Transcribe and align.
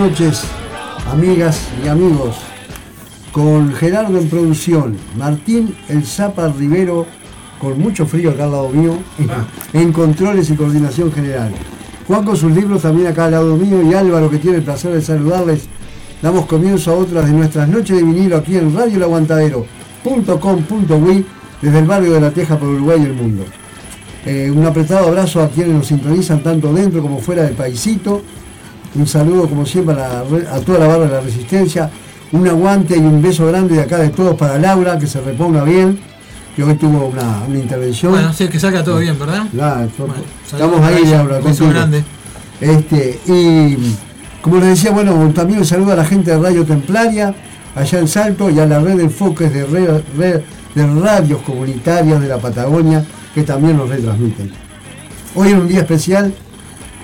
Noches, 0.00 0.44
amigas 1.10 1.68
y 1.84 1.88
amigos. 1.88 2.36
Con 3.32 3.74
Gerardo 3.74 4.16
en 4.16 4.30
producción, 4.30 4.96
Martín 5.14 5.76
El 5.90 6.06
Zapa 6.06 6.48
Rivero, 6.48 7.04
con 7.60 7.78
mucho 7.78 8.06
frío 8.06 8.30
acá 8.30 8.44
al 8.44 8.52
lado 8.52 8.70
mío, 8.70 8.96
en 9.74 9.92
controles 9.92 10.48
y 10.48 10.56
coordinación 10.56 11.12
general. 11.12 11.52
Juan 12.08 12.24
con 12.24 12.34
sus 12.34 12.50
libros 12.50 12.80
también 12.80 13.08
acá 13.08 13.26
al 13.26 13.32
lado 13.32 13.54
mío 13.58 13.82
y 13.82 13.92
Álvaro 13.92 14.30
que 14.30 14.38
tiene 14.38 14.56
el 14.56 14.62
placer 14.62 14.94
de 14.94 15.02
saludarles. 15.02 15.68
Damos 16.22 16.46
comienzo 16.46 16.92
a 16.92 16.94
otras 16.94 17.26
de 17.26 17.32
nuestras 17.32 17.68
noches 17.68 17.94
de 17.94 18.02
vinilo 18.02 18.38
aquí 18.38 18.56
en 18.56 18.74
Radio 18.74 19.04
El 19.04 19.04
desde 21.60 21.78
el 21.78 21.86
barrio 21.86 22.12
de 22.14 22.20
La 22.22 22.30
Teja 22.30 22.58
por 22.58 22.70
Uruguay 22.70 23.00
y 23.02 23.04
el 23.04 23.12
mundo. 23.12 23.44
Eh, 24.24 24.50
un 24.50 24.64
apretado 24.64 25.08
abrazo 25.08 25.42
a 25.42 25.50
quienes 25.50 25.74
nos 25.74 25.88
sintonizan 25.88 26.42
tanto 26.42 26.72
dentro 26.72 27.02
como 27.02 27.18
fuera 27.18 27.42
del 27.42 27.52
paisito. 27.52 28.22
Un 28.94 29.06
saludo 29.06 29.48
como 29.48 29.64
siempre 29.64 29.94
a, 29.94 30.22
toda 30.64 30.78
la 30.80 30.86
barra 30.86 31.04
de 31.04 31.12
la 31.12 31.20
resistencia. 31.20 31.90
Un 32.32 32.46
aguante 32.46 32.96
y 32.96 33.00
un 33.00 33.20
beso 33.22 33.46
grande 33.46 33.74
de 33.74 33.82
acá 33.82 33.98
de 33.98 34.10
todos 34.10 34.36
para 34.36 34.58
Laura, 34.58 34.98
que 34.98 35.06
se 35.06 35.20
reponga 35.20 35.64
bien, 35.64 35.98
que 36.54 36.62
hoy 36.62 36.74
tuvo 36.74 37.06
una, 37.06 37.44
intervención. 37.48 38.12
Bueno, 38.12 38.32
sí, 38.32 38.48
que 38.48 38.58
salga 38.58 38.84
todo 38.84 38.98
bien, 38.98 39.18
¿verdad? 39.18 39.46
estamos 40.44 40.80
ahí, 40.80 41.04
Laura. 41.06 41.38
Un 41.38 41.44
beso 41.44 41.68
grande. 41.68 42.04
Este, 42.60 43.18
y 43.26 43.76
como 44.42 44.56
les 44.56 44.70
decía, 44.70 44.90
bueno, 44.90 45.30
también 45.34 45.60
un 45.60 45.66
saludo 45.66 45.92
a 45.92 45.96
la 45.96 46.04
gente 46.04 46.30
de 46.30 46.38
Radio 46.38 46.64
Templaria, 46.64 47.34
allá 47.74 47.98
en 47.98 48.08
Salto, 48.08 48.50
y 48.50 48.58
a 48.58 48.66
la 48.66 48.80
red 48.80 48.96
de 48.96 49.04
enfoques 49.04 49.52
de, 49.52 49.64
red, 49.64 50.40
de 50.74 50.86
radios 51.00 51.42
comunitarias 51.42 52.20
de 52.20 52.28
la 52.28 52.38
Patagonia, 52.38 53.04
que 53.34 53.42
también 53.42 53.76
nos 53.76 53.88
retransmiten. 53.88 54.50
Hoy 55.34 55.48
es 55.48 55.54
un 55.54 55.68
día 55.68 55.80
especial, 55.80 56.32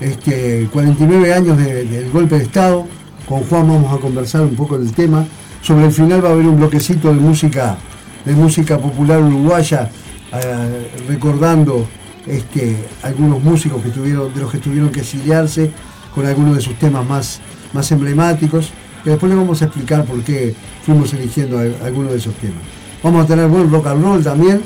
este, 0.01 0.69
49 0.73 1.33
años 1.33 1.57
del 1.59 2.11
golpe 2.11 2.39
de 2.39 2.45
Estado. 2.45 2.87
Con 3.29 3.43
Juan 3.45 3.69
vamos 3.69 3.93
a 3.93 4.01
conversar 4.01 4.43
un 4.43 4.55
poco 4.55 4.79
del 4.79 4.93
tema. 4.93 5.27
Sobre 5.63 5.87
el 5.87 5.93
final 5.93 6.25
va 6.25 6.29
a 6.29 6.33
haber 6.33 6.47
un 6.47 6.57
bloquecito 6.57 7.09
de 7.09 7.21
música, 7.21 7.77
de 8.25 8.33
música 8.35 8.79
popular 8.79 9.21
uruguaya, 9.21 9.91
eh, 10.33 10.91
recordando 11.09 11.87
este, 12.27 12.77
algunos 13.03 13.43
músicos 13.43 13.83
que 13.83 13.91
tuvieron, 13.91 14.33
de 14.33 14.41
los 14.41 14.51
que 14.51 14.59
tuvieron 14.59 14.91
que 14.91 15.01
exiliarse 15.01 15.71
con 16.15 16.25
algunos 16.27 16.57
de 16.57 16.63
sus 16.63 16.79
temas 16.79 17.07
más, 17.07 17.41
más 17.73 17.91
emblemáticos. 17.91 18.71
Que 19.03 19.11
después 19.11 19.31
les 19.31 19.39
vamos 19.39 19.63
a 19.63 19.67
explicar 19.67 20.05
por 20.05 20.23
qué 20.23 20.55
fuimos 20.85 21.13
eligiendo 21.15 21.59
algunos 21.85 22.13
de 22.13 22.19
esos 22.19 22.35
temas. 22.35 22.63
Vamos 23.03 23.25
a 23.25 23.27
tener 23.27 23.47
buen 23.49 23.71
rock 23.71 23.87
and 23.87 24.03
roll 24.03 24.23
también. 24.23 24.63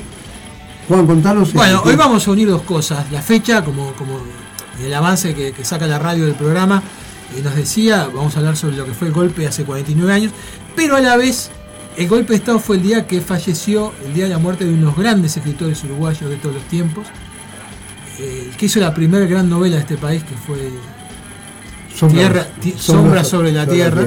Juan, 0.87 1.05
contanos. 1.05 1.53
Bueno, 1.53 1.81
hoy 1.85 1.95
vamos 1.95 2.27
a 2.27 2.31
unir 2.31 2.49
dos 2.49 2.63
cosas. 2.63 3.11
La 3.11 3.21
fecha, 3.21 3.63
como, 3.63 3.93
como 3.93 4.19
el 4.79 4.93
avance 4.93 5.33
que, 5.35 5.53
saca 5.65 5.87
la 5.87 5.99
radio 5.99 6.25
del 6.25 6.35
programa, 6.35 6.81
eh, 7.35 7.41
nos 7.41 7.55
decía, 7.55 8.09
vamos 8.13 8.35
a 8.35 8.39
hablar 8.39 8.57
sobre 8.57 8.77
lo 8.77 8.85
que 8.85 8.93
fue 8.93 9.07
el 9.07 9.13
golpe 9.13 9.47
hace 9.47 9.63
49 9.63 10.13
años, 10.13 10.31
pero 10.75 10.95
a 10.95 11.01
la 11.01 11.17
vez 11.17 11.51
el 11.97 12.07
golpe 12.07 12.33
de 12.33 12.37
Estado 12.37 12.59
fue 12.59 12.77
el 12.77 12.83
día 12.83 13.07
que 13.07 13.21
falleció, 13.21 13.93
el 14.05 14.13
día 14.13 14.25
de 14.25 14.29
la 14.29 14.37
muerte 14.37 14.65
de 14.65 14.73
unos 14.73 14.95
grandes 14.95 15.35
escritores 15.35 15.83
uruguayos 15.83 16.29
de 16.29 16.37
todos 16.37 16.55
los 16.55 16.63
tiempos, 16.65 17.05
eh, 18.19 18.47
el 18.49 18.57
que 18.57 18.65
hizo 18.65 18.79
la 18.79 18.93
primera 18.93 19.25
gran 19.25 19.49
novela 19.49 19.75
de 19.75 19.81
este 19.81 19.97
país, 19.97 20.23
que 20.23 20.35
fue 20.35 20.71
Sombra, 21.95 23.23
sobre 23.23 23.51
la 23.51 23.67
tierra, 23.67 24.05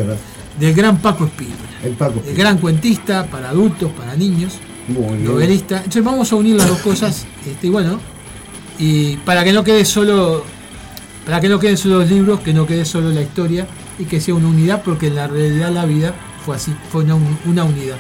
del 0.58 0.74
gran 0.74 0.98
Paco 0.98 1.26
Espínola. 1.26 1.56
El, 1.82 2.34
gran 2.34 2.58
cuentista 2.58 3.26
para 3.26 3.50
adultos, 3.50 3.92
para 3.92 4.16
niños, 4.16 4.54
novelista. 4.88 5.78
Entonces 5.78 6.02
vamos 6.02 6.32
a 6.32 6.36
unir 6.36 6.56
las 6.56 6.68
dos 6.68 6.78
cosas, 6.78 7.26
este, 7.46 7.66
y 7.66 7.70
bueno, 7.70 8.00
y 8.78 9.16
para 9.18 9.44
que 9.44 9.52
no 9.52 9.62
quede 9.62 9.84
solo, 9.84 10.44
para 11.24 11.40
que 11.40 11.48
no 11.48 11.58
queden 11.58 11.76
solo 11.76 12.00
los 12.00 12.10
libros, 12.10 12.40
que 12.40 12.52
no 12.52 12.66
quede 12.66 12.84
solo 12.84 13.10
la 13.10 13.22
historia 13.22 13.66
y 13.98 14.04
que 14.04 14.20
sea 14.20 14.34
una 14.34 14.48
unidad, 14.48 14.82
porque 14.82 15.08
en 15.08 15.16
la 15.16 15.26
realidad 15.26 15.70
la 15.70 15.84
vida 15.86 16.14
fue 16.44 16.56
así, 16.56 16.74
fue 16.90 17.04
una, 17.04 17.14
unidad. 17.64 17.96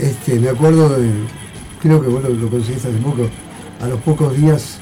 Este, 0.00 0.38
me 0.40 0.48
acuerdo 0.48 0.88
de, 0.88 1.10
creo 1.80 2.02
que 2.02 2.08
vos 2.08 2.22
lo, 2.24 2.48
conseguiste 2.48 2.88
hace 2.88 2.98
poco, 2.98 3.28
a 3.80 3.86
los 3.86 4.00
pocos 4.00 4.36
días, 4.36 4.78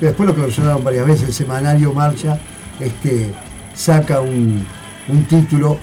después 0.00 0.28
lo 0.28 0.34
que 0.34 0.42
mencionaron 0.42 0.84
varias 0.84 1.06
veces, 1.06 1.28
el 1.28 1.34
semanario 1.34 1.92
Marcha, 1.92 2.38
este, 2.78 3.32
saca 3.74 4.20
un, 4.20 4.64
un 5.08 5.24
título 5.24 5.78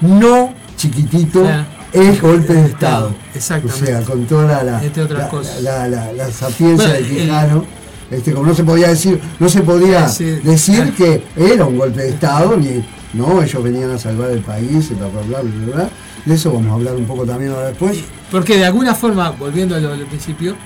no 0.00 0.54
chiquitito, 0.76 1.46
es 1.92 2.20
golpe 2.20 2.52
de 2.52 2.66
Estado. 2.66 3.14
Exactamente. 3.34 3.82
O 3.82 3.86
sea, 3.86 4.02
con 4.02 4.26
toda 4.26 4.62
la, 4.62 6.12
la, 6.12 6.30
sapiencia 6.30 6.92
de 6.92 7.02
Quijano. 7.02 7.83
Este, 8.10 8.32
como 8.32 8.46
no 8.46 8.54
se 8.54 8.64
podía 8.64 8.88
decir, 8.88 9.20
no 9.38 9.48
se 9.48 9.62
podía 9.62 10.02
decir 10.42 10.92
que 10.94 11.24
era 11.36 11.64
un 11.64 11.78
golpe 11.78 12.02
de 12.02 12.10
Estado, 12.10 12.56
ni 12.56 12.84
no, 13.14 13.42
ellos 13.42 13.62
venían 13.62 13.90
a 13.90 13.98
salvar 13.98 14.30
el 14.30 14.40
país, 14.40 14.90
bla, 14.98 15.08
bla, 15.08 15.22
bla, 15.22 15.40
bla, 15.40 15.90
De 16.24 16.34
eso 16.34 16.52
vamos 16.52 16.70
a 16.70 16.74
hablar 16.74 16.96
un 16.96 17.04
poco 17.04 17.24
también 17.24 17.52
ahora 17.52 17.68
después. 17.68 17.98
Porque 18.30 18.56
de 18.56 18.66
alguna 18.66 18.94
forma, 18.94 19.30
volviendo 19.30 19.76
a 19.76 19.78
lo 19.78 19.96
del 19.96 20.06
principio, 20.06 20.56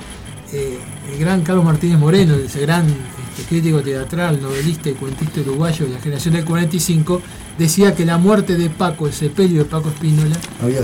eh, 0.52 0.78
el 1.12 1.18
gran 1.18 1.42
Carlos 1.42 1.64
Martínez 1.64 1.98
Moreno, 1.98 2.34
ese 2.34 2.60
gran 2.60 2.86
este, 2.86 3.42
crítico 3.48 3.82
teatral, 3.82 4.40
novelista 4.40 4.88
y 4.88 4.94
cuentista 4.94 5.40
uruguayo 5.42 5.84
de 5.86 5.92
la 5.92 6.00
generación 6.00 6.34
del 6.34 6.44
45, 6.46 7.20
decía 7.58 7.94
que 7.94 8.06
la 8.06 8.16
muerte 8.16 8.56
de 8.56 8.70
Paco, 8.70 9.06
el 9.06 9.12
sepelio 9.12 9.64
de 9.64 9.64
Paco 9.66 9.90
Espínola, 9.90 10.36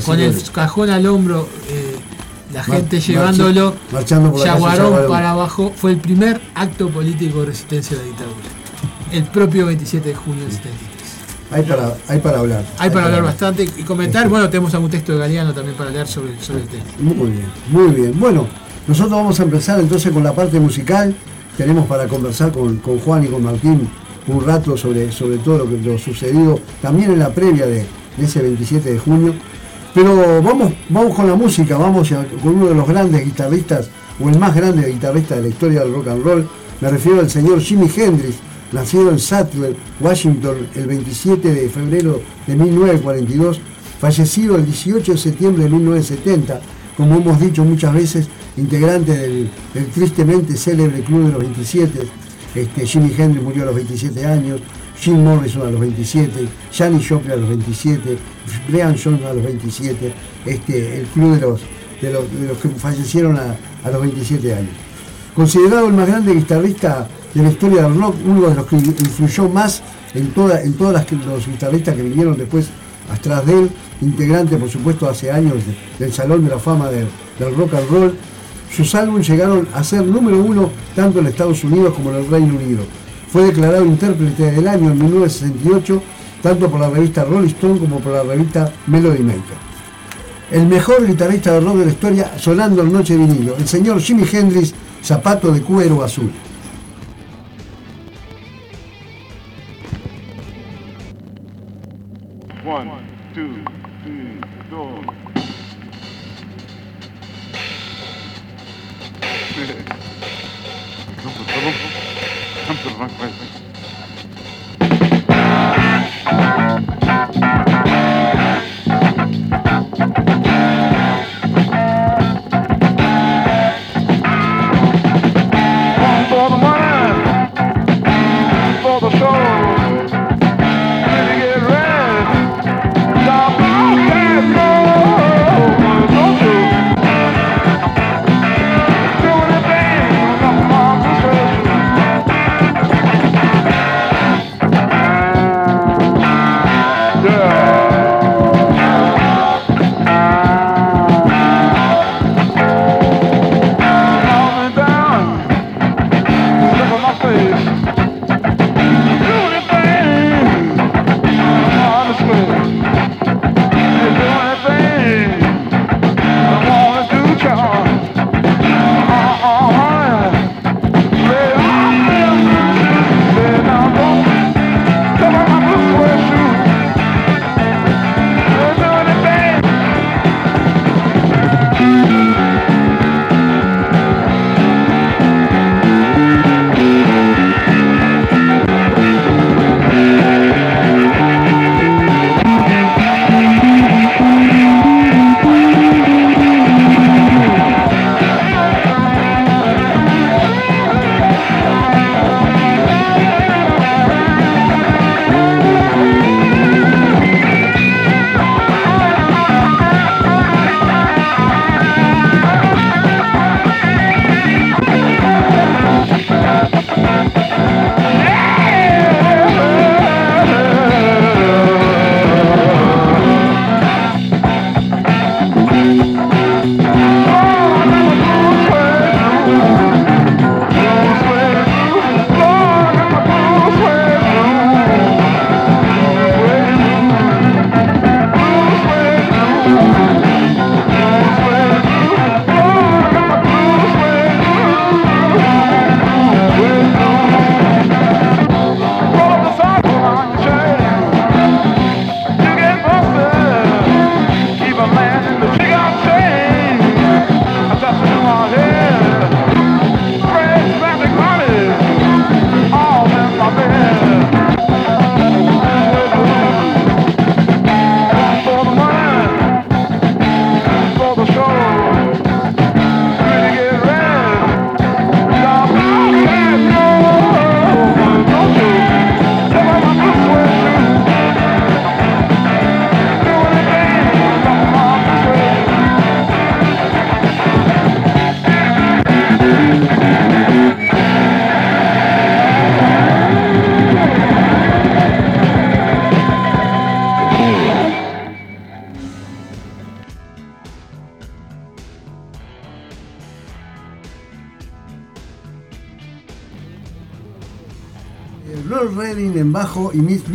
con 0.04 0.20
el 0.20 0.34
cajón 0.52 0.90
al 0.90 1.06
hombro, 1.06 1.48
eh, 1.70 1.96
la 2.54 2.62
gente 2.62 3.00
llevándolo, 3.00 3.74
Yaguarón 4.44 5.08
para 5.08 5.32
abajo, 5.32 5.72
fue 5.74 5.90
el 5.90 5.98
primer 5.98 6.40
acto 6.54 6.88
político 6.88 7.40
de 7.40 7.46
resistencia 7.46 7.96
a 7.96 8.00
la 8.00 8.06
dictadura. 8.06 8.36
El 9.12 9.24
propio 9.24 9.66
27 9.66 10.08
de 10.08 10.14
junio 10.14 10.44
del 10.44 10.52
73. 10.52 10.94
Hay 11.50 11.62
para, 11.62 11.94
hay 12.08 12.18
para 12.20 12.38
hablar. 12.38 12.64
Hay, 12.78 12.90
para, 12.90 13.06
hablar 13.06 13.22
bastante 13.22 13.64
y 13.64 13.82
comentar. 13.82 14.28
Bueno, 14.28 14.48
tenemos 14.48 14.72
algún 14.74 14.90
texto 14.90 15.12
de 15.12 15.18
Galeano 15.18 15.52
también 15.52 15.76
para 15.76 15.90
leer 15.90 16.06
sobre, 16.06 16.40
sobre 16.40 16.62
el 16.62 16.68
tema. 16.68 16.84
Muy 16.98 17.30
bien, 17.30 17.46
muy 17.68 17.88
bien. 17.88 18.18
Bueno, 18.18 18.46
nosotros 18.86 19.12
vamos 19.12 19.40
a 19.40 19.42
empezar 19.42 19.80
entonces 19.80 20.12
con 20.12 20.22
la 20.22 20.32
parte 20.32 20.60
musical. 20.60 21.14
Tenemos 21.56 21.86
para 21.86 22.06
conversar 22.06 22.52
con, 22.52 22.80
Juan 22.80 23.24
y 23.24 23.28
con 23.28 23.42
Martín 23.42 23.88
un 24.26 24.46
rato 24.46 24.76
sobre, 24.76 25.12
sobre 25.12 25.38
todo 25.38 25.58
lo 25.58 25.68
que 25.68 25.76
lo 25.76 25.98
sucedido 25.98 26.58
también 26.80 27.12
en 27.12 27.18
la 27.18 27.30
previa 27.30 27.66
de, 27.66 27.84
ese 28.18 28.42
27 28.42 28.92
de 28.92 28.98
junio. 28.98 29.34
Pero 29.94 30.42
vamos, 30.42 30.72
vamos 30.88 31.14
con 31.14 31.28
la 31.28 31.36
música, 31.36 31.78
vamos 31.78 32.10
con 32.42 32.56
uno 32.56 32.66
de 32.66 32.74
los 32.74 32.88
grandes 32.88 33.24
guitarristas, 33.24 33.88
o 34.20 34.28
el 34.28 34.38
más 34.40 34.52
grande 34.54 34.90
guitarrista 34.90 35.36
de 35.36 35.42
la 35.42 35.48
historia 35.48 35.80
del 35.80 35.94
rock 35.94 36.08
and 36.08 36.24
roll. 36.24 36.48
Me 36.80 36.90
refiero 36.90 37.20
al 37.20 37.30
señor 37.30 37.60
Jimi 37.60 37.88
Hendrix, 37.94 38.34
nacido 38.72 39.10
en 39.10 39.20
Sattler, 39.20 39.76
Washington, 40.00 40.66
el 40.74 40.86
27 40.88 41.54
de 41.54 41.68
febrero 41.68 42.20
de 42.44 42.56
1942, 42.56 43.60
fallecido 44.00 44.56
el 44.56 44.66
18 44.66 45.12
de 45.12 45.18
septiembre 45.18 45.62
de 45.62 45.70
1970, 45.70 46.60
como 46.96 47.14
hemos 47.14 47.40
dicho 47.40 47.64
muchas 47.64 47.94
veces, 47.94 48.28
integrante 48.56 49.16
del, 49.16 49.50
tristemente 49.94 50.56
célebre 50.56 51.02
Club 51.02 51.26
de 51.26 51.32
los 51.32 51.40
27. 51.40 52.00
Este, 52.56 52.86
Jimi 52.86 53.12
Hendrix 53.16 53.44
murió 53.44 53.62
a 53.62 53.66
los 53.66 53.74
27 53.76 54.26
años, 54.26 54.60
Jim 55.00 55.22
Morrison 55.22 55.62
a 55.62 55.70
los 55.70 55.80
27, 55.80 56.48
Janis 56.72 57.08
Joplin 57.08 57.32
a 57.32 57.36
los 57.36 57.48
27, 57.48 58.18
Brian 58.68 58.96
Jones 59.02 59.24
a 59.24 59.34
los 59.34 59.44
27, 59.44 60.12
este, 60.46 61.00
el 61.00 61.06
club 61.06 61.34
de 61.34 61.40
los, 61.40 61.60
de 62.00 62.46
los, 62.48 62.58
que 62.58 62.68
fallecieron 62.70 63.36
a, 63.36 63.90
los 63.90 64.00
27 64.00 64.54
años. 64.54 64.70
Considerado 65.34 65.88
el 65.88 65.94
más 65.94 66.06
grande 66.06 66.34
guitarrista 66.34 67.08
de 67.34 67.42
la 67.42 67.50
historia 67.50 67.82
del 67.82 68.00
rock, 68.00 68.14
uno 68.24 68.48
de 68.48 68.54
los 68.54 68.66
que 68.66 68.76
influyó 68.76 69.48
más 69.48 69.82
en, 70.14 70.30
toda, 70.32 70.62
en 70.62 70.74
todos 70.74 70.94
los 71.26 71.46
guitarristas 71.46 71.94
que 71.94 72.02
vinieron 72.02 72.36
después 72.36 72.68
atrás 73.10 73.44
de 73.44 73.52
él, 73.52 73.70
integrante 74.00 74.56
por 74.56 74.70
supuesto 74.70 75.08
hace 75.08 75.30
años 75.30 75.54
del 75.98 76.12
Salón 76.12 76.44
de 76.44 76.50
la 76.50 76.58
Fama 76.58 76.88
del 76.88 77.08
rock 77.56 77.74
and 77.74 77.90
roll, 77.90 78.14
sus 78.74 78.94
álbumes 78.94 79.28
llegaron 79.28 79.68
a 79.72 79.84
ser 79.84 80.04
número 80.04 80.42
uno 80.42 80.70
tanto 80.96 81.20
en 81.20 81.26
Estados 81.26 81.62
Unidos 81.64 81.94
como 81.94 82.10
en 82.10 82.16
el 82.16 82.28
Reino 82.28 82.54
Unido. 82.54 82.82
Fue 83.34 83.46
declarado 83.46 83.84
intérprete 83.84 84.52
del 84.52 84.68
año 84.68 84.92
en 84.92 84.98
1968 84.98 86.00
tanto 86.40 86.70
por 86.70 86.78
la 86.78 86.88
revista 86.88 87.24
Rolling 87.24 87.48
Stone 87.48 87.80
como 87.80 87.98
por 87.98 88.12
la 88.12 88.22
revista 88.22 88.72
Melody 88.86 89.24
Maker. 89.24 89.56
El 90.52 90.66
mejor 90.68 91.04
guitarrista 91.04 91.50
de 91.50 91.58
rock 91.58 91.78
de 91.78 91.86
la 91.86 91.90
historia 91.90 92.38
sonando 92.38 92.82
en 92.82 92.92
Noche 92.92 93.16
Vinilo, 93.16 93.56
el 93.56 93.66
señor 93.66 94.00
Jimi 94.00 94.22
Hendrix, 94.32 94.72
zapato 95.02 95.50
de 95.50 95.62
cuero 95.62 96.04
azul. 96.04 96.30
One, 102.64 102.92
two. 103.34 103.73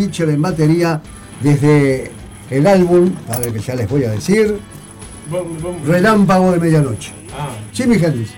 Mitchell 0.09 0.29
en 0.29 0.41
batería 0.41 1.01
desde 1.41 2.11
el 2.49 2.65
álbum, 2.65 3.11
a 3.29 3.37
ver 3.37 3.53
que 3.53 3.59
ya 3.59 3.75
les 3.75 3.87
voy 3.87 4.03
a 4.03 4.11
decir, 4.11 4.59
Relámpago 5.85 6.51
de 6.51 6.59
Medianoche. 6.59 7.11
Ah. 7.37 7.49
Jimmy 7.71 7.95
Hendrix. 7.95 8.31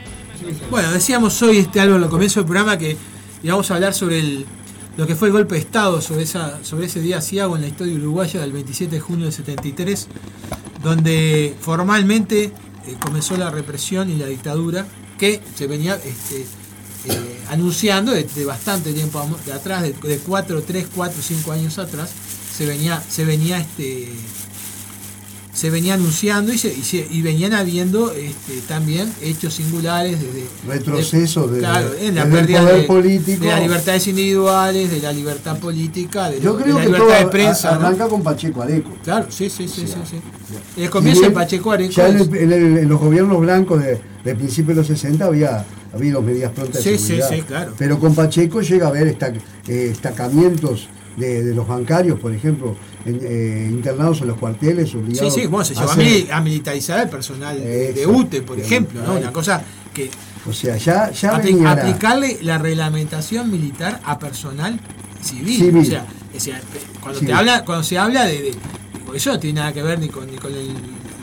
Bueno, 0.69 0.91
decíamos 0.91 1.41
hoy 1.41 1.59
este 1.59 1.79
álbum 1.79 2.03
al 2.03 2.09
comienzo 2.09 2.41
del 2.41 2.47
programa 2.47 2.77
que 2.77 2.97
íbamos 3.41 3.71
a 3.71 3.75
hablar 3.75 3.93
sobre 3.93 4.19
el, 4.19 4.45
lo 4.97 5.07
que 5.07 5.15
fue 5.15 5.29
el 5.29 5.33
golpe 5.33 5.55
de 5.55 5.61
Estado 5.61 6.01
sobre, 6.01 6.23
esa, 6.23 6.61
sobre 6.63 6.87
ese 6.87 6.99
día 6.99 7.21
ciago 7.21 7.55
en 7.55 7.61
la 7.61 7.69
historia 7.69 7.95
uruguaya 7.95 8.41
del 8.41 8.51
27 8.51 8.95
de 8.95 8.99
junio 8.99 9.25
del 9.25 9.33
73, 9.33 10.09
donde 10.83 11.55
formalmente 11.61 12.43
eh, 12.43 12.51
comenzó 12.99 13.37
la 13.37 13.49
represión 13.49 14.09
y 14.09 14.17
la 14.17 14.25
dictadura 14.25 14.85
que 15.17 15.39
se 15.55 15.67
venía 15.67 15.95
este, 15.95 16.45
eh, 17.51 17.53
anunciando 17.53 18.11
desde 18.11 18.45
bastante 18.45 18.93
tiempo 18.93 19.25
de 19.45 19.53
atrás, 19.53 19.83
de, 19.83 19.93
de 19.93 20.17
4, 20.17 20.63
3, 20.63 20.87
4, 20.95 21.21
5 21.21 21.51
años 21.51 21.77
atrás, 21.77 22.11
se 22.55 22.65
venía, 22.65 23.01
se 23.09 23.25
venía 23.25 23.59
este, 23.59 24.09
se 25.53 25.69
venía 25.69 25.95
anunciando 25.95 26.53
y, 26.53 26.57
se, 26.57 27.07
y, 27.09 27.21
venían 27.21 27.53
habiendo 27.53 28.11
este, 28.13 28.61
también 28.67 29.11
hechos 29.21 29.55
singulares 29.55 30.19
de, 30.21 30.47
retrocesos 30.65 31.51
de, 31.51 31.59
en 31.99 32.15
la 32.15 32.25
pérdida 32.25 32.63
de, 32.63 32.83
político. 32.83 33.43
de 33.43 33.51
las 33.51 33.61
libertades 33.61 34.07
individuales, 34.07 34.89
de 34.89 35.01
la 35.01 35.11
libertad 35.11 35.59
política, 35.59 36.29
de, 36.29 36.39
Yo 36.39 36.55
creo 36.55 36.75
la 36.75 36.81
que 36.81 36.87
libertad 36.87 37.19
de 37.19 37.25
prensa. 37.27 37.75
Arranca 37.75 38.07
con 38.07 38.23
Pacheco 38.23 38.61
Areco. 38.61 38.91
Claro, 39.03 39.27
sí, 39.29 39.49
sí, 39.49 39.67
sí, 39.67 39.85
sí, 39.87 39.99
sí. 40.09 40.81
El 40.81 40.89
comienzo 40.89 41.23
de 41.23 41.31
Pacheco 41.31 41.71
Areco. 41.71 41.91
Ya 41.91 42.07
en, 42.07 42.87
los 42.87 42.99
gobiernos 42.99 43.39
blancos 43.41 43.83
de, 43.83 43.99
de 44.23 44.35
principios 44.35 44.69
de 44.69 44.81
los 44.81 44.87
60 44.87 45.25
había 45.25 45.65
habido 45.93 46.21
medidas 46.21 46.51
prontas 46.51 46.83
de 46.83 46.97
seguridad. 46.97 47.29
Sí, 47.29 47.35
sí, 47.37 47.41
claro. 47.41 47.73
Pero 47.77 47.99
con 47.99 48.15
Pacheco 48.15 48.61
llega 48.61 48.87
a 48.87 48.89
haber 48.89 49.07
eh, 49.07 49.41
destacamientos 49.67 50.87
de, 51.17 51.53
los 51.53 51.67
bancarios, 51.67 52.19
por 52.19 52.33
ejemplo, 52.33 52.75
eh, 53.05 53.67
internados 53.69 54.21
en 54.21 54.27
los 54.27 54.37
cuarteles, 54.37 54.93
obligados. 54.95 55.33
Sí, 55.33 55.41
sí, 55.41 55.47
bueno, 55.47 55.65
se 55.65 55.75
llevó 55.75 55.91
a, 56.31 56.41
militarizar 56.41 57.01
el 57.03 57.09
personal 57.09 57.59
de, 57.59 58.07
UTE, 58.07 58.41
por 58.41 58.59
ejemplo, 58.59 59.01
¿no? 59.03 59.15
Una 59.15 59.31
cosa 59.31 59.63
que. 59.93 60.09
O 60.47 60.53
sea, 60.53 60.75
ya, 60.77 61.11
ya 61.11 61.35
aplicarle 61.35 62.39
la 62.41 62.57
reglamentación 62.57 63.51
militar 63.51 63.99
a 64.03 64.17
personal 64.17 64.79
civil. 65.21 65.77
O, 65.77 65.83
sea, 66.39 66.61
cuando, 66.99 67.19
te 67.19 67.33
habla, 67.33 67.63
cuando 67.63 67.83
se 67.83 67.97
habla 67.97 68.25
de, 68.25 68.55
Eso 69.13 69.33
no 69.33 69.39
tiene 69.39 69.59
nada 69.59 69.73
que 69.73 69.83
ver 69.83 69.99
ni 69.99 70.07
con, 70.07 70.25
ni 70.31 70.37
con 70.37 70.51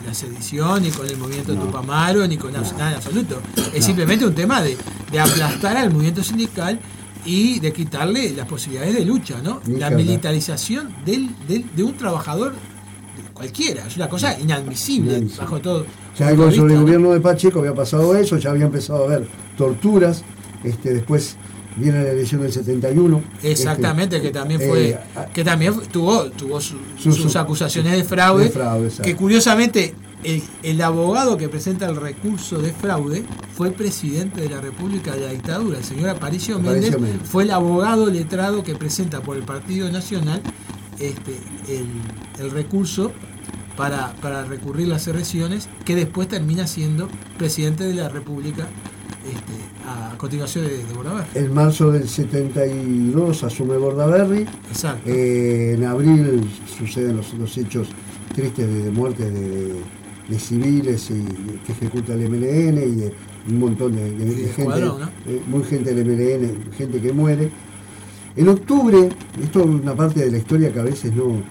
la 0.08 0.14
sedición, 0.14 0.82
ni 0.82 0.90
con 0.90 1.06
el 1.06 1.16
movimiento 1.16 1.54
Tupamaro, 1.54 2.26
ni 2.26 2.36
con 2.36 2.52
nada 2.52 2.90
en 2.90 2.96
absoluto. 2.96 3.40
Es 3.74 3.84
simplemente 3.84 4.26
un 4.26 4.34
tema 4.34 4.62
de, 4.62 4.76
de 5.12 5.20
aplastar 5.20 5.76
al 5.76 5.90
movimiento 5.90 6.24
sindical 6.24 6.80
y 7.24 7.60
de 7.60 7.72
quitarle 7.72 8.30
las 8.30 8.48
posibilidades 8.48 8.94
de 8.94 9.04
lucha, 9.04 9.40
¿no? 9.42 9.60
la 9.66 9.90
militarización 9.90 10.94
del, 11.04 11.28
de 11.46 11.82
un 11.82 11.96
trabajador 11.96 12.54
cualquiera, 13.34 13.86
es 13.86 13.96
una 13.96 14.08
cosa 14.08 14.38
inadmisible 14.40 15.26
bajo 15.38 15.60
todo. 15.60 15.86
Ya 16.18 16.34
con 16.34 16.52
el 16.52 16.80
gobierno 16.80 17.12
de 17.12 17.20
Pacheco 17.20 17.60
había 17.60 17.74
pasado 17.74 18.16
eso, 18.16 18.36
ya 18.36 18.50
había 18.50 18.64
empezado 18.64 19.04
a 19.04 19.06
haber 19.06 19.28
torturas, 19.56 20.24
este, 20.64 20.94
después 20.94 21.36
viene 21.78 22.02
la 22.02 22.10
elección 22.10 22.42
del 22.42 22.52
71. 22.52 23.22
Exactamente, 23.42 24.16
este, 24.16 24.28
que 24.28 24.32
también 24.32 24.60
fue, 24.60 24.90
eh, 24.90 24.98
que 25.32 25.44
también 25.44 25.74
tuvo, 25.92 26.30
tuvo 26.30 26.60
sus 26.60 27.36
acusaciones 27.36 27.92
de 27.92 28.04
fraude, 28.04 28.52
que 29.02 29.16
curiosamente 29.16 29.94
el, 30.62 30.82
abogado 30.82 31.36
que 31.36 31.48
presenta 31.48 31.86
el 31.86 31.96
recurso 31.96 32.58
de 32.58 32.72
fraude 32.72 33.24
fue 33.54 33.70
presidente 33.70 34.40
de 34.40 34.50
la 34.50 34.60
República 34.60 35.14
de 35.14 35.20
la 35.20 35.32
Dictadura. 35.32 35.78
El 35.78 35.84
señor 35.84 36.10
Aparicio, 36.10 36.58
Méndez, 36.58 36.96
fue 37.24 37.44
el 37.44 37.50
abogado 37.50 38.06
letrado 38.06 38.64
que 38.64 38.74
presenta 38.74 39.20
por 39.20 39.36
el 39.36 39.44
Partido 39.44 39.90
Nacional 39.90 40.42
este, 40.98 41.38
el, 41.68 42.50
recurso 42.50 43.12
para, 43.76 44.12
recurrir 44.48 44.88
las 44.88 45.06
elecciones, 45.06 45.68
que 45.84 45.94
después 45.94 46.26
termina 46.26 46.66
siendo 46.66 47.08
presidente 47.36 47.84
de 47.84 47.94
la 47.94 48.08
República 48.08 48.66
este, 49.28 49.52
a 49.86 50.16
continuación 50.16 50.66
de, 50.66 50.84
de, 50.84 50.92
Bordaberry. 50.94 51.28
En 51.34 51.54
marzo 51.54 51.92
del 51.92 52.08
72 52.08 53.44
asume 53.44 53.76
Bordaberry. 53.76 54.46
Exacto. 54.70 55.08
Eh, 55.10 55.74
en 55.74 55.84
abril 55.84 56.48
suceden 56.78 57.16
los, 57.16 57.58
hechos 57.58 57.88
tristes 58.34 58.84
de, 58.84 58.90
muerte 58.90 59.30
de 59.30 59.74
de 60.28 60.38
civiles 60.38 61.10
y, 61.10 61.24
que 61.64 61.72
ejecuta 61.72 62.12
el 62.12 62.28
MLN 62.28 62.78
y 62.78 62.96
de 62.96 63.14
un 63.48 63.58
montón 63.58 63.96
de, 63.96 64.52
gente, 64.54 64.84
eh, 65.26 65.42
muy 65.46 65.64
gente 65.64 65.94
del 65.94 66.06
MLN, 66.06 66.72
gente 66.76 67.00
que 67.00 67.12
muere. 67.12 67.50
En 68.36 68.48
octubre, 68.48 69.08
esto 69.42 69.60
es 69.60 69.66
una 69.66 69.94
parte 69.94 70.20
de 70.20 70.30
la 70.30 70.38
historia 70.38 70.72
que 70.72 70.80
a 70.80 70.84
veces 70.84 71.12
no. 71.14 71.42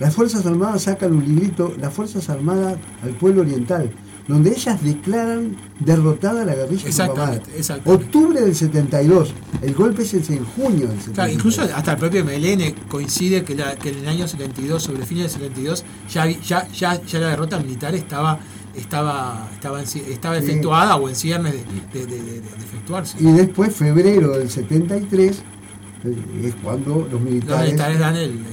Las 0.00 0.14
Fuerzas 0.14 0.44
Armadas 0.44 0.82
sacan 0.82 1.12
un 1.12 1.24
librito, 1.24 1.72
Las 1.80 1.94
Fuerzas 1.94 2.28
Armadas 2.28 2.76
al 3.02 3.10
pueblo 3.10 3.42
oriental, 3.42 3.88
donde 4.26 4.50
ellas 4.50 4.82
declaran 4.82 5.56
derrotada 5.80 6.44
la 6.44 6.54
guerrilla 6.54 6.88
exactamente, 6.88 7.50
Octubre 7.84 8.40
del 8.40 8.54
72, 8.54 9.32
el 9.62 9.74
golpe 9.74 10.02
es 10.02 10.14
en 10.14 10.44
junio 10.44 10.88
del 10.88 11.00
72. 11.00 11.32
incluso 11.32 11.62
hasta 11.62 11.92
el 11.92 11.98
propio 11.98 12.24
MLN 12.24 12.74
coincide 12.88 13.44
que, 13.44 13.52
en 13.52 13.98
el 13.98 14.08
año 14.08 14.26
72, 14.26 14.82
sobre 14.82 15.04
fines 15.04 15.24
del 15.24 15.42
72, 15.42 15.84
ya, 16.10 16.26
ya, 16.26 16.68
ya, 16.68 17.02
ya 17.02 17.18
la 17.18 17.28
derrota 17.28 17.58
militar 17.58 17.94
estaba 17.94 18.38
estaba 18.74 19.48
estaba, 19.54 19.82
estaba 19.82 20.36
efectuada 20.36 20.96
o 20.96 21.08
en 21.08 21.14
ciernes 21.14 21.52
de, 21.92 22.06
de, 22.06 22.38
efectuarse. 22.38 23.16
Y 23.20 23.30
después, 23.32 23.74
febrero 23.74 24.36
del 24.36 24.50
73, 24.50 25.42
eh, 26.04 26.16
es 26.44 26.54
cuando 26.56 27.08
los 27.10 27.20
militares, 27.20 27.76
dan 27.78 28.16
el, 28.16 28.44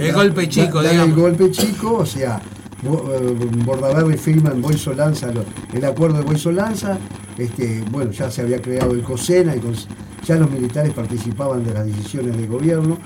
el, 0.00 0.12
golpe 0.12 0.48
chico, 0.48 0.82
dan, 0.82 0.96
el 0.96 1.14
golpe 1.14 1.50
chico, 1.50 1.94
o 1.94 2.06
sea, 2.06 2.40
Bordaberry 2.82 4.16
firma 4.16 4.50
en 4.50 4.62
Boiso 4.62 4.92
Lanza 4.92 5.30
el 5.72 5.84
acuerdo 5.84 6.18
de 6.18 6.24
Boiso 6.24 6.52
Lanza, 6.52 6.98
este, 7.36 7.82
bueno, 7.90 8.10
ya 8.12 8.30
se 8.30 8.42
había 8.42 8.60
creado 8.60 8.92
el 8.92 9.02
COSENA 9.02 9.56
y 9.56 9.60
ya 10.24 10.36
los 10.36 10.50
militares 10.50 10.92
participaban 10.92 11.64
de 11.64 11.74
las 11.74 11.86
decisiones 11.86 12.36
del 12.36 12.46
gobierno, 12.46 12.98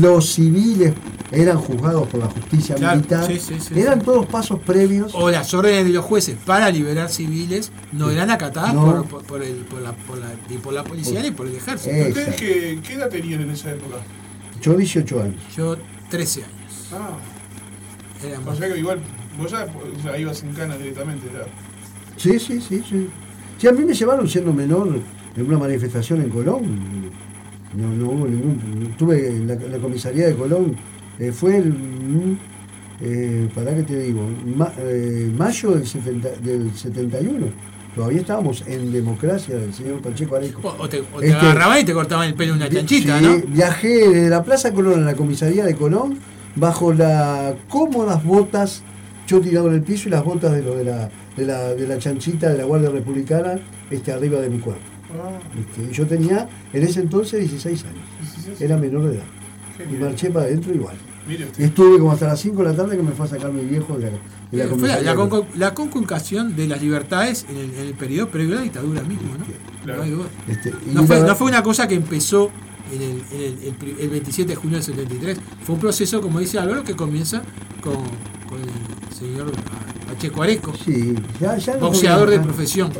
los 0.00 0.32
civiles 0.32 0.92
eran 1.30 1.58
juzgados 1.58 2.08
por 2.08 2.20
la 2.20 2.26
justicia 2.26 2.76
militar, 2.76 3.28
eran 3.74 4.00
todos 4.00 4.26
pasos 4.26 4.60
previos. 4.60 5.12
O 5.14 5.30
las 5.30 5.52
órdenes 5.54 5.84
de 5.84 5.92
los 5.92 6.04
jueces 6.04 6.36
para 6.44 6.70
liberar 6.70 7.10
civiles 7.10 7.70
no 7.92 8.10
eran 8.10 8.30
acatadas 8.30 8.74
por, 8.74 9.24
por, 9.24 9.42
el, 9.42 9.56
por, 9.56 9.80
la, 9.80 9.92
por, 9.92 10.18
la, 10.18 10.30
por 10.62 10.72
la 10.72 10.84
policía 10.84 11.24
y 11.26 11.30
por 11.30 11.46
el 11.46 11.56
ejército. 11.56 12.08
¿Ustedes 12.08 12.36
qué, 12.36 12.80
qué, 12.82 12.94
edad 12.94 13.08
tenían 13.08 13.42
en 13.42 13.50
esa 13.50 13.70
época? 13.70 13.96
Yo 14.60 14.74
18 14.74 15.22
años. 15.22 15.42
Yo 15.56 15.76
13 16.10 16.44
años. 16.44 16.88
Ah. 16.92 17.18
O 18.46 18.54
sea 18.54 18.68
que 18.68 18.78
igual, 18.78 18.98
vos 19.38 19.50
ya, 19.50 20.18
ibas 20.18 20.42
en 20.42 20.52
cana 20.52 20.76
directamente. 20.76 21.26
Ya. 21.32 21.46
Sí, 22.16 22.38
sí, 22.38 22.60
sí, 22.60 22.82
sí. 22.88 23.08
Sí, 23.58 23.66
a 23.66 23.72
mí 23.72 23.84
me 23.84 23.94
llevaron 23.94 24.28
siendo 24.28 24.52
menor 24.52 24.88
en 25.36 25.46
una 25.46 25.58
manifestación 25.58 26.22
en 26.22 26.30
Colón. 26.30 27.10
No, 27.74 27.88
no 27.88 28.10
hubo 28.10 28.26
ningún. 28.26 28.88
Estuve 28.90 29.28
en 29.28 29.46
la, 29.46 29.78
comisaría 29.78 30.28
de 30.28 30.34
Colón. 30.34 30.76
Eh, 31.18 31.32
fue 31.32 31.58
el. 31.58 32.38
Eh, 33.00 33.48
¿Para 33.54 33.74
qué 33.76 33.82
te 33.82 34.00
digo? 34.00 34.28
Eh, 34.78 35.30
mayo 35.36 35.70
del, 35.72 36.22
del 36.42 36.74
71 36.74 37.46
todavía 37.98 38.20
estábamos 38.20 38.62
en 38.66 38.92
democracia 38.92 39.56
del 39.56 39.74
señor 39.74 40.00
Pacheco 40.00 40.36
Areco. 40.36 40.76
O 40.78 40.88
te, 40.88 40.98
este, 40.98 41.34
agarraban 41.34 41.80
y 41.80 41.84
te 41.84 41.92
cortaban 41.92 42.28
el 42.28 42.34
pelo 42.34 42.52
en 42.52 42.58
una 42.58 42.70
chanchita, 42.70 43.20
¿no? 43.20 43.38
Viajé 43.48 44.08
de 44.08 44.30
la 44.30 44.44
Plaza 44.44 44.72
Colón 44.72 45.02
a 45.02 45.06
la 45.06 45.14
comisaría 45.14 45.64
de 45.64 45.74
Colón 45.74 46.16
bajo 46.56 46.92
las 46.92 47.54
cómodas 47.68 48.24
botas, 48.24 48.82
yo 49.26 49.40
tirado 49.40 49.68
en 49.68 49.74
el 49.74 49.82
piso 49.82 50.08
y 50.08 50.12
las 50.12 50.24
botas 50.24 50.52
de, 50.52 50.62
lo 50.62 50.76
de, 50.76 50.84
la, 50.84 51.10
de, 51.36 51.44
la, 51.44 51.74
de 51.74 51.86
la 51.86 51.98
chanchita 51.98 52.50
de 52.50 52.58
la 52.58 52.64
Guardia 52.64 52.90
Republicana 52.90 53.58
este, 53.90 54.12
arriba 54.12 54.40
de 54.40 54.50
mi 54.50 54.58
cuerpo. 54.58 54.82
Ah. 55.10 55.38
Este, 55.58 55.92
yo 55.92 56.06
tenía 56.06 56.48
en 56.72 56.82
ese 56.82 57.00
entonces 57.00 57.40
16 57.40 57.84
años, 57.84 58.60
era 58.60 58.76
menor 58.76 59.08
de 59.08 59.16
edad. 59.16 59.24
Y 59.90 59.94
marché 59.94 60.30
para 60.30 60.46
adentro 60.46 60.74
igual. 60.74 60.96
Estuve 61.58 61.98
como 61.98 62.12
hasta 62.12 62.26
las 62.26 62.40
5 62.40 62.62
de 62.62 62.70
la 62.70 62.74
tarde 62.74 62.96
que 62.96 63.02
me 63.02 63.12
fue 63.12 63.26
a 63.26 63.28
sacar 63.28 63.52
mi 63.52 63.62
viejo 63.64 63.98
de 63.98 64.10
la, 64.10 64.18
de 64.50 65.02
la, 65.02 65.14
la, 65.54 65.74
conculcación 65.74 66.56
de 66.56 66.66
las 66.66 66.80
libertades 66.80 67.44
en 67.50 67.56
el, 67.56 67.74
en 67.74 67.86
el 67.88 67.94
periodo 67.94 68.30
previo 68.30 68.54
a 68.54 68.56
la 68.56 68.62
dictadura 68.62 69.02
mismo, 69.02 69.34
¿no? 69.36 69.94
No, 69.94 70.02
hay 70.02 70.10
duda. 70.10 70.26
Este, 70.48 70.72
no, 70.86 71.04
fue, 71.04 71.20
no, 71.20 71.36
fue, 71.36 71.48
una 71.48 71.62
cosa 71.62 71.86
que 71.86 71.94
empezó 71.94 72.50
en 72.92 73.02
el, 73.02 73.74
el, 73.98 74.08
27 74.08 74.50
de 74.50 74.56
junio 74.56 74.76
del 74.76 74.84
73. 74.84 75.38
Fue 75.62 75.74
un 75.74 75.80
proceso, 75.80 76.20
como 76.20 76.40
dice 76.40 76.58
Álvaro, 76.58 76.84
que 76.84 76.94
comienza 76.94 77.42
con, 77.82 78.04
con 78.48 78.60
el 78.60 79.16
señor 79.16 79.52
Pacheco 80.06 80.42
Areco, 80.42 80.72
sí, 80.74 81.14
boxeador 81.80 82.30
de 82.30 82.40
profesión. 82.40 82.92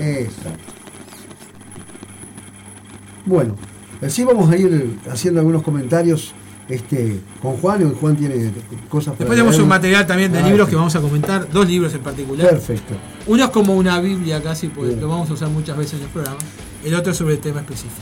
Bueno, 3.25 3.57
así 4.02 4.25
vamos 4.25 4.50
a 4.50 4.57
ir 4.57 4.99
haciendo 5.11 5.40
algunos 5.40 5.62
comentarios 5.62 6.33
este, 6.68 7.21
con 7.40 7.57
Juan, 7.57 7.80
y 7.83 7.95
Juan 7.99 8.16
tiene 8.16 8.52
cosas 8.88 9.14
para 9.14 9.18
Después 9.18 9.38
tenemos 9.38 9.59
un 9.59 9.68
material 9.68 10.07
también 10.07 10.33
de 10.33 10.38
ah, 10.38 10.49
libros 10.49 10.68
que 10.68 10.76
vamos 10.76 10.95
a 10.95 11.00
comentar, 11.00 11.50
dos 11.50 11.66
libros 11.66 11.95
en 11.95 12.00
particular. 12.02 12.49
Perfecto. 12.50 12.95
Uno 13.26 13.45
es 13.45 13.50
como 13.50 13.75
una 13.75 14.00
Biblia 14.00 14.42
casi, 14.42 14.68
porque 14.68 14.97
lo 14.97 15.09
vamos 15.09 15.30
a 15.30 15.33
usar 15.33 15.49
muchas 15.49 15.76
veces 15.76 15.95
en 15.95 16.02
el 16.02 16.09
programa. 16.09 16.38
El 16.85 16.95
otro 16.95 17.12
es 17.12 17.18
sobre 17.18 17.35
el 17.35 17.40
tema 17.40 17.61
específico. 17.61 17.97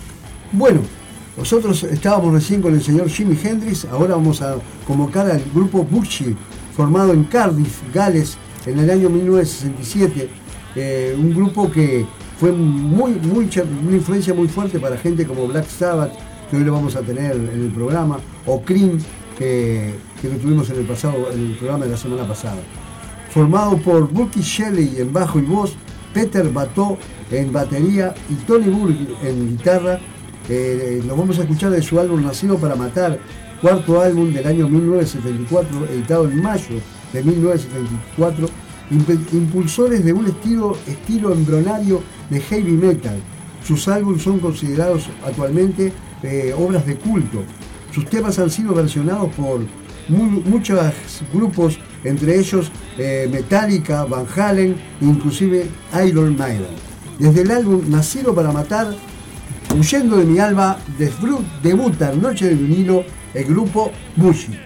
Bueno, 0.53 0.81
Nosotros 1.37 1.85
estábamos 1.85 2.33
recién 2.33 2.63
con 2.63 2.73
el 2.73 2.83
señor 2.83 3.09
Jimi 3.11 3.39
Hendrix, 3.43 3.85
ahora 3.85 4.15
vamos 4.15 4.41
a 4.41 4.57
convocar 4.87 5.31
al 5.31 5.43
grupo 5.55 5.85
Bucci, 5.85 6.35
formado 6.75 7.13
en 7.13 7.25
Cardiff, 7.25 7.83
Gales, 7.93 8.39
en 8.65 8.79
el 8.79 8.91
año 8.91 9.11
1967. 9.11 10.31
Eh, 10.77 11.15
un 11.19 11.35
grupo 11.35 11.71
que 11.71 12.07
fue 12.39 12.53
muy, 12.53 13.13
mucha, 13.13 13.63
una 13.65 13.97
influencia 13.97 14.33
muy 14.33 14.49
fuerte 14.49 14.79
para 14.79 14.97
gente 14.97 15.27
como 15.27 15.47
Black 15.47 15.67
Sabbath, 15.69 16.13
que 16.51 16.57
hoy 16.57 16.65
lo 16.65 16.73
vamos 16.73 16.97
a 16.97 17.03
tener 17.03 17.33
en 17.33 17.65
el 17.65 17.71
programa, 17.71 18.19
o 18.47 18.63
Cream, 18.63 18.99
que, 19.39 19.95
que 20.23 20.29
lo 20.29 20.37
tuvimos 20.37 20.71
en 20.71 20.77
el 20.79 20.85
pasado, 20.87 21.31
en 21.33 21.47
el 21.47 21.57
programa 21.57 21.85
de 21.85 21.91
la 21.91 21.97
semana 21.99 22.27
pasada. 22.27 22.63
Formado 23.31 23.77
por 23.79 24.11
Bucky 24.11 24.41
Shelley 24.41 25.01
en 25.01 25.13
bajo 25.13 25.39
y 25.39 25.43
voz, 25.43 25.77
Peter 26.15 26.51
Bateau 26.51 26.97
en 27.31 27.53
batería 27.53 28.15
y 28.31 28.35
Tony 28.47 28.71
Burg 28.71 28.97
en 29.23 29.51
guitarra. 29.51 30.01
Eh, 30.49 31.03
lo 31.07 31.17
vamos 31.17 31.39
a 31.39 31.43
escuchar 31.43 31.71
de 31.71 31.83
su 31.83 31.99
álbum 31.99 32.23
Nacido 32.23 32.57
para 32.57 32.77
Matar, 32.77 33.19
cuarto 33.61 34.01
álbum 34.01 34.33
del 34.33 34.47
año 34.47 34.69
1974, 34.69 35.87
editado 35.87 36.29
en 36.29 36.43
mayo 36.43 36.77
de 37.13 37.25
1974, 37.25 38.49
impulsores 39.33 40.05
de 40.05 40.13
un 40.13 40.27
estilo, 40.27 40.77
estilo 40.87 41.33
embrionario 41.33 42.01
de 42.31 42.41
heavy 42.41 42.73
metal. 42.73 43.21
Sus 43.67 43.89
álbumes 43.89 44.23
son 44.23 44.39
considerados 44.39 45.09
actualmente 45.25 45.93
eh, 46.23 46.55
obras 46.57 46.87
de 46.87 46.97
culto. 46.97 47.43
Sus 47.93 48.05
temas 48.07 48.39
han 48.39 48.51
sido 48.51 48.73
versionados 48.75 49.35
por 49.35 49.61
muchos 50.09 50.79
grupos, 51.33 51.79
entre 52.05 52.39
ellos 52.39 52.71
eh, 52.99 53.29
Metallica, 53.33 54.05
Van 54.05 54.27
Halen, 54.37 54.77
inclusive 55.01 55.67
Iron 56.07 56.37
Maiden. 56.37 56.87
Desde 57.19 57.43
el 57.43 57.51
álbum 57.51 57.83
Nacido 57.89 58.35
para 58.35 58.53
Matar, 58.53 58.95
huyendo 59.79 60.17
de 60.17 60.25
mi 60.25 60.39
alma, 60.39 60.79
debuta 61.63 62.13
en 62.13 62.23
Noche 62.23 62.49
de 62.49 62.55
vinilo 62.55 63.05
el 63.35 63.45
grupo 63.45 63.93
Bushi. 64.17 64.66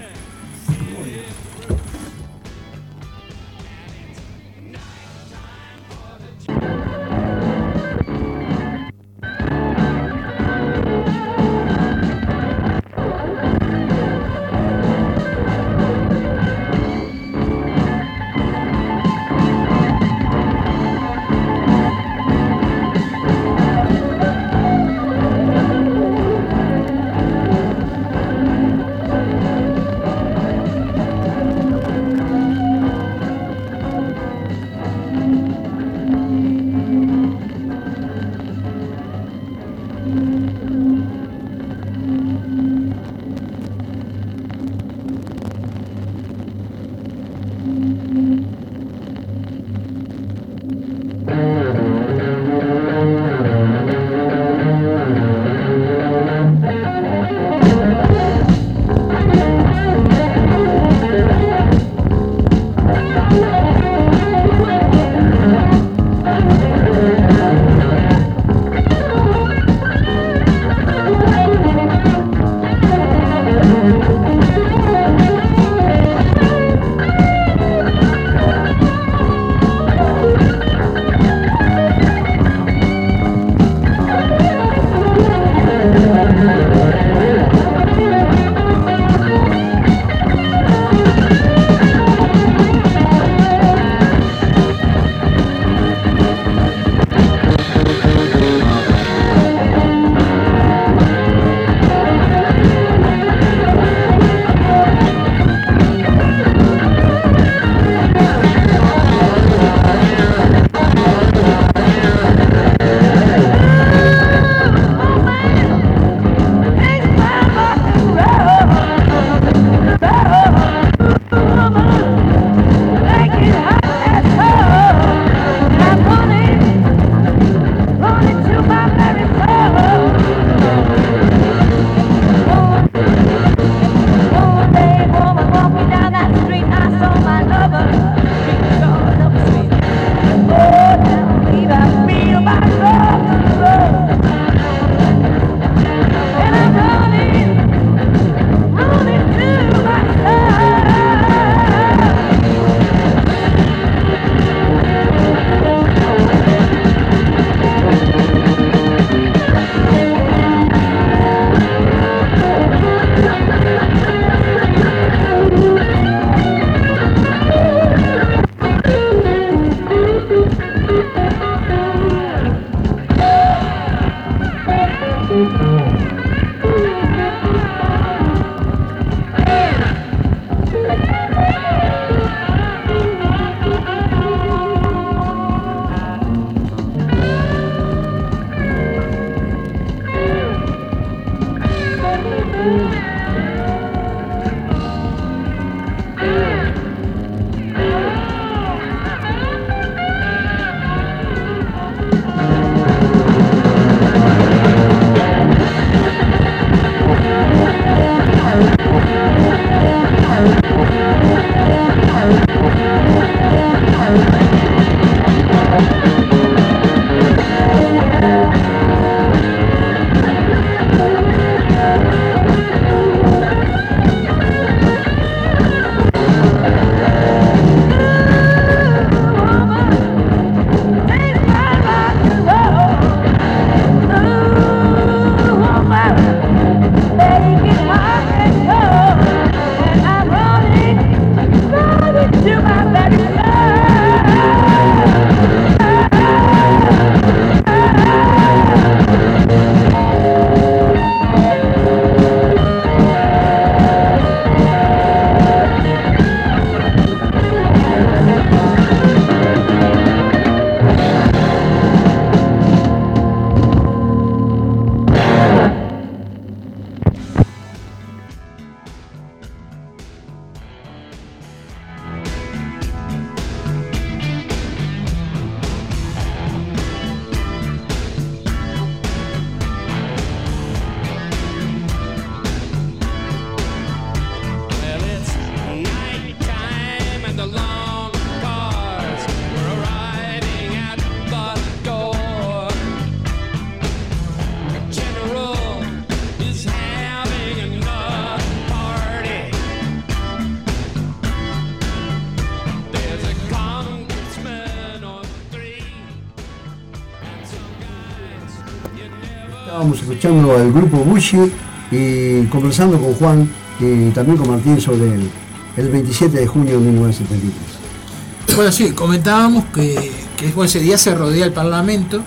Al 310.70 310.80
grupo 310.80 310.98
Bushi 310.98 311.52
y 311.90 312.44
conversando 312.46 312.98
con 312.98 313.14
Juan 313.14 313.50
y 313.80 314.10
también 314.10 314.38
con 314.38 314.50
Martín 314.50 314.80
sobre 314.80 315.14
el, 315.14 315.30
el 315.76 315.88
27 315.88 316.38
de 316.38 316.46
junio 316.46 316.78
de 316.78 316.86
1973. 316.86 318.56
Bueno, 318.56 318.72
sí, 318.72 318.90
comentábamos 318.92 319.64
que, 319.66 320.12
que 320.36 320.52
ese 320.64 320.80
día 320.80 320.96
se 320.98 321.14
rodea 321.14 321.46
el 321.46 321.52
Parlamento. 321.52 322.22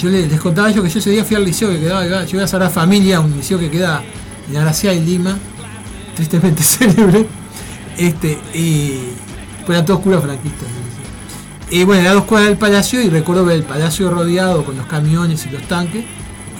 Yo 0.00 0.10
les, 0.10 0.40
contaba 0.40 0.70
yo 0.70 0.82
que 0.82 0.90
yo 0.90 0.98
ese 0.98 1.10
día 1.10 1.24
fui 1.24 1.36
al 1.36 1.44
liceo 1.44 1.70
que 1.70 1.80
quedaba, 1.80 2.24
yo 2.24 2.36
iba 2.36 2.44
a 2.44 2.48
Sagrada 2.48 2.70
Familia, 2.70 3.20
un 3.20 3.32
liceo 3.36 3.58
que 3.58 3.70
queda 3.70 4.02
en 4.48 4.54
Gracia 4.54 4.92
y 4.92 5.04
Lima, 5.04 5.36
tristemente 6.14 6.62
célebre, 6.64 7.26
este, 7.96 8.38
y 8.54 9.00
pues 9.64 9.70
eran 9.70 9.86
todos 9.86 10.00
curas 10.00 10.22
franquistas. 10.22 10.68
Y 11.70 11.84
bueno, 11.84 12.02
era 12.02 12.12
dos 12.12 12.24
cuadras 12.24 12.50
del 12.50 12.58
palacio 12.58 13.02
y 13.02 13.10
recuerdo 13.10 13.44
ver 13.44 13.56
el 13.56 13.64
palacio 13.64 14.10
rodeado 14.10 14.64
con 14.64 14.76
los 14.76 14.86
camiones 14.86 15.44
y 15.46 15.50
los 15.50 15.62
tanques. 15.62 16.04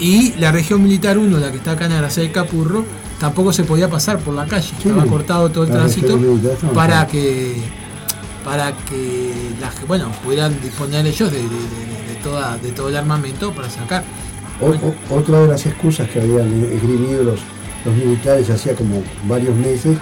Y 0.00 0.34
la 0.38 0.52
región 0.52 0.82
militar 0.82 1.18
1, 1.18 1.38
la 1.38 1.50
que 1.50 1.56
está 1.56 1.72
acá 1.72 1.87
en 1.87 1.92
Aracel 1.92 2.24
del 2.24 2.32
Capurro, 2.32 2.84
tampoco 3.18 3.52
se 3.52 3.64
podía 3.64 3.88
pasar 3.90 4.18
por 4.18 4.34
la 4.34 4.46
calle. 4.46 4.68
Sí, 4.80 4.88
Estaba 4.88 5.04
cortado 5.06 5.50
todo 5.50 5.64
el 5.64 5.70
tránsito 5.70 6.18
para 6.74 7.06
que 7.06 7.56
para 8.44 8.72
que 8.88 9.32
las 9.61 9.87
bueno 9.87 10.11
pudieran 10.24 10.58
disponer 10.62 11.06
ellos 11.06 11.30
de, 11.30 11.38
de- 11.38 11.44
de- 11.44 12.14
de 12.14 12.14
toda, 12.22 12.56
de 12.56 12.70
todo 12.70 12.88
el 12.88 12.96
armamento 12.96 13.52
para 13.52 13.68
sacar. 13.68 14.04
O- 14.61 14.68
o- 14.70 15.18
otra 15.18 15.40
de 15.40 15.48
las 15.48 15.66
excusas 15.66 16.08
que 16.08 16.20
habían 16.20 16.48
esgrimido 16.72 17.24
los, 17.24 17.40
los 17.84 17.94
militares 17.94 18.48
hacía 18.48 18.74
como 18.74 19.02
varios 19.28 19.54
meses, 19.54 19.98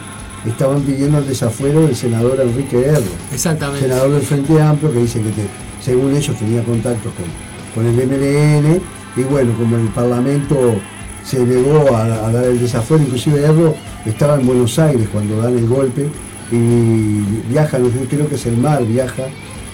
estaban 0.47 0.83
pidiendo 0.83 1.19
el 1.19 1.27
desafuero 1.27 1.81
del 1.83 1.97
senador 1.97 2.39
Enrique 2.41 2.79
Erro, 2.87 3.03
Exactamente. 3.33 3.81
senador 3.89 4.13
del 4.13 4.23
Frente 4.23 4.61
Amplio, 4.63 4.93
que 4.93 4.99
dice 5.01 5.21
que 5.23 5.31
te- 5.31 5.49
según 5.85 6.15
ellos 6.15 6.37
tenía 6.39 6.63
contactos 6.63 7.13
con, 7.15 7.83
con 7.85 7.87
el 7.91 8.07
MLN, 8.07 8.81
y 9.17 9.23
bueno, 9.23 9.53
como 9.57 9.77
el 9.77 9.89
Parlamento 9.89 10.75
se 11.25 11.39
negó 11.45 11.95
a, 11.97 12.03
a 12.05 12.33
dar 12.33 12.45
el 12.45 12.61
desafuero, 12.61 13.03
inclusive 13.05 13.43
Erro 13.43 13.75
estaba 14.05 14.35
en 14.37 14.47
Buenos 14.47 14.79
Aires 14.79 15.09
cuando 15.13 15.39
dan 15.43 15.57
el 15.59 15.67
golpe, 15.67 16.09
y 16.53 17.21
viaja, 17.51 17.79
creo 18.09 18.29
que 18.29 18.37
es 18.37 18.47
el 18.47 18.57
mar, 18.57 18.85
viaja 18.85 19.25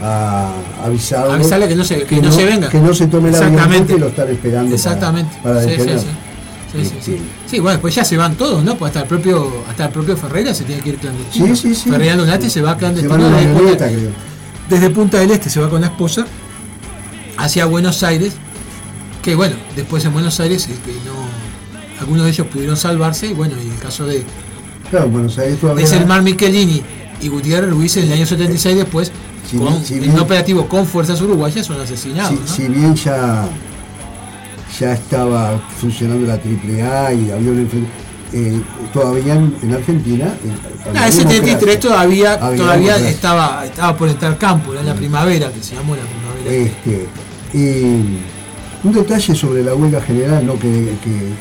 a 0.00 0.50
avisarle, 0.84 1.34
Avisarle 1.34 1.68
que 1.68 1.76
no 1.76 1.84
se- 1.84 2.02
que 2.04 2.20
no 2.20 2.32
se 2.32 2.44
venga. 2.44 2.68
que 2.68 2.80
no 2.80 2.94
se 2.94 3.06
tome 3.06 3.30
la 3.30 3.38
Exactamente. 3.38 3.94
y 3.94 3.98
lo 3.98 4.08
están 4.08 4.28
esperando 4.28 4.74
Exactamente. 4.74 5.36
para, 5.42 5.62
Sí, 5.62 5.70
sí, 5.76 5.76
sí. 5.76 5.88
Sí, 6.72 6.84
sí, 6.86 6.90
sí. 7.02 7.12
Este, 7.12 7.20
Sí, 7.46 7.58
bueno, 7.60 7.72
después 7.72 7.94
ya 7.94 8.02
se 8.04 8.16
van 8.16 8.34
todos, 8.34 8.64
¿no? 8.64 8.76
Pues 8.76 8.88
hasta 8.88 9.00
el 9.02 9.06
propio, 9.06 9.46
hasta 9.68 9.84
el 9.84 9.90
propio 9.90 10.16
Ferreira 10.16 10.54
se 10.54 10.64
tiene 10.64 10.80
que 10.80 10.88
ir 10.88 10.96
clandestino. 10.96 11.46
Sí, 11.54 11.56
sí, 11.56 11.74
sí. 11.74 11.90
Ferreira 11.90 12.16
Lunati 12.16 12.48
se 12.48 12.62
va 12.62 12.72
Se 12.72 12.78
clandestino. 12.78 13.18
desde, 13.28 13.52
Punta, 13.52 13.86
creo. 13.88 14.10
desde 14.70 14.90
Punta 14.90 15.18
del 15.18 15.30
Este 15.32 15.50
se 15.50 15.60
va 15.60 15.68
con 15.68 15.82
la 15.82 15.88
esposa 15.88 16.24
hacia 17.36 17.66
Buenos 17.66 18.02
Aires, 18.02 18.32
que 19.22 19.34
bueno, 19.34 19.54
después 19.76 20.04
en 20.04 20.12
Buenos 20.12 20.38
Aires 20.40 20.66
eh, 20.68 20.76
que 20.84 20.92
no 21.06 21.12
algunos 22.00 22.24
de 22.24 22.30
ellos 22.30 22.46
pudieron 22.48 22.76
salvarse, 22.76 23.28
y 23.28 23.32
bueno, 23.34 23.54
y 23.62 23.66
en 23.66 23.72
el 23.72 23.78
caso 23.78 24.04
de, 24.06 24.24
Claro, 24.90 25.06
en 25.06 25.12
Buenos 25.12 25.38
Aires 25.38 25.58
todavía. 25.60 25.84
de 25.84 25.90
Selmar 25.90 26.22
Michelini 26.22 26.82
y 27.20 27.28
Gutiérrez 27.28 27.70
Ruiz 27.70 27.96
en 27.96 28.04
el 28.06 28.12
año 28.12 28.26
76 28.26 28.76
después, 28.76 29.12
Si 29.48 29.56
con, 29.56 29.68
bien- 29.68 29.84
si 29.84 29.94
en 29.98 30.10
un 30.10 30.18
operativo 30.20 30.66
con 30.68 30.84
fuerzas 30.86 31.20
uruguayas 31.22 31.64
son 31.64 31.80
asesinados. 31.80 32.30
si, 32.30 32.36
¿no? 32.40 32.46
si 32.48 32.80
bien 32.80 32.94
ya, 32.96 33.46
ya 34.80 34.92
estaba 34.94 35.58
funcionando 35.80 36.26
la 36.26 36.34
AAA 36.34 37.14
y 37.14 37.30
había 37.30 37.50
un 37.52 37.86
eh, 38.34 38.60
todavía 38.92 39.34
en, 39.34 39.54
en 39.62 39.74
Argentina. 39.74 40.24
eh, 40.26 40.90
Ah, 40.96 41.06
el 41.06 41.12
73 41.12 41.46
democracia. 41.60 41.80
todavía, 41.80 42.32
Había 42.34 42.56
todavía 42.56 43.08
estaba, 43.08 43.64
estaba 43.66 43.96
por 43.96 44.08
entrar 44.08 44.36
campo, 44.38 44.72
era 44.72 44.82
la 44.82 44.94
primavera, 44.94 45.52
que 45.52 45.62
se 45.62 45.74
llamó 45.76 45.94
la 45.94 46.02
primavera. 46.02 46.50
Este, 46.50 47.06
y 47.54 48.18
un 48.84 48.92
detalle 48.92 49.34
sobre 49.34 49.62
la 49.62 49.74
huelga 49.74 50.00
general, 50.00 50.46
¿no? 50.46 50.54
que, 50.58 50.94
que, 51.04 51.32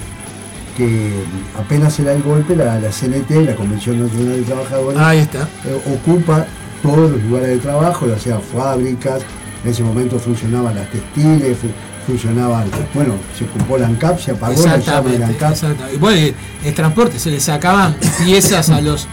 que 0.78 1.12
apenas 1.60 1.94
se 1.94 2.04
da 2.04 2.14
el 2.14 2.22
golpe, 2.24 2.56
la, 2.56 2.80
la 2.80 2.90
CNT, 2.90 3.32
la 3.46 3.56
Convención 3.56 4.02
Nacional 4.02 4.36
de 4.38 4.42
Trabajadores, 4.44 5.00
Ahí 5.00 5.20
está. 5.20 5.48
eh, 5.66 5.82
ocupa 5.94 6.46
todos 6.82 7.12
los 7.12 7.24
lugares 7.24 7.50
de 7.50 7.58
trabajo, 7.58 8.08
ya 8.08 8.18
sea 8.20 8.40
fábricas, 8.40 9.22
en 9.64 9.72
ese 9.72 9.84
momento 9.84 10.18
funcionaban 10.20 10.76
las 10.76 10.90
textiles, 10.90 11.58
fu- 11.58 11.68
funcionaban, 12.12 12.66
bueno, 12.94 13.14
se 13.38 13.44
ocupó 13.46 13.78
la 13.78 13.88
ANCAP, 13.88 14.20
se 14.20 14.32
apagó 14.32 14.66
la 14.66 14.78
llama 14.78 15.10
de 15.12 15.20
la 15.20 15.28
ANCAP. 15.28 15.52
exactamente. 15.52 15.96
Y 15.96 15.98
bueno, 16.00 16.34
el 16.66 16.74
transporte, 16.74 17.20
se 17.20 17.30
le 17.32 17.40
sacaban 17.40 17.96
piezas 18.26 18.70
a 18.70 18.82
los 18.82 19.08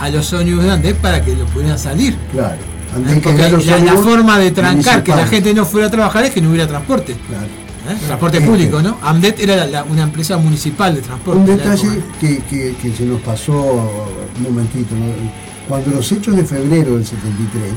a 0.00 0.08
los 0.08 0.32
ómnibus 0.32 0.64
grandes 0.64 0.94
para 0.94 1.22
que 1.22 1.36
los 1.36 1.50
pudieran 1.50 1.78
salir. 1.78 2.16
Claro. 2.32 2.56
Antes 2.96 3.14
que 3.16 3.20
Porque 3.20 3.48
los 3.50 3.66
la, 3.66 3.78
la 3.80 3.92
forma 3.96 4.38
de 4.38 4.50
trancar 4.50 5.04
que 5.04 5.10
la 5.14 5.26
gente 5.26 5.52
no 5.52 5.66
fuera 5.66 5.88
a 5.88 5.90
trabajar 5.90 6.24
es 6.24 6.30
que 6.30 6.40
no 6.40 6.48
hubiera 6.48 6.66
transporte. 6.66 7.14
Claro. 7.28 7.46
¿Eh? 7.92 7.96
Transporte 8.06 8.38
Este, 8.38 8.48
público, 8.48 8.82
¿no? 8.82 8.98
AMDET 9.02 9.40
era 9.40 9.56
la- 9.56 9.66
la- 9.66 9.84
una 9.84 10.02
empresa 10.02 10.36
municipal 10.36 10.94
de 10.94 11.02
transporte. 11.02 11.40
Un 11.40 11.46
detalle 11.46 12.02
que, 12.20 12.38
que- 12.44 12.74
que 12.80 12.92
se 12.94 13.04
nos 13.04 13.20
pasó 13.20 13.54
un 14.36 14.42
momentito. 14.42 14.94
¿no? 14.94 15.06
Cuando 15.68 15.90
los 15.92 16.10
hechos 16.12 16.34
de 16.36 16.44
febrero 16.44 16.96
del 16.96 17.06
73, 17.06 17.72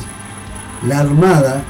la 0.87 0.99
Armada 0.99 1.63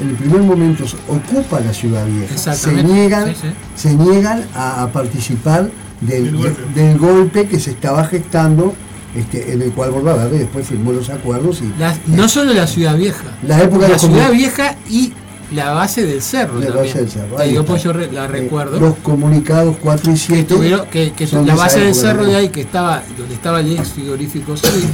en 0.00 0.08
el 0.10 0.14
primer 0.16 0.42
momento 0.42 0.84
ocupa 1.08 1.60
la 1.60 1.72
ciudad 1.72 2.04
vieja. 2.06 2.28
Se 2.36 2.50
Exactamente, 2.50 2.92
niegan, 2.92 3.28
sí, 3.28 3.34
sí. 3.42 3.48
se 3.76 3.94
niegan 3.94 4.44
a, 4.54 4.82
a 4.82 4.92
participar 4.92 5.70
del, 6.00 6.24
Del 6.24 6.36
golpe. 6.36 6.62
de- 6.74 6.82
del 6.88 6.98
golpe 6.98 7.46
que 7.46 7.60
se 7.60 7.70
estaba 7.70 8.04
gestando, 8.04 8.74
este, 9.14 9.52
en 9.52 9.62
el 9.62 9.70
cual 9.70 9.92
Bordaverde 9.92 10.40
después 10.40 10.66
firmó 10.66 10.90
los 10.92 11.08
acuerdos 11.10 11.60
y 11.62 11.72
La- 11.78 11.96
no 12.08 12.28
solo 12.28 12.52
la 12.52 12.66
ciudad 12.66 12.96
vieja, 12.96 13.22
La 13.46 13.62
época 13.62 13.82
de 13.82 13.88
la 13.90 13.94
los 13.94 14.02
ciudad 14.02 14.32
vieja 14.32 14.74
y 14.90 15.12
la 15.52 15.72
base 15.72 16.04
del 16.06 16.22
cerro 16.22 16.58
la 16.58 16.66
también. 16.66 16.86
base 16.86 16.98
del 17.00 17.10
cerro. 17.10 17.38
Ahí 17.38 17.50
digo, 17.50 17.64
pues 17.64 17.82
yo 17.82 17.92
re- 17.92 18.10
la 18.10 18.24
Eh, 18.24 18.28
recuerdo. 18.28 18.80
los 18.80 18.96
comunicados 18.96 19.76
4 19.82 20.12
y 20.12 20.16
7 20.16 20.42
que 20.46 20.54
tuvieron 20.54 20.86
que, 20.86 21.12
que 21.12 21.26
la 21.26 21.54
base 21.54 21.80
del 21.80 21.94
cerro 21.94 22.24
de 22.24 22.36
ahí 22.36 22.48
que 22.48 22.62
estaba 22.62 23.02
donde 23.18 23.34
estaba 23.34 23.60
el 23.60 23.72
ex 23.78 23.88
frigorífico 23.90 24.56
Sui, 24.56 24.84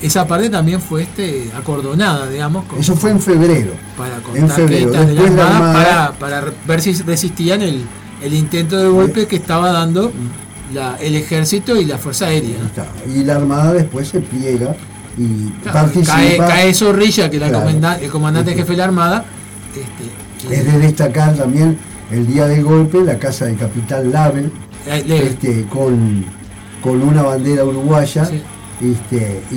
esa 0.00 0.26
parte 0.26 0.50
también 0.50 0.80
fue 0.80 1.02
este 1.02 1.50
acordonada 1.56 2.28
digamos 2.28 2.64
con- 2.64 2.78
Eso 2.80 2.96
fue 2.96 3.10
en 3.10 3.20
febrero. 3.20 3.72
para 3.96 4.16
en 4.34 4.48
febrero. 4.48 4.90
de 4.90 5.14
la 5.14 5.22
la 5.22 5.26
Armada 5.46 5.56
Armada- 5.56 6.12
para, 6.18 6.40
para 6.40 6.52
ver 6.66 6.80
si 6.82 6.92
resistían 7.02 7.62
el, 7.62 7.82
el 8.22 8.34
intento 8.34 8.76
de 8.78 8.88
golpe 8.88 9.26
que 9.26 9.36
estaba 9.36 9.70
dando 9.72 10.10
la- 10.74 10.96
el 11.00 11.14
ejército 11.14 11.76
y 11.80 11.84
la 11.84 11.98
fuerza 11.98 12.26
aérea. 12.26 12.56
Y 13.14 13.24
la 13.24 13.36
Armada 13.36 13.72
después 13.74 14.08
se 14.08 14.20
pliega 14.20 14.74
y 15.18 15.50
Claro, 15.62 15.72
participa. 15.80 16.14
cae, 16.14 16.36
cae 16.38 16.74
Zorrilla 16.74 17.28
que 17.30 17.36
el 17.36 17.42
Claro. 17.42 17.58
comanda- 17.60 17.98
el 18.00 18.10
comandante 18.10 18.50
Este. 18.52 18.62
jefe 18.62 18.72
de 18.72 18.78
la 18.78 18.84
Armada 18.84 19.24
Es 20.50 20.64
de 20.64 20.78
destacar 20.78 21.34
también 21.36 21.78
el 22.10 22.26
día 22.26 22.46
del 22.46 22.64
golpe, 22.64 23.00
la 23.02 23.18
casa 23.18 23.46
del 23.46 23.56
capitán 23.56 24.10
Label, 24.12 24.50
eh, 24.86 25.04
le- 25.06 25.26
este, 25.26 25.64
con, 25.66 26.24
con 26.82 27.00
una 27.02 27.22
bandera 27.22 27.64
uruguaya 27.64 28.24
Sí. 28.26 28.42
este, 28.82 29.40
y, 29.52 29.56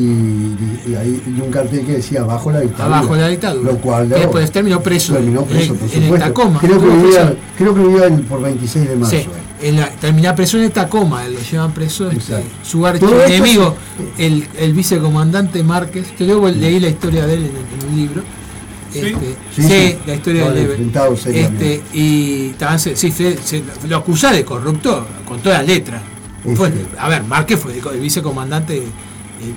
y 0.90 0.96
hay- 0.96 1.22
y 1.26 1.42
un 1.42 1.50
cartel 1.52 1.86
que 1.86 1.94
decía 1.94 2.22
abajo 2.22 2.52
la 2.52 2.60
dictadura. 2.62 2.98
abajo 3.00 3.16
la 3.16 3.28
dictadura 3.30 3.72
Lo 3.72 3.78
cual 3.80 4.08
que 4.10 4.16
después 4.20 4.52
terminó 4.52 4.82
preso 4.82 5.14
terminó 5.14 5.44
preso, 5.44 5.74
en, 5.74 5.80
por 5.80 5.90
en 5.90 5.96
el 5.96 6.04
supuesto. 6.04 6.28
Tacoma 6.28 6.60
creo, 6.60 6.80
que 6.80 6.88
vivía, 6.88 7.34
creo 7.58 7.74
que 7.76 7.82
vivía 7.82 8.10
por 8.30 8.42
26 8.42 8.88
de 8.90 8.96
marzo. 8.96 9.16
Sí, 9.16 9.24
eh. 9.24 9.68
en 9.68 9.76
la- 9.78 9.90
termina 9.90 10.36
preso 10.36 10.58
en 10.58 10.64
el 10.66 10.72
Tacoma, 10.72 11.28
lo 11.28 11.40
llevan 11.40 11.72
preso 11.74 12.12
este, 12.12 12.44
su 12.64 12.86
archienemigo, 12.86 13.76
el, 14.20 14.48
el 14.60 14.74
vicecomandante 14.74 15.64
Márquez. 15.64 16.06
Yo 16.20 16.26
luego 16.28 16.50
leí 16.50 16.80
la 16.80 16.90
historia 16.90 17.26
de 17.26 17.34
él 17.34 17.46
en, 17.46 17.80
en 17.84 17.90
un 17.90 17.96
libro. 17.98 18.22
Sí. 19.02 19.08
Este, 19.08 19.36
Sí, 19.56 19.62
sí, 19.62 19.68
sí. 19.68 19.98
la 20.08 20.14
historia 20.16 20.42
Lo 20.44 20.48
han 20.50 20.56
de. 20.56 20.62
Este, 21.42 21.84
y 21.94 22.54
se- 22.78 22.96
sí, 22.96 23.12
se- 23.12 23.38
se- 23.38 23.64
lo 23.88 23.98
acusa 23.98 24.32
de 24.32 24.44
corrupto 24.46 25.06
con 25.28 25.40
todas 25.42 25.60
las 25.60 25.68
letras. 25.68 26.02
Fue- 26.56 26.68
Este. 26.70 26.86
a 27.00 27.10
ver, 27.10 27.24
Márquez 27.24 27.60
fue 27.60 27.74
el 27.94 28.00
vicecomandante, 28.00 28.78
el, 28.78 28.86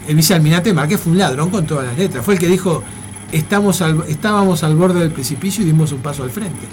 el 0.08 0.16
vicealmirante 0.16 0.72
Márquez 0.72 1.00
fue 1.00 1.12
un 1.12 1.18
ladrón 1.18 1.50
con 1.50 1.66
todas 1.66 1.86
las 1.86 1.96
letras. 1.98 2.24
Fue 2.24 2.34
el 2.34 2.40
que 2.40 2.48
dijo, 2.48 2.82
estamos 3.30 3.82
al- 3.82 4.04
estábamos 4.08 4.64
al 4.64 4.74
borde 4.74 5.00
del 5.00 5.10
precipicio 5.10 5.62
y 5.62 5.66
dimos 5.66 5.92
un 5.92 5.98
paso 5.98 6.22
al 6.22 6.30
frente. 6.30 6.66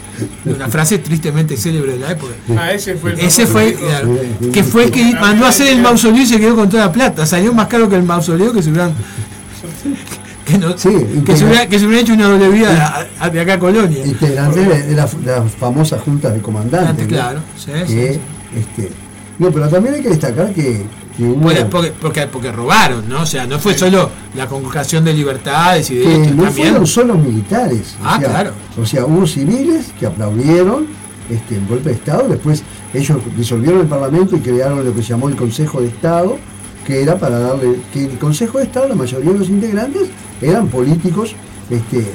Una 0.46 0.70
frase 0.70 1.00
tristemente 1.00 1.58
célebre 1.58 1.92
de 1.94 2.00
la 2.00 2.12
época. 2.14 2.34
Ah, 2.58 2.72
ese 2.72 2.96
fue 2.96 3.12
el 3.12 3.20
Ese 3.20 3.46
fue, 3.46 3.74
claro, 3.74 4.18
que 4.54 4.64
fue 4.64 4.86
el 4.86 4.92
que 4.92 5.04
mandó 5.20 5.46
a 5.46 5.50
hacer 5.50 5.68
el 5.68 5.82
mausoleo 5.82 6.22
y 6.22 6.26
se 6.26 6.40
quedó 6.40 6.56
con 6.56 6.70
toda 6.70 6.86
la 6.86 6.92
plata. 6.94 7.26
Salió 7.26 7.54
más 7.54 7.68
caro 7.68 7.90
que 7.90 7.96
el 7.98 8.04
mausoleo 8.04 8.54
que 8.54 8.64
se 8.64 8.70
hubieran. 8.70 8.94
Que, 10.52 10.58
no- 10.60 10.78
Sí, 10.78 10.90
que, 11.26 11.36
se 11.36 11.44
hubiera, 11.46 11.68
que 11.68 11.80
se 11.80 11.86
hubiera 11.88 12.02
hecho 12.04 12.14
una 12.14 12.28
doble 12.28 12.50
vida 12.50 13.08
a- 13.20 13.26
a- 13.26 13.30
de 13.30 13.42
acá 13.42 13.54
a 13.56 13.60
Colonia. 13.60 14.06
Integrante 14.06 14.60
de, 14.60 14.84
de 14.84 14.96
la, 14.96 15.06
de 15.08 15.26
las 15.26 15.52
famosas 15.54 16.02
juntas 16.02 16.34
de 16.36 16.42
comandantes. 16.42 17.08
Claro, 17.08 17.40
sí, 17.58 17.72
Que, 17.72 18.14
sí. 18.14 18.20
este, 18.56 18.92
no, 19.40 19.50
pero 19.52 19.68
también 19.70 19.96
hay 19.96 20.02
que 20.04 20.10
destacar 20.10 20.54
que, 20.54 20.84
que 21.18 21.24
hubo- 21.24 21.42
porque, 21.72 21.92
porque, 22.00 22.28
porque 22.28 22.52
robaron, 22.52 23.10
¿no? 23.10 23.22
O 23.24 23.26
sea, 23.26 23.48
no 23.48 23.58
fue 23.58 23.76
solo 23.78 24.10
la 24.36 24.46
convocación 24.48 25.04
de 25.04 25.14
libertades 25.14 25.90
y 25.90 25.96
de 25.96 26.04
que 26.04 26.10
derechos, 26.10 26.36
no 26.36 26.44
también. 26.44 26.68
fueron 26.70 26.88
solo 26.88 27.16
militares. 27.16 27.96
o 28.02 28.06
Ah, 28.08 28.18
sea, 28.20 28.30
claro. 28.30 28.52
O 28.80 28.86
sea, 28.86 29.06
hubo 29.06 29.26
civiles 29.26 29.88
que 30.00 30.06
aplaudieron 30.06 30.86
este, 31.30 31.56
el 31.56 31.66
golpe 31.66 31.90
de 31.90 31.96
Estado, 31.96 32.28
después 32.30 32.62
ellos 32.94 33.18
disolvieron 33.36 33.82
el 33.82 33.88
Parlamento 33.88 34.36
y 34.38 34.42
crearon 34.42 34.86
lo 34.86 34.94
que 34.94 35.02
se 35.02 35.10
llamó 35.10 35.28
el 35.28 35.36
Consejo 35.36 35.82
de 35.82 35.88
Estado, 35.88 36.38
que 36.86 37.02
era 37.02 37.18
para 37.18 37.40
darle, 37.40 37.78
que 37.92 38.06
el 38.06 38.18
Consejo 38.18 38.60
de 38.60 38.66
Estado, 38.66 38.88
la 38.88 38.96
mayoría 38.96 39.32
de 39.32 39.40
los 39.40 39.50
integrantes 39.50 40.10
eran 40.42 40.68
políticos 40.68 41.36
este, 41.70 42.06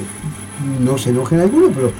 no 0.79 0.97
se 0.97 1.09
enojen 1.09 1.39
algunos, 1.39 1.71
pero 1.73 1.91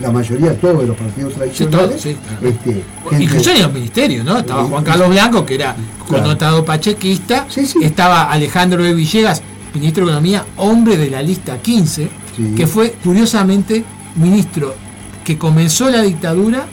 la 0.00 0.10
mayoría, 0.10 0.58
todos 0.58 0.80
de 0.80 0.86
los 0.88 0.96
partidos 0.96 1.34
tradicionales. 1.34 2.00
Sí, 2.00 2.14
todo, 2.14 2.42
sí, 2.42 2.46
este, 2.46 2.84
Incluso 3.22 3.50
en 3.50 3.62
los 3.62 3.72
ministerios, 3.72 4.24
¿no? 4.24 4.38
Estaba 4.38 4.64
Juan 4.64 4.84
Carlos 4.84 5.08
Blanco, 5.08 5.46
que 5.46 5.54
era 5.54 5.76
connotado 6.06 6.64
pachequista, 6.64 7.46
estaba 7.80 8.30
Alejandro 8.30 8.82
de 8.82 8.94
Villegas, 8.94 9.42
ministro 9.74 10.04
de 10.04 10.10
Economía, 10.10 10.44
hombre 10.56 10.96
de 10.96 11.10
la 11.10 11.22
lista 11.22 11.58
15, 11.58 12.08
que 12.56 12.66
fue 12.66 12.92
curiosamente 13.02 13.84
ministro 14.16 14.74
que 15.24 15.38
comenzó 15.38 15.88
la 15.90 16.02
dictadura 16.02 16.66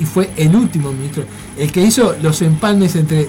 y 0.00 0.04
fue 0.04 0.30
el 0.36 0.56
último 0.56 0.90
ministro, 0.92 1.24
el 1.58 1.70
que 1.70 1.82
hizo 1.82 2.16
los 2.22 2.40
empalmes 2.42 2.96
entre, 2.96 3.28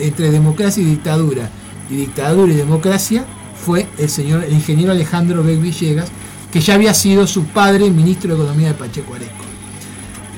entre 0.00 0.30
democracia 0.30 0.82
y 0.82 0.86
dictadura, 0.86 1.50
y 1.90 1.96
dictadura 1.96 2.52
y 2.52 2.56
democracia, 2.56 3.24
fue 3.64 3.86
el 3.98 4.08
señor, 4.08 4.42
el 4.44 4.54
ingeniero 4.54 4.92
Alejandro 4.92 5.44
Beck 5.44 5.60
Villegas, 5.60 6.08
que 6.50 6.60
ya 6.60 6.74
había 6.74 6.94
sido 6.94 7.26
su 7.26 7.44
padre 7.44 7.90
ministro 7.90 8.34
de 8.34 8.42
Economía 8.42 8.68
de 8.68 8.74
Pacheco 8.74 9.14
Areco. 9.14 9.44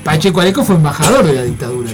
Pacheco 0.03 0.41
Areco 0.41 0.65
fue 0.65 0.75
embajador 0.75 1.25
de 1.25 1.35
la 1.35 1.45
dictadura 1.45 1.89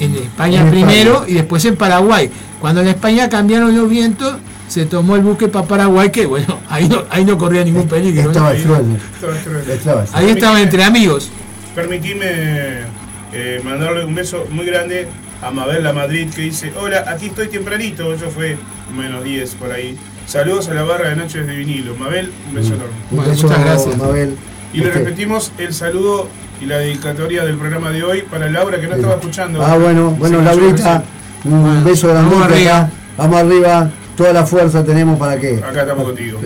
en 0.00 0.14
España 0.16 0.68
primero 0.68 1.24
y 1.26 1.34
después 1.34 1.64
en 1.64 1.76
Paraguay. 1.76 2.30
Cuando 2.60 2.82
en 2.82 2.88
España 2.88 3.28
cambiaron 3.28 3.74
los 3.74 3.88
vientos, 3.88 4.36
se 4.66 4.84
tomó 4.84 5.16
el 5.16 5.22
buque 5.22 5.48
para 5.48 5.66
Paraguay, 5.66 6.10
que 6.10 6.26
bueno, 6.26 6.58
ahí 6.68 6.88
no, 6.88 7.04
ahí 7.08 7.24
no 7.24 7.38
corría 7.38 7.64
ningún 7.64 7.88
peligro. 7.88 8.30
Estaba, 8.30 10.04
Ahí 10.12 10.30
estaba 10.30 10.60
entre 10.60 10.84
amigos. 10.84 11.30
Permitime 11.74 12.97
eh, 13.32 13.60
mandarle 13.64 14.04
un 14.04 14.14
beso 14.14 14.46
muy 14.50 14.66
grande 14.66 15.08
a 15.42 15.50
Mabel 15.50 15.84
La 15.84 15.92
Madrid 15.92 16.28
que 16.34 16.42
dice, 16.42 16.72
hola, 16.80 17.04
aquí 17.06 17.26
estoy 17.26 17.48
tempranito, 17.48 18.12
eso 18.12 18.30
fue 18.30 18.56
menos 18.96 19.24
10 19.24 19.54
por 19.54 19.72
ahí. 19.72 19.96
Saludos 20.26 20.68
a 20.68 20.74
la 20.74 20.82
barra 20.82 21.10
de 21.10 21.16
Noches 21.16 21.46
de 21.46 21.56
Vinilo. 21.56 21.94
Mabel, 21.94 22.30
un 22.48 22.54
beso 22.54 22.74
enorme. 22.74 22.94
muchas 23.10 23.64
gracias. 23.64 23.96
Mabel. 23.96 24.36
Y 24.72 24.78
le 24.78 24.88
este- 24.88 24.98
repetimos 24.98 25.52
el 25.58 25.72
saludo 25.72 26.28
y 26.60 26.66
la 26.66 26.78
dedicatoria 26.78 27.44
del 27.44 27.56
programa 27.56 27.90
de 27.90 28.02
hoy 28.02 28.22
para 28.22 28.50
Laura 28.50 28.80
que 28.80 28.88
no 28.88 28.96
estaba 28.96 29.14
escuchando. 29.14 29.64
Ah, 29.64 29.76
bueno, 29.76 30.10
bueno, 30.18 30.42
Laurita, 30.42 31.02
un 31.44 31.84
beso 31.84 32.08
grande 32.08 32.34
Vamos 32.34 32.52
arriba. 32.52 32.90
Vamos 33.16 33.40
arriba, 33.40 33.90
toda 34.16 34.32
la 34.32 34.46
fuerza 34.46 34.84
tenemos 34.84 35.18
para 35.18 35.38
que. 35.38 35.56
Acá 35.56 35.82
estamos 35.82 36.04
contigo. 36.04 36.40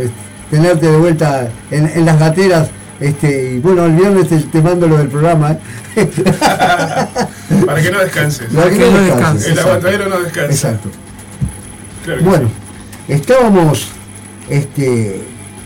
Tenerte 0.50 0.86
de 0.86 0.96
vuelta 0.96 1.48
en, 1.70 2.04
las 2.04 2.18
gateras. 2.18 2.70
Este, 3.02 3.54
y 3.54 3.58
bueno, 3.58 3.86
el 3.86 3.92
viernes 3.92 4.28
te, 4.28 4.62
mando 4.62 4.86
lo 4.86 4.98
del 4.98 5.08
programa. 5.08 5.56
¿eh? 5.96 6.06
para 7.66 7.82
que 7.82 7.90
no 7.90 7.98
descanses. 7.98 8.48
Para 8.52 8.70
que, 8.70 8.78
no 8.78 9.00
descanses. 9.00 9.52
El 9.52 9.58
aguantadero 9.58 10.08
no 10.08 10.20
descansa. 10.20 10.70
Exacto. 10.70 10.90
bueno. 12.22 12.48
Estábamos 13.08 13.88
este, 14.48 15.20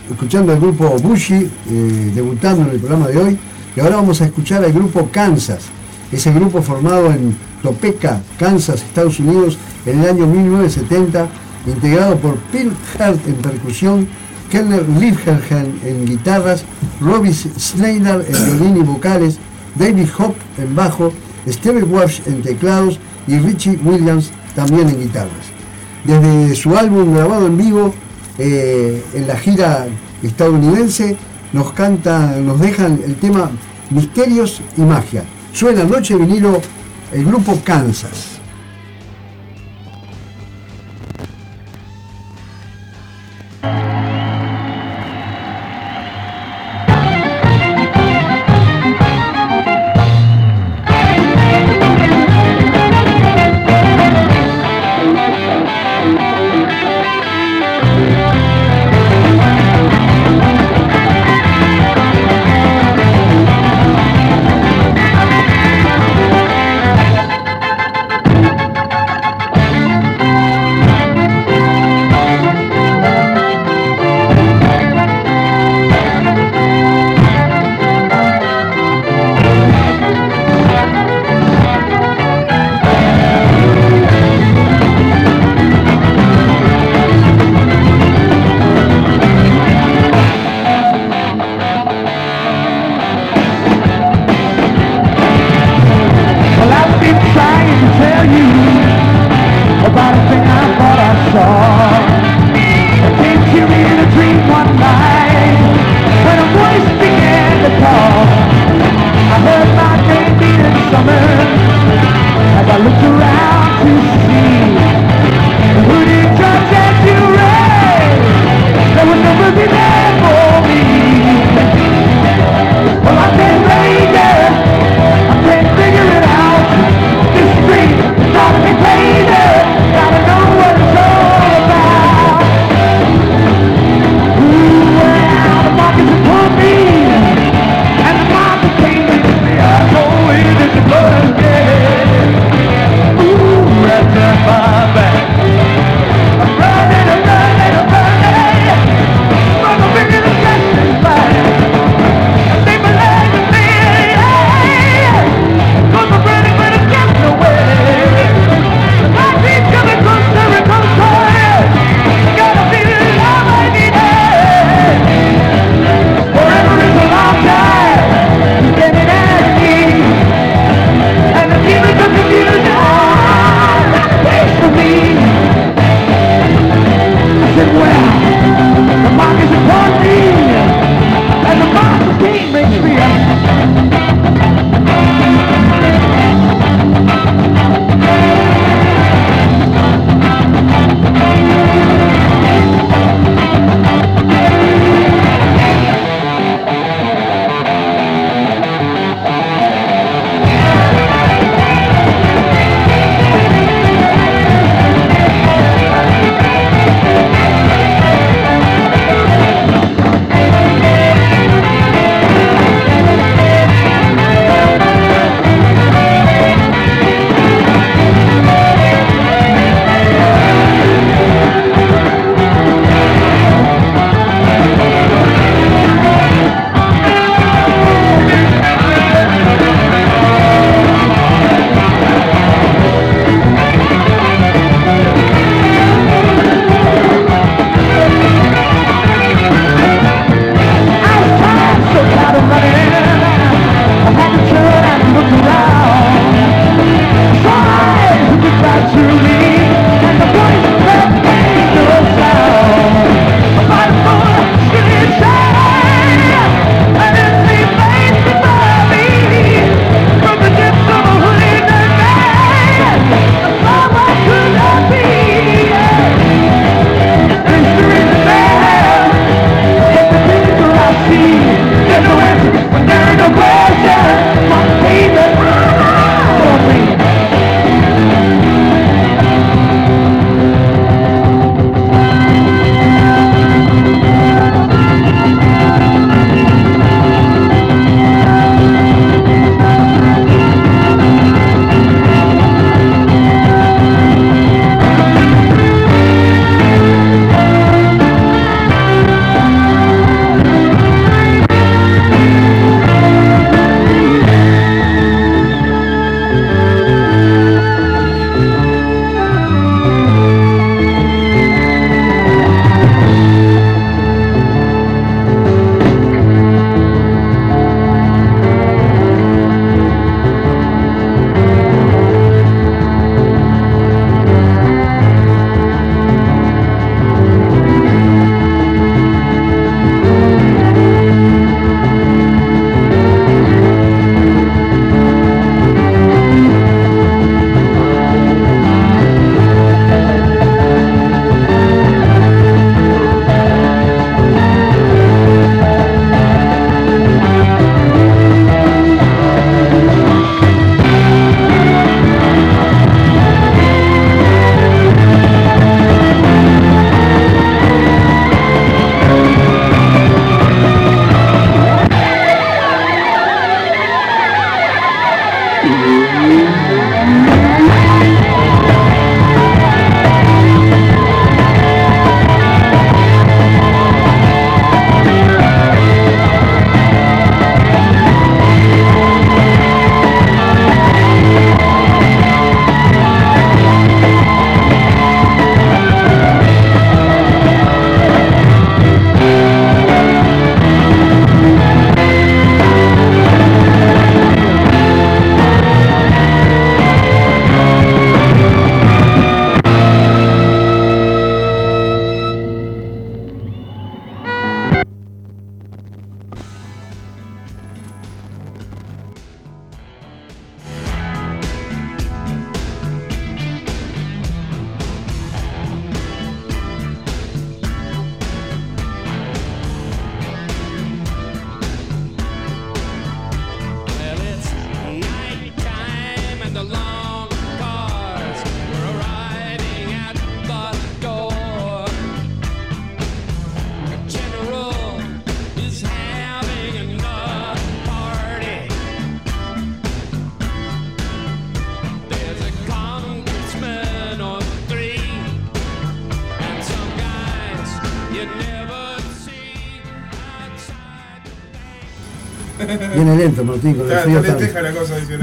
escuchando 0.09 0.51
al 0.51 0.59
grupo 0.59 0.89
Bushi, 0.97 1.35
eh, 1.69 2.11
debutando 2.15 2.63
en 2.63 2.71
el 2.71 2.79
programa 2.79 3.07
de 3.07 3.17
hoy, 3.17 3.39
y 3.75 3.79
ahora 3.79 3.97
vamos 3.97 4.21
a 4.21 4.25
escuchar 4.25 4.63
al 4.63 4.73
grupo 4.73 5.07
Kansas, 5.11 5.65
ese 6.11 6.31
grupo 6.33 6.63
formado 6.63 7.11
en 7.11 7.37
Topeka, 7.61 8.21
Kansas, 8.39 8.81
Estados 8.81 9.19
Unidos, 9.19 9.57
en 9.85 9.99
el 9.99 10.09
año 10.09 10.25
1970, 10.25 11.27
integrado 11.67 12.17
por 12.17 12.37
Phil 12.51 12.71
Hart 12.97 13.19
en 13.27 13.35
percusión, 13.35 14.07
Kellner 14.49 14.87
Liefhergen 14.89 15.79
en 15.83 16.05
guitarras, 16.05 16.63
Robbie 16.99 17.33
Snyder 17.33 18.25
en 18.27 18.57
violín 18.57 18.77
y 18.77 18.83
vocales, 18.83 19.37
David 19.75 20.07
Hop 20.17 20.35
en 20.57 20.75
bajo, 20.75 21.13
Steve 21.47 21.83
Walsh 21.83 22.21
en 22.25 22.41
teclados 22.41 22.99
y 23.27 23.37
Richie 23.37 23.79
Williams 23.83 24.31
también 24.55 24.89
en 24.89 24.99
guitarras 24.99 25.57
desde 26.07 26.55
su 26.55 26.75
álbum 26.75 27.13
grabado 27.13 27.47
en 27.47 27.57
vivo 27.57 27.93
eh, 28.37 29.03
en 29.13 29.27
la 29.27 29.35
gira 29.37 29.87
estadounidense, 30.23 31.17
nos 31.51 31.73
canta, 31.73 32.37
nos 32.37 32.59
dejan 32.59 32.99
el 33.05 33.15
tema 33.15 33.51
Misterios 33.89 34.61
y 34.77 34.81
Magia. 34.81 35.23
Suena 35.53 35.83
Noche 35.83 36.15
Vinilo 36.15 36.61
el 37.11 37.25
grupo 37.25 37.59
Kansas. 37.63 38.36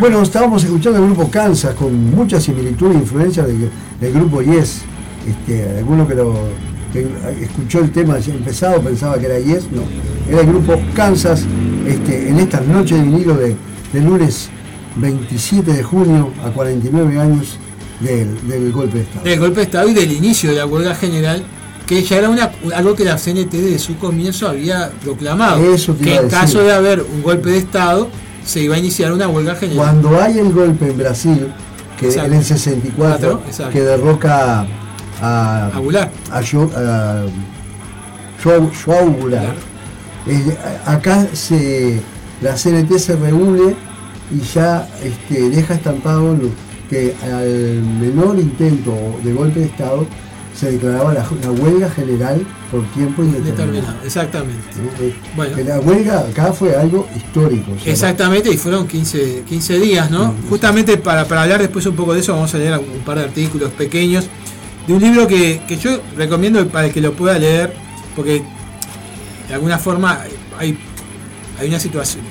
Bueno, 0.05 0.21
estábamos 0.21 0.63
escuchando 0.63 0.99
el 0.99 1.07
grupo 1.07 1.31
Kansas 1.31 1.75
con 1.75 2.11
mucha 2.11 2.39
similitud 2.39 2.91
e 2.91 2.95
influencia 2.95 3.43
del, 3.43 3.71
del 3.99 4.13
grupo 4.13 4.43
Yes. 4.43 4.83
Este, 5.27 5.79
alguno 5.79 6.07
que 6.07 6.15
lo 6.15 6.35
que 6.93 7.07
escuchó 7.41 7.79
el 7.79 7.91
tema 7.91 8.19
ya 8.19 8.35
empezado 8.35 8.83
pensaba 8.83 9.19
que 9.19 9.25
era 9.25 9.39
Yes, 9.39 9.73
no. 9.73 9.81
Era 10.31 10.43
el 10.43 10.47
grupo 10.47 10.79
Kansas 10.95 11.47
este, 11.89 12.29
en 12.29 12.39
esta 12.39 12.61
noche 12.61 12.97
de 12.97 13.01
vinilo 13.01 13.35
de, 13.35 13.57
de 13.95 14.01
lunes 14.03 14.51
27 14.97 15.73
de 15.73 15.83
junio 15.83 16.35
a 16.45 16.51
49 16.51 17.19
años 17.19 17.57
del, 18.01 18.47
del 18.47 18.73
golpe 18.73 18.99
de 18.99 19.05
Estado. 19.05 19.25
del 19.25 19.41
golpe 19.41 19.57
de 19.57 19.63
Estado 19.63 19.89
y 19.89 19.95
del 19.95 20.13
inicio 20.13 20.51
de 20.51 20.57
la 20.57 20.67
huelga 20.67 20.95
general, 20.95 21.43
que 21.87 22.03
ya 22.03 22.19
era 22.19 22.29
una, 22.29 22.53
algo 22.75 22.95
que 22.95 23.07
la 23.07 23.17
CNT 23.17 23.53
desde 23.53 23.79
su 23.79 23.97
comienzo 23.97 24.49
había 24.49 24.91
proclamado, 25.03 25.65
Eso 25.73 25.97
que 25.97 26.15
en 26.15 26.29
caso 26.29 26.61
de 26.61 26.75
haber 26.75 27.01
un 27.01 27.23
golpe 27.23 27.49
de 27.49 27.57
Estado 27.57 28.11
se 28.45 28.61
iba 28.61 28.75
a 28.77 28.79
iniciar 28.79 29.13
una 29.13 29.29
huelga 29.29 29.55
general. 29.55 29.79
Cuando 29.79 30.21
hay 30.21 30.39
el 30.39 30.53
golpe 30.53 30.91
en 30.91 30.99
Brasil, 30.99 31.53
que 31.99 32.07
Exacto. 32.07 32.33
en 32.33 32.39
el 32.39 32.45
64, 32.45 33.43
Exacto. 33.47 33.73
que 33.73 33.81
derroca 33.83 34.61
a, 34.61 34.67
A 35.21 35.69
a, 35.69 36.43
Jo- 36.43 36.71
a 36.77 37.25
Joao- 38.43 38.71
Joao 38.85 39.11
Goulart, 39.11 39.57
eh, 40.27 40.57
acá 40.87 41.27
se, 41.33 42.01
la 42.41 42.55
CNT 42.57 42.99
se 42.99 43.17
reúne 43.17 43.75
y 44.31 44.41
ya 44.41 44.89
este, 45.03 45.51
deja 45.51 45.75
estampado 45.75 46.37
que 46.91 47.15
al 47.23 47.83
menor 48.01 48.39
intento 48.39 48.95
de 49.23 49.33
golpe 49.33 49.61
de 49.61 49.67
Estado 49.67 50.07
se 50.55 50.71
declaraba 50.73 51.13
la, 51.15 51.27
la 51.43 51.51
huelga 51.51 51.91
general 51.91 52.47
por 52.71 52.85
tiempo 52.93 53.23
indeterminado. 53.23 53.67
Determinado, 53.67 53.97
exactamente. 54.05 54.65
¿no? 54.77 55.05
Eh, 55.05 55.15
Bueno. 55.35 55.57
que 55.57 55.65
la 55.65 55.81
huelga 55.81 56.21
acá 56.21 56.53
fue 56.53 56.77
algo 56.77 57.09
histórico. 57.17 57.73
o 57.73 57.79
sea, 57.83 57.93
Exactamente, 57.93 58.51
y 58.51 58.57
fueron 58.57 58.87
15, 58.87 59.43
15 59.49 59.79
días, 59.81 60.11
¿no? 60.11 60.35
Justamente 60.49 60.97
para, 60.97 61.27
para 61.27 61.43
hablar 61.43 61.61
después 61.61 61.85
un 61.87 61.97
poco 61.97 62.15
de 62.15 62.21
eso, 62.21 62.35
vamos 62.35 62.55
a 62.55 62.59
leer 62.59 62.79
un 62.79 63.03
par 63.05 63.19
de 63.19 63.25
artículos 63.25 63.71
pequeños 63.73 64.27
de 64.87 64.93
un 64.95 65.01
libro 65.03 65.27
que, 65.27 65.63
que 65.67 65.77
yo 65.77 66.01
recomiendo 66.17 66.67
para 66.69 66.87
el 66.87 66.93
que 66.93 67.01
lo 67.01 67.15
pueda 67.15 67.39
leer, 67.39 67.75
porque 68.15 68.43
de 69.49 69.55
alguna 69.55 69.79
forma 69.79 70.21
hay, 70.59 70.79
hay 71.59 71.69
una 71.69 71.81
situación. 71.81 72.23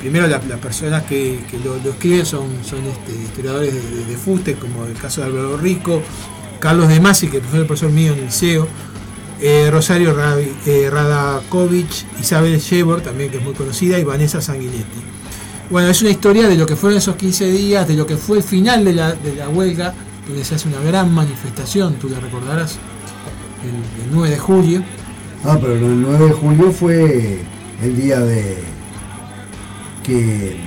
Primero, 0.00 0.26
la- 0.26 0.40
las 0.48 0.58
personas 0.58 1.04
que, 1.04 1.40
que 1.50 1.58
lo, 1.58 1.76
lo 1.82 1.90
escriben 1.90 2.26
son, 2.26 2.48
son 2.64 2.80
este, 2.86 3.12
historiadores 3.22 3.72
de, 3.74 3.80
de- 3.80 4.04
de 4.04 4.16
fuste, 4.16 4.54
como 4.54 4.84
el 4.84 4.94
caso 4.94 5.20
de 5.20 5.28
Álvaro 5.28 5.56
Rico, 5.56 6.02
Carlos 6.62 6.86
de 6.86 7.00
Masi, 7.00 7.26
que 7.26 7.40
fue 7.40 7.58
el 7.58 7.66
profesor 7.66 7.90
mío 7.90 8.12
en 8.12 8.20
el 8.20 8.24
liceo, 8.26 8.68
eh, 9.40 9.68
Rosario 9.72 10.14
Rabi- 10.14 10.54
eh, 10.64 10.88
Radakovich, 10.88 12.06
Isabel 12.20 12.60
Shebor, 12.60 13.00
también 13.00 13.32
que 13.32 13.38
es 13.38 13.42
muy 13.42 13.52
conocida, 13.54 13.98
y 13.98 14.04
Vanessa 14.04 14.40
Sanguinetti. 14.40 15.00
Bueno, 15.70 15.88
es 15.88 16.00
una 16.02 16.10
historia 16.12 16.46
de 16.48 16.54
lo 16.56 16.64
que 16.64 16.76
fueron 16.76 16.98
esos 16.98 17.16
15 17.16 17.50
días, 17.50 17.88
de 17.88 17.94
lo 17.94 18.06
que 18.06 18.16
fue 18.16 18.36
el 18.38 18.44
final 18.44 18.84
de 18.84 18.92
la, 18.94 19.16
huelga, 19.52 19.92
donde 20.28 20.44
se 20.44 20.54
hace 20.54 20.68
una 20.68 20.78
gran 20.82 21.12
manifestación, 21.12 21.94
tú 21.94 22.08
la 22.08 22.20
recordarás, 22.20 22.78
el, 23.64 24.04
el 24.04 24.10
9 24.12 24.30
de 24.30 24.38
julio. 24.38 24.84
Ah, 25.44 25.58
pero 25.60 25.72
el 25.72 26.00
9 26.00 26.26
de 26.26 26.32
julio 26.32 26.70
fue 26.70 27.40
el 27.82 27.96
día 27.96 28.20
de 28.20 28.58
que, 30.04 30.60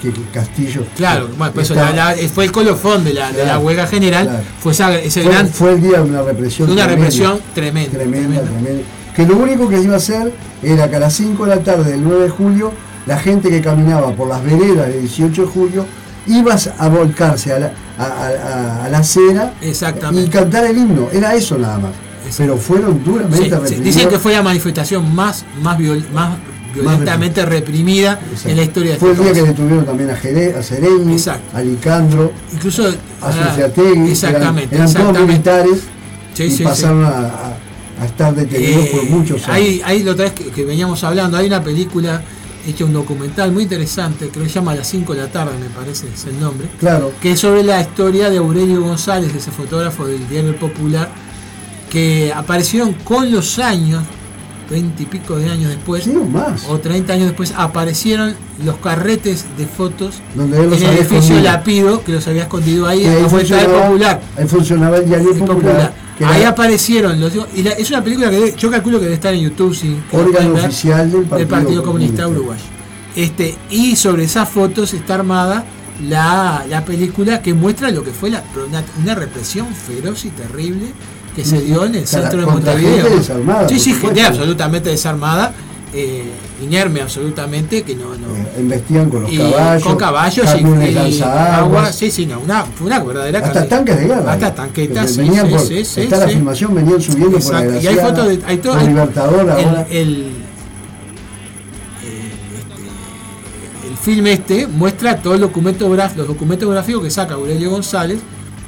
que 0.00 0.12
Castillo. 0.32 0.84
Claro, 0.96 1.28
bueno, 1.36 1.52
pues 1.54 1.66
eso, 1.66 1.74
estaba- 1.74 1.94
la- 1.94 2.14
la- 2.14 2.28
fue 2.28 2.44
el 2.44 2.52
colofón 2.52 3.04
de 3.04 3.14
la, 3.14 3.32
de 3.32 3.38
la 3.38 3.44
Claro, 3.44 3.60
huelga 3.60 3.86
general, 3.86 4.26
claro. 4.28 4.44
fue 4.60 4.72
esa- 4.72 4.94
ese 4.98 5.22
fue, 5.22 5.32
gran, 5.32 5.48
fue 5.48 5.72
el 5.72 5.82
día 5.82 5.98
de 5.98 6.02
una 6.10 6.22
represión. 6.22 6.66
de 6.68 6.72
una 6.74 6.82
tremenda, 6.86 7.04
represión 7.10 7.40
tremenda. 7.54 7.90
Tremenda, 7.92 8.26
tremenda. 8.28 8.42
tremenda. 8.50 8.82
Que 9.14 9.26
lo 9.26 9.36
único 9.36 9.68
que 9.68 9.80
iba 9.80 9.94
a 9.94 9.96
hacer 9.96 10.32
era 10.62 10.90
que 10.90 10.96
a 10.96 11.00
las 11.00 11.14
5 11.14 11.44
de 11.46 11.56
la 11.56 11.62
tarde 11.62 11.90
del 11.92 12.04
9 12.04 12.24
de 12.24 12.28
julio, 12.30 12.72
la 13.06 13.18
gente 13.18 13.48
que 13.48 13.60
caminaba 13.62 14.12
por 14.14 14.28
las 14.28 14.42
veredas 14.44 14.88
del 14.88 15.00
18 15.00 15.42
de 15.42 15.48
julio 15.48 15.86
iba 16.26 16.56
a 16.78 16.88
volcarse 16.88 17.52
a 17.52 17.58
la, 17.60 17.72
a, 17.98 18.04
a- 18.04 18.84
a- 18.84 18.88
la 18.88 18.98
acera 18.98 19.54
y 19.62 20.28
cantar 20.28 20.64
el 20.66 20.76
himno. 20.76 21.08
Era 21.12 21.34
eso 21.34 21.56
nada 21.56 21.78
más. 21.78 21.92
Pero 22.36 22.56
fueron 22.56 23.02
duramente 23.04 23.38
Sí, 23.68 23.74
sí, 23.76 23.80
dicen 23.80 24.08
que 24.08 24.18
fue 24.18 24.32
la 24.32 24.42
manifestación 24.42 25.14
más, 25.14 25.44
más, 25.62 25.78
viol- 25.78 26.04
más 26.12 26.30
violentamente 26.82 27.44
reprimida 27.46 28.12
Exacto. 28.30 28.48
en 28.48 28.56
la 28.56 28.62
historia 28.62 28.92
de 28.92 28.98
Fue 28.98 29.10
el 29.10 29.14
este 29.16 29.24
día 29.32 29.42
que 29.42 29.48
detuvieron 29.48 29.86
también 29.86 30.10
a, 30.10 30.16
Jere, 30.16 30.54
a 30.54 30.60
Exacto. 30.60 31.56
a 31.56 31.62
Licandro, 31.62 32.32
Incluso 32.52 32.86
a 32.86 32.92
ah, 33.22 33.32
Suciategui, 33.50 34.10
exactamente, 34.10 34.74
eran, 34.74 34.88
eran 34.90 35.12
todos 35.12 35.26
militares 35.26 35.78
Sí, 36.34 36.44
y 36.44 36.50
sí, 36.50 36.64
pasaron 36.64 37.04
a, 37.04 37.08
a- 37.08 37.56
a 37.98 38.04
estar 38.04 38.34
detenidos 38.34 38.84
Eh, 38.84 38.90
por 38.92 39.04
muchos 39.04 39.36
años. 39.44 39.48
Hay, 39.48 39.80
hay 39.82 40.02
la 40.02 40.12
otra 40.12 40.24
vez 40.26 40.34
que, 40.34 40.44
que 40.50 40.64
veníamos 40.66 41.02
hablando, 41.02 41.38
hay 41.38 41.46
una 41.46 41.62
película 41.64 42.22
hecha 42.66 42.84
un 42.84 42.92
documental 42.92 43.52
muy 43.52 43.62
interesante, 43.62 44.28
que 44.28 44.40
se 44.40 44.48
llama 44.48 44.72
A 44.72 44.74
las 44.74 44.88
5 44.88 45.14
de 45.14 45.20
la 45.22 45.28
tarde, 45.28 45.52
me 45.58 45.70
parece 45.70 46.08
es 46.12 46.24
el 46.26 46.38
nombre, 46.38 46.68
Claro, 46.78 47.12
que 47.22 47.32
es 47.32 47.40
sobre 47.40 47.62
la 47.62 47.80
historia 47.80 48.28
de 48.28 48.38
Aurelio 48.38 48.82
González, 48.82 49.32
ese 49.34 49.50
fotógrafo 49.50 50.06
del 50.06 50.28
diario 50.28 50.56
Popular, 50.56 51.08
que 51.90 52.32
aparecieron 52.34 52.92
con 52.94 53.30
los 53.30 53.58
años, 53.60 54.02
20 54.70 55.02
y 55.02 55.06
pico 55.06 55.36
de 55.36 55.48
años 55.50 55.68
después, 55.70 56.04
sí 56.04 56.14
o 56.16 56.24
más. 56.24 56.64
o 56.68 56.78
30 56.78 57.12
años 57.12 57.26
después, 57.26 57.52
aparecieron 57.56 58.34
los 58.64 58.76
carretes 58.78 59.44
de 59.56 59.66
fotos 59.66 60.16
Donde 60.34 60.56
en 60.58 60.72
el 60.72 60.82
edificio. 60.98 61.40
Lapido, 61.40 62.02
que 62.02 62.12
los 62.12 62.26
había 62.28 62.42
escondido 62.42 62.86
ahí, 62.86 63.04
ahí 63.04 63.22
la 63.22 63.28
vuelta 63.28 63.56
del 63.56 63.66
Popular. 63.70 64.20
Ahí 64.36 64.48
funcionaba 64.48 64.96
el 64.98 65.06
diario 65.06 65.30
El 65.32 65.38
popular. 65.38 65.94
Ahí 66.24 66.40
era 66.40 66.50
aparecieron 66.50 67.20
los 67.20 67.32
y 67.54 67.62
la- 67.62 67.72
es 67.72 67.90
una 67.90 68.02
película 68.02 68.30
que 68.30 68.36
debe- 68.38 68.56
yo 68.56 68.70
calculo 68.70 68.98
que 68.98 69.04
debe 69.04 69.14
estar 69.16 69.34
en 69.34 69.40
YouTube 69.42 69.74
sí, 69.74 69.96
órgano 70.12 70.54
oficial 70.54 71.10
del 71.10 71.20
Partido, 71.22 71.38
del 71.38 71.46
Partido 71.46 71.82
Comunista 71.82 72.22
Comunista. 72.24 72.28
Uruguayo. 72.28 72.62
Este, 73.14 73.54
y 73.70 73.96
sobre 73.96 74.24
esas 74.24 74.48
fotos 74.48 74.94
está 74.94 75.14
armada 75.14 75.64
la, 76.08 76.64
la 76.68 76.84
película 76.84 77.40
que 77.42 77.54
muestra 77.54 77.90
lo 77.90 78.02
que 78.02 78.10
fue 78.12 78.30
la, 78.30 78.42
una, 78.66 78.82
una 79.02 79.14
represión 79.14 79.66
feroz 79.74 80.24
y 80.24 80.30
terrible 80.30 80.86
que 81.36 81.44
se 81.44 81.60
dio 81.60 81.84
en 81.84 81.94
el 81.94 82.06
centro 82.06 82.40
de 82.40 82.46
Montevideo. 82.46 83.10
desarmada, 83.10 83.68
sí, 83.68 83.78
sí, 83.78 83.92
gente 83.92 84.22
absolutamente 84.22 84.88
desarmada, 84.88 85.52
eh, 85.92 86.24
inerme 86.62 87.02
absolutamente, 87.02 87.82
que 87.82 87.94
no, 87.94 88.14
no, 88.16 88.34
Eh, 88.34 88.46
investían 88.60 89.10
con 89.10 89.22
los 89.22 89.30
y 89.32 89.36
caballos, 89.36 89.82
con 89.84 89.96
caballos 89.96 90.46
y, 90.58 91.18
y 91.18 91.22
agua, 91.22 91.92
sí, 91.92 92.10
sí, 92.10 92.24
no, 92.26 92.40
una, 92.40 92.64
una 92.80 93.00
verdadera 93.00 93.38
hasta 93.40 93.52
carrera. 93.52 93.68
tanques 93.76 93.98
de 94.00 94.06
guerra. 94.08 94.32
Hasta 94.32 94.48
eh, 94.48 94.52
tanquetas, 94.56 95.06
que 95.06 95.12
sí, 95.12 95.18
venían 95.20 95.46
sí, 95.46 95.52
por- 95.52 95.60
sí, 95.60 95.84
sí, 95.84 96.00
está 96.00 96.16
la 96.16 96.28
filmación, 96.28 96.74
venían 96.74 97.00
subiendo 97.02 97.38
por 97.38 97.52
la 97.52 97.60
Exacto, 97.64 97.80
y 97.82 97.86
hay 97.86 97.96
fotos 97.96 98.28
de 98.28 98.40
hay 98.46 98.56
todo, 98.56 98.72
por 98.72 98.80
hay- 98.82 98.88
Libertador 98.88 99.40
el, 99.42 99.50
ahora. 99.50 99.86
el, 99.90 99.96
el- 99.96 100.26
este, 102.56 103.88
el 103.90 103.96
film 103.98 104.26
este 104.28 104.66
muestra 104.66 105.16
todo 105.18 105.34
el 105.34 105.40
documento 105.40 105.88
graf- 105.94 106.14
los 106.16 106.26
documentos 106.26 106.70
gráficos 106.70 107.02
que 107.02 107.10
saca 107.10 107.34
Aurelio 107.34 107.70
González 107.70 108.18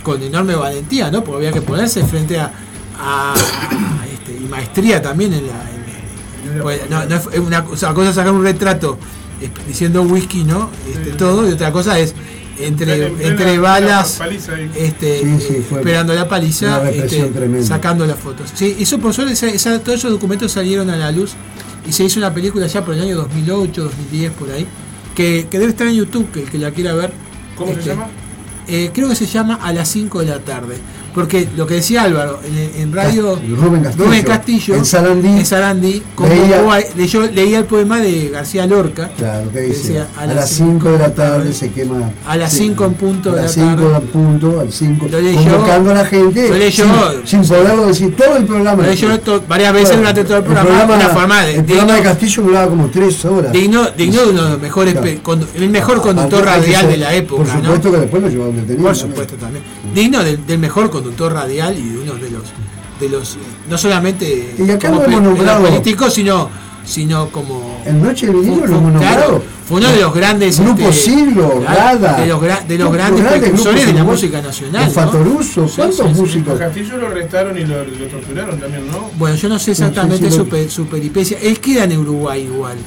con 0.08 0.22
enorme 0.22 0.54
valentía, 0.54 1.10
¿no? 1.10 1.22
Porque 1.22 1.46
había 1.46 1.52
que 1.52 1.60
ponerse 1.62 2.02
frente 2.04 2.38
a, 2.40 2.50
a- 2.98 3.34
a, 3.34 4.06
este, 4.12 4.32
y 4.42 4.48
maestría 4.48 5.02
también 5.02 5.32
en 5.34 5.46
la. 5.46 5.52
en- 5.52 6.62
pues, 6.62 6.80
no, 6.88 7.04
no 7.04 7.14
es 7.16 7.26
una, 7.38 7.62
cosa- 7.64 7.92
cosa 7.92 8.08
es 8.10 8.14
sacar 8.16 8.32
un 8.32 8.42
retrato 8.42 8.98
diciendo 9.66 10.02
whisky, 10.02 10.44
¿no? 10.44 10.70
Este, 10.90 11.10
todo, 11.12 11.48
y 11.48 11.52
otra 11.52 11.70
cosa 11.72 11.98
es 11.98 12.14
entre, 12.58 13.06
En 13.06 13.14
plena- 13.14 13.28
entre 13.28 13.58
balas, 13.58 14.18
este, 14.74 15.20
Sí, 15.20 15.36
sí, 15.46 15.54
eh, 15.54 15.66
esperando 15.70 16.14
la 16.14 16.26
paliza, 16.26 16.90
este, 16.90 17.30
sacando 17.62 18.06
las 18.06 18.18
fotos. 18.18 18.50
Sí, 18.54 18.76
eso 18.80 18.98
por 18.98 19.12
suerte, 19.14 19.34
esa- 19.34 19.48
esa- 19.48 19.78
todos 19.80 19.98
esos 19.98 20.10
documentos 20.10 20.50
salieron 20.52 20.88
a 20.90 20.96
la 20.96 21.12
luz 21.12 21.32
y 21.86 21.92
se 21.92 22.04
hizo 22.04 22.18
una 22.18 22.32
película 22.34 22.66
ya 22.66 22.84
por 22.84 22.94
el 22.94 23.02
año 23.02 23.14
2008, 23.16 23.84
2010, 23.84 24.32
por 24.32 24.50
ahí, 24.50 24.66
que, 25.14 25.46
que 25.50 25.58
debe 25.58 25.70
estar 25.70 25.86
en 25.86 25.94
YouTube, 25.94 26.30
que 26.32 26.42
el 26.44 26.50
que 26.50 26.58
la 26.58 26.70
quiera 26.72 26.94
ver. 26.94 27.12
¿Cómo 27.56 27.72
se 27.74 27.78
este, 27.80 27.90
llama? 27.90 28.06
Eh, 28.68 28.90
creo 28.92 29.08
que 29.08 29.16
se 29.16 29.26
llama 29.26 29.58
A 29.62 29.72
las 29.72 29.88
5 29.88 30.20
de 30.20 30.26
la 30.26 30.40
tarde. 30.40 30.78
Porque 31.14 31.48
lo 31.56 31.66
que 31.66 31.74
decía 31.74 32.02
Álvaro, 32.02 32.38
en, 32.44 32.82
en 32.82 32.92
radio 32.92 33.36
Rubén 33.56 33.82
Castillo, 33.82 34.04
Rubén 34.04 34.22
Castillo, 34.24 34.74
en 34.76 34.84
Sarandí, 34.84 35.28
en 35.28 35.46
Sarandí, 35.46 36.02
leía- 36.28 36.60
a- 36.72 36.96
leyó- 36.96 37.30
leía 37.32 37.58
el 37.58 37.64
poema 37.64 38.00
de 38.00 38.28
García 38.28 38.66
Lorca. 38.66 39.10
Claro, 39.16 39.48
que 39.50 39.58
que 39.58 39.60
dice, 39.66 39.78
decía, 39.88 40.08
a, 40.16 40.26
las 40.26 40.50
5 40.50 40.90
de 40.92 40.98
la 40.98 41.14
tarde 41.14 41.52
se 41.52 41.70
quema. 41.70 42.10
A 42.26 42.36
las 42.36 42.52
sí, 42.52 42.58
5 42.68 42.84
en 42.84 42.94
punto 42.94 43.30
a 43.30 43.34
de 43.36 43.42
las 43.42 43.56
la 43.56 43.62
5 43.64 43.82
tarde. 43.82 43.96
en 43.96 44.06
punto, 44.12 44.60
al 44.60 44.72
5, 44.72 45.06
Lo 45.10 45.20
leyó- 45.20 45.42
convocando 45.50 45.90
a 45.90 45.94
la 45.94 46.04
gente 46.04 46.48
lo 46.48 46.54
leyó- 46.56 46.84
sin, 47.24 47.26
sin 47.42 47.48
poderlo 47.48 47.86
decir 47.86 48.14
todo 48.16 48.36
el 48.36 48.44
programa. 48.44 48.82
Lo 48.82 48.88
leyó 48.90 49.20
to- 49.20 49.42
varias 49.48 49.72
veces 49.72 49.88
Bueno, 49.88 50.00
durante 50.02 50.24
todo 50.24 50.36
el 50.38 50.44
programa, 50.44 50.94
una 50.94 51.08
forma 51.08 51.42
de- 51.44 51.54
el 51.56 51.64
programa 51.64 51.92
de 51.94 51.98
digno- 51.98 52.08
Castillo 52.10 52.42
duraba 52.42 52.68
como 52.68 52.86
3 52.88 53.24
horas. 53.24 53.52
Digno, 53.52 53.88
digno 53.96 54.20
de 54.22 54.30
uno 54.30 54.44
de 54.44 54.50
los 54.50 54.60
mejores, 54.60 54.94
Claro. 54.94 55.08
condu- 55.24 55.46
el 55.54 55.70
mejor 55.70 56.00
conductor 56.02 56.40
que 56.40 56.46
radial 56.46 56.88
de 56.88 56.96
la 56.98 57.14
época. 57.14 57.42
Por 57.44 57.54
¿no? 57.54 57.60
supuesto 57.62 57.90
que 57.92 57.96
después 57.98 58.22
lo 58.22 58.28
llevaron 58.28 58.56
detenido. 58.56 58.84
Por 58.84 58.96
supuesto 58.96 59.34
también. 59.36 59.64
Digno 59.94 60.22
del, 60.22 60.46
del 60.46 60.58
mejor 60.58 60.82
conductor 60.82 60.97
radial 61.30 61.78
y 61.78 61.96
uno 61.96 62.14
de 62.14 62.30
los 62.30 62.42
de 63.00 63.08
los 63.08 63.34
eh, 63.34 63.38
no 63.70 63.78
solamente 63.78 64.54
Y 64.58 64.70
acá 64.70 64.88
como 64.88 65.02
lo 65.02 65.06
hemos 65.06 65.22
nombrado. 65.22 65.64
políticos, 65.66 66.14
sino 66.14 66.50
sino 66.84 67.28
como 67.28 67.82
En 67.84 68.02
Noche 68.02 68.26
de 68.26 68.32
Vinilo 68.32 68.56
Fue- 68.60 68.68
lo 68.68 68.76
hemos 68.78 68.92
fue- 68.92 69.00
claro, 69.00 69.42
fue 69.68 69.76
uno 69.78 69.90
de 69.90 70.00
los 70.00 70.14
grandes. 70.14 70.58
Grupo 70.58 70.88
este, 70.88 70.92
Siglo, 71.10 71.62
Rada. 71.66 72.18
De 72.18 72.26
los, 72.26 72.40
gra- 72.40 72.64
de 72.66 72.78
los 72.78 72.88
Grupos 72.88 72.92
grandes 72.96 73.20
grandes, 73.22 73.40
precursores 73.42 73.80
de 73.86 73.92
la 73.92 74.00
grupos 74.00 74.14
música 74.22 74.40
nacional. 74.42 74.82
El 74.82 74.88
¿no? 74.88 74.94
Fatoruso, 74.94 75.68
Sí, 75.68 75.74
¿cuántos 75.76 76.06
sí, 76.06 76.14
sí. 76.14 76.20
músicos? 76.20 76.48
Los 76.48 76.58
Castillo 76.58 76.96
lo 76.96 77.06
arrestaron 77.08 77.58
y 77.58 77.64
lo, 77.66 77.84
lo 77.84 78.06
torturaron 78.06 78.58
también, 78.58 78.86
¿no? 78.88 79.10
Bueno, 79.18 79.36
yo 79.36 79.48
no 79.50 79.58
sé 79.58 79.72
exactamente 79.72 80.30
su, 80.30 80.48
pe- 80.48 80.70
su 80.70 80.86
peripecia. 80.86 81.38
Él 81.42 81.60
queda 81.60 81.84
en 81.84 81.98
Uruguay 81.98 82.42
igual. 82.44 82.78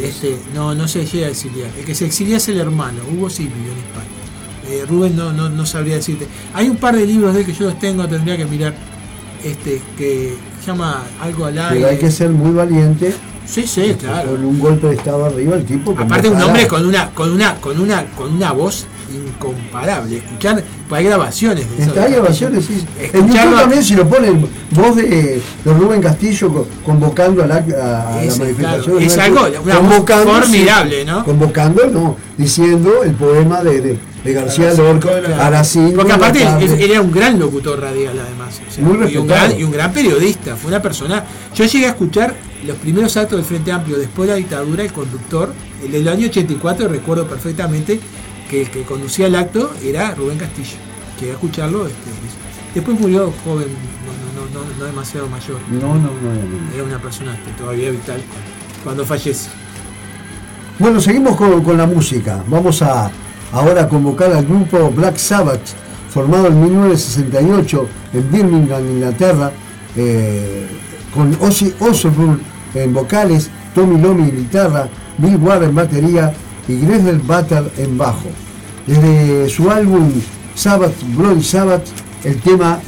Este, 0.00 0.38
no, 0.54 0.72
no 0.72 0.86
se 0.86 1.04
llega 1.04 1.26
a 1.26 1.30
exiliar. 1.30 1.70
El 1.76 1.84
que 1.84 1.94
se 1.96 2.06
exilia 2.06 2.36
es 2.36 2.48
el 2.48 2.60
hermano, 2.60 3.00
Hugo 3.12 3.28
sí 3.28 3.42
vivió 3.52 3.72
en 3.72 3.78
España. 3.78 4.19
Eh, 4.80 4.86
Rubén 4.86 5.16
no, 5.16 5.32
no, 5.32 5.48
no 5.48 5.66
sabría 5.66 5.96
decirte. 5.96 6.26
Hay 6.54 6.68
un 6.68 6.76
par 6.76 6.96
de 6.96 7.06
libros 7.06 7.34
de 7.34 7.40
él 7.40 7.46
que 7.46 7.52
yo 7.52 7.66
los 7.66 7.78
tengo, 7.78 8.06
tendría 8.08 8.36
que 8.36 8.44
mirar. 8.44 8.74
Este, 9.44 9.80
que 9.96 10.34
llama 10.66 11.02
algo 11.20 11.46
al 11.46 11.54
Pero 11.54 11.66
hay 11.70 11.84
aire. 11.84 11.98
que 11.98 12.10
ser 12.10 12.30
muy 12.30 12.50
valiente. 12.50 13.14
Sí, 13.46 13.66
sí, 13.66 13.96
claro. 13.98 14.32
Con 14.32 14.44
un 14.44 14.58
golpe 14.58 14.88
de 14.88 14.94
estado 14.96 15.24
arriba, 15.24 15.56
el 15.56 15.64
tipo. 15.64 15.92
Aparte 15.98 16.28
un 16.28 16.40
hombre 16.40 16.66
con 16.66 16.84
una, 16.86 17.10
con 17.10 17.32
una, 17.32 17.56
con 17.56 17.80
una, 17.80 18.04
con 18.14 18.34
una 18.34 18.52
voz 18.52 18.86
incomparable. 19.10 20.16
Escuchar, 20.18 20.62
pues 20.88 20.98
hay 20.98 21.04
grabaciones 21.06 21.68
de 21.70 21.76
eso. 21.82 21.90
Está 21.90 22.04
hay 22.04 22.12
grabaciones, 22.12 22.64
sí. 22.66 22.84
En 23.12 23.28
YouTube 23.28 23.56
también, 23.58 23.84
si 23.84 23.94
lo 23.94 24.08
ponen, 24.08 24.46
voz 24.70 24.96
de, 24.96 25.40
de 25.64 25.72
Rubén 25.74 26.00
Castillo 26.00 26.52
co- 26.52 26.68
convocando 26.84 27.42
a 27.42 27.46
la, 27.46 27.56
a, 27.56 28.22
Es, 28.24 28.38
la 28.38 28.44
manifestación. 28.44 28.56
claro, 28.56 28.98
es 28.98 29.16
¿no? 29.16 29.22
algo, 29.22 29.40
una 29.64 29.74
Convocando, 29.76 30.32
formidable, 30.34 31.04
¿no? 31.04 31.24
Convocando, 31.24 31.86
no, 31.86 32.16
diciendo 32.36 33.02
el 33.04 33.12
poema 33.12 33.62
de, 33.62 33.80
de, 33.80 33.98
de 34.24 34.32
García 34.32 34.72
Lorca 34.74 35.08
cinco 35.08 35.14
de 35.14 35.28
la- 35.36 35.46
a 35.46 35.50
las 35.50 35.68
cinco 35.68 35.96
Porque 35.96 36.12
aparte 36.12 36.46
era 36.78 37.00
un 37.00 37.10
gran 37.12 37.38
locutor 37.38 37.80
radial 37.80 38.18
además. 38.18 38.60
o 38.68 38.72
sea, 38.72 38.84
Muy 38.84 39.12
y, 39.12 39.16
un 39.16 39.26
gran, 39.26 39.58
y 39.58 39.64
un 39.64 39.70
gran 39.72 39.92
periodista. 39.92 40.56
Fue 40.56 40.68
una 40.68 40.82
persona. 40.82 41.24
Yo 41.54 41.64
llegué 41.64 41.86
a 41.86 41.90
escuchar 41.90 42.34
los 42.66 42.76
primeros 42.76 43.16
actos 43.16 43.38
del 43.38 43.46
Frente 43.46 43.72
Amplio 43.72 43.96
después 43.98 44.26
de 44.28 44.34
la 44.34 44.38
dictadura, 44.38 44.82
el 44.82 44.92
conductor, 44.92 45.52
el 45.82 45.90
del 45.92 46.06
año 46.08 46.26
84, 46.26 46.88
recuerdo 46.88 47.26
perfectamente 47.26 47.98
que 48.50 48.62
el 48.62 48.70
que 48.70 48.82
conducía 48.82 49.28
el 49.28 49.36
acto 49.36 49.72
era 49.82 50.12
Rubén 50.14 50.36
Castillo. 50.36 50.76
Llegué 51.20 51.30
a 51.30 51.34
escucharlo. 51.34 51.86
Este, 51.86 52.10
después 52.74 52.98
murió 52.98 53.32
joven, 53.44 53.68
no, 54.34 54.42
no, 54.42 54.64
no, 54.64 54.78
no 54.78 54.84
demasiado 54.84 55.28
mayor. 55.28 55.60
No, 55.70 55.94
no, 55.94 56.10
no. 56.10 56.74
Era 56.74 56.82
una 56.82 57.00
persona 57.00 57.32
este, 57.34 57.52
todavía 57.52 57.90
vital 57.90 58.20
cuando 58.82 59.06
fallece. 59.06 59.48
Bueno, 60.80 61.00
seguimos 61.00 61.36
con, 61.36 61.62
con 61.62 61.76
la 61.78 61.86
música. 61.86 62.42
Vamos 62.48 62.82
a 62.82 63.10
ahora 63.52 63.82
a 63.82 63.88
convocar 63.88 64.32
al 64.32 64.44
grupo 64.44 64.90
Black 64.90 65.16
Sabbath, 65.16 65.60
formado 66.08 66.48
en 66.48 66.60
1968 66.60 67.88
en 68.14 68.32
Birmingham, 68.32 68.84
Inglaterra, 68.84 69.52
eh, 69.96 70.66
con 71.14 71.36
Ozzy 71.40 71.72
Osbourne 71.78 72.38
en 72.74 72.92
vocales, 72.92 73.48
Tommy 73.74 74.00
Lomi 74.00 74.22
en 74.22 74.36
guitarra, 74.36 74.88
Bill 75.18 75.36
Ward 75.36 75.64
en 75.64 75.74
batería 75.74 76.32
y 76.70 76.86
Greg 76.86 77.20
Butter 77.22 77.70
en 77.78 77.98
bajo. 77.98 78.28
Desde 78.86 79.48
su 79.48 79.70
álbum 79.70 80.10
Sabbath, 80.54 80.94
Bloody 81.16 81.42
Sabbath, 81.42 81.84
el 82.24 82.40
tema 82.40 82.80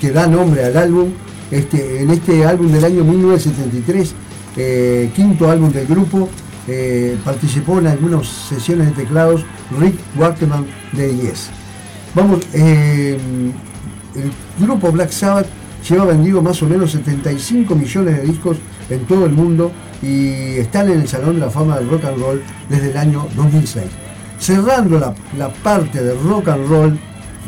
que 0.00 0.10
da 0.10 0.26
nombre 0.26 0.64
al 0.64 0.76
álbum, 0.76 1.10
este, 1.50 2.02
en 2.02 2.10
este 2.10 2.44
álbum 2.44 2.70
del 2.72 2.84
año 2.84 3.04
1973, 3.04 4.14
eh, 4.56 5.10
quinto 5.14 5.50
álbum 5.50 5.70
del 5.70 5.86
grupo, 5.86 6.28
eh, 6.66 7.18
participó 7.24 7.78
en 7.78 7.88
algunas 7.88 8.26
sesiones 8.26 8.88
de 8.88 9.02
teclados 9.02 9.44
Rick 9.78 9.96
Wakeman 10.16 10.66
de 10.92 11.16
Yes. 11.16 11.50
Vamos, 12.14 12.40
eh, 12.54 13.18
el 14.14 14.64
grupo 14.64 14.90
Black 14.90 15.10
Sabbath 15.10 15.46
lleva 15.88 16.06
vendido 16.06 16.42
más 16.42 16.62
o 16.62 16.66
menos 16.66 16.92
75 16.92 17.74
millones 17.74 18.16
de 18.16 18.22
discos 18.24 18.56
en 18.90 19.06
todo 19.06 19.26
el 19.26 19.32
mundo 19.32 19.72
y 20.02 20.58
están 20.58 20.90
en 20.90 21.00
el 21.00 21.08
Salón 21.08 21.34
de 21.34 21.40
la 21.40 21.50
Fama 21.50 21.78
del 21.78 21.88
Rock 21.88 22.04
and 22.04 22.18
Roll 22.18 22.42
desde 22.68 22.90
el 22.90 22.96
año 22.96 23.26
2006. 23.36 23.84
Cerrando 24.38 24.98
la, 24.98 25.14
la 25.36 25.48
parte 25.48 26.02
de 26.02 26.14
rock 26.14 26.48
and 26.48 26.68
roll 26.68 26.98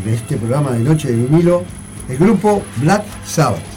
de 0.05 0.15
este 0.15 0.37
programa 0.37 0.73
de 0.73 0.81
Noche 0.81 1.11
de 1.11 1.17
Vinilo, 1.17 1.65
el 2.09 2.19
grupo 2.19 2.63
Black 2.77 3.05
Sabbath. 3.25 3.72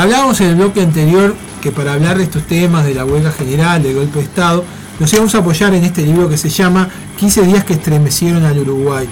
Hablábamos 0.00 0.40
en 0.40 0.48
el 0.48 0.54
bloque 0.56 0.80
anterior 0.80 1.34
que 1.60 1.72
para 1.72 1.92
hablar 1.92 2.16
de 2.16 2.24
estos 2.24 2.46
temas, 2.46 2.86
de 2.86 2.94
la 2.94 3.04
huelga 3.04 3.30
general, 3.32 3.82
del 3.82 3.96
golpe 3.96 4.18
de 4.18 4.24
Estado, 4.24 4.64
nos 4.98 5.12
íbamos 5.12 5.34
a 5.34 5.38
apoyar 5.38 5.74
en 5.74 5.84
este 5.84 6.02
libro 6.02 6.28
que 6.28 6.38
se 6.38 6.48
llama 6.48 6.88
15 7.18 7.42
días 7.42 7.64
que 7.64 7.74
estremecieron 7.74 8.44
al 8.44 8.58
Uruguay. 8.58 9.06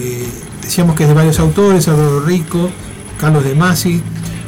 Eh, 0.00 0.28
decíamos 0.62 0.94
que 0.94 1.02
es 1.02 1.08
de 1.08 1.14
varios 1.14 1.40
autores, 1.40 1.88
Adoro 1.88 2.20
Rico, 2.20 2.70
Carlos 3.18 3.42
de 3.42 3.56
Masi, 3.56 4.02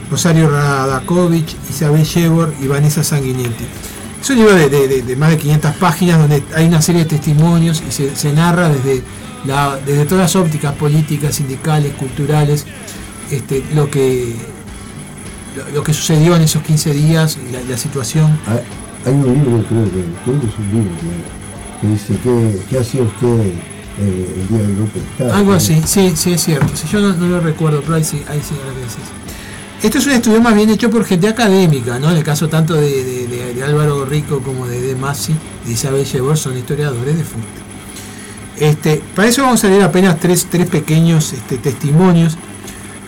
Rosario 0.08 0.48
Radakovich, 0.50 1.56
Isabel 1.68 2.04
Shevor 2.04 2.54
y 2.62 2.68
Vanessa 2.68 3.02
Sanguinetti. 3.02 3.64
Es 4.20 4.30
un 4.30 4.36
libro 4.36 4.54
de, 4.54 5.16
más 5.16 5.30
de 5.30 5.38
500 5.38 5.74
páginas 5.76 6.18
donde 6.18 6.44
hay 6.54 6.66
una 6.66 6.80
serie 6.80 7.02
de 7.02 7.10
testimonios 7.10 7.82
y 7.88 7.92
se, 7.92 8.32
narra 8.32 8.68
desde, 8.68 9.02
desde 9.84 10.04
todas 10.04 10.22
las 10.22 10.36
ópticas 10.36 10.74
políticas, 10.74 11.34
sindicales, 11.34 11.92
culturales, 11.94 12.66
este, 13.30 13.64
lo 13.74 13.90
que 13.90 14.55
lo, 15.72 15.82
que 15.82 15.94
sucedió 15.94 16.36
en 16.36 16.42
esos 16.42 16.62
15 16.62 16.92
días 16.92 17.38
y 17.38 17.68
la, 17.68 17.76
situación. 17.76 18.38
Hay 19.04 19.12
un 19.12 19.24
libro, 19.24 19.64
creo 19.68 19.84
que, 19.84 20.04
creo 20.24 20.40
que 20.40 20.46
es 20.46 20.58
un 20.58 20.70
libro 20.72 20.90
que, 21.80 21.86
dice 21.86 22.16
que, 22.22 22.58
¿qué 22.68 22.78
hacía 22.78 23.02
usted 23.02 23.46
eh, 23.98 24.34
el 24.36 24.48
día 24.48 24.58
del 24.58 24.76
golpe 24.76 24.98
de 24.98 25.04
Estado? 25.06 25.34
Algo 25.34 25.52
así, 25.52 25.82
sí, 25.86 26.12
sí 26.16 26.32
es 26.32 26.44
cierto. 26.44 26.72
yo 26.90 27.00
no, 27.00 27.26
lo 27.26 27.40
recuerdo, 27.40 27.80
pero 27.82 27.94
ahí 27.94 28.04
sí, 28.04 28.22
ahí 28.28 28.40
sí, 28.42 28.54
Esto 29.82 29.98
es 29.98 30.06
un 30.06 30.12
estudio 30.12 30.40
más 30.40 30.54
bien 30.54 30.70
hecho 30.70 30.90
por 30.90 31.04
gente 31.04 31.28
académica, 31.28 31.98
¿no? 31.98 32.10
En 32.10 32.16
el 32.16 32.24
caso 32.24 32.48
tanto 32.48 32.74
de, 32.74 33.62
Álvaro 33.64 34.04
Rico 34.04 34.40
como 34.40 34.66
de, 34.66 34.80
de 34.80 34.96
Massi 34.96 35.34
y 35.66 35.72
Isabel 35.72 36.04
Llevor 36.04 36.36
son 36.36 36.56
historiadores 36.56 37.16
de 37.16 37.24
fútbol. 37.24 37.44
Este, 38.58 39.02
para 39.14 39.28
eso 39.28 39.42
vamos 39.42 39.62
a 39.64 39.68
leer 39.68 39.82
apenas 39.82 40.18
tres, 40.18 40.46
tres 40.50 40.68
pequeños 40.68 41.32
este, 41.32 41.58
testimonios 41.58 42.38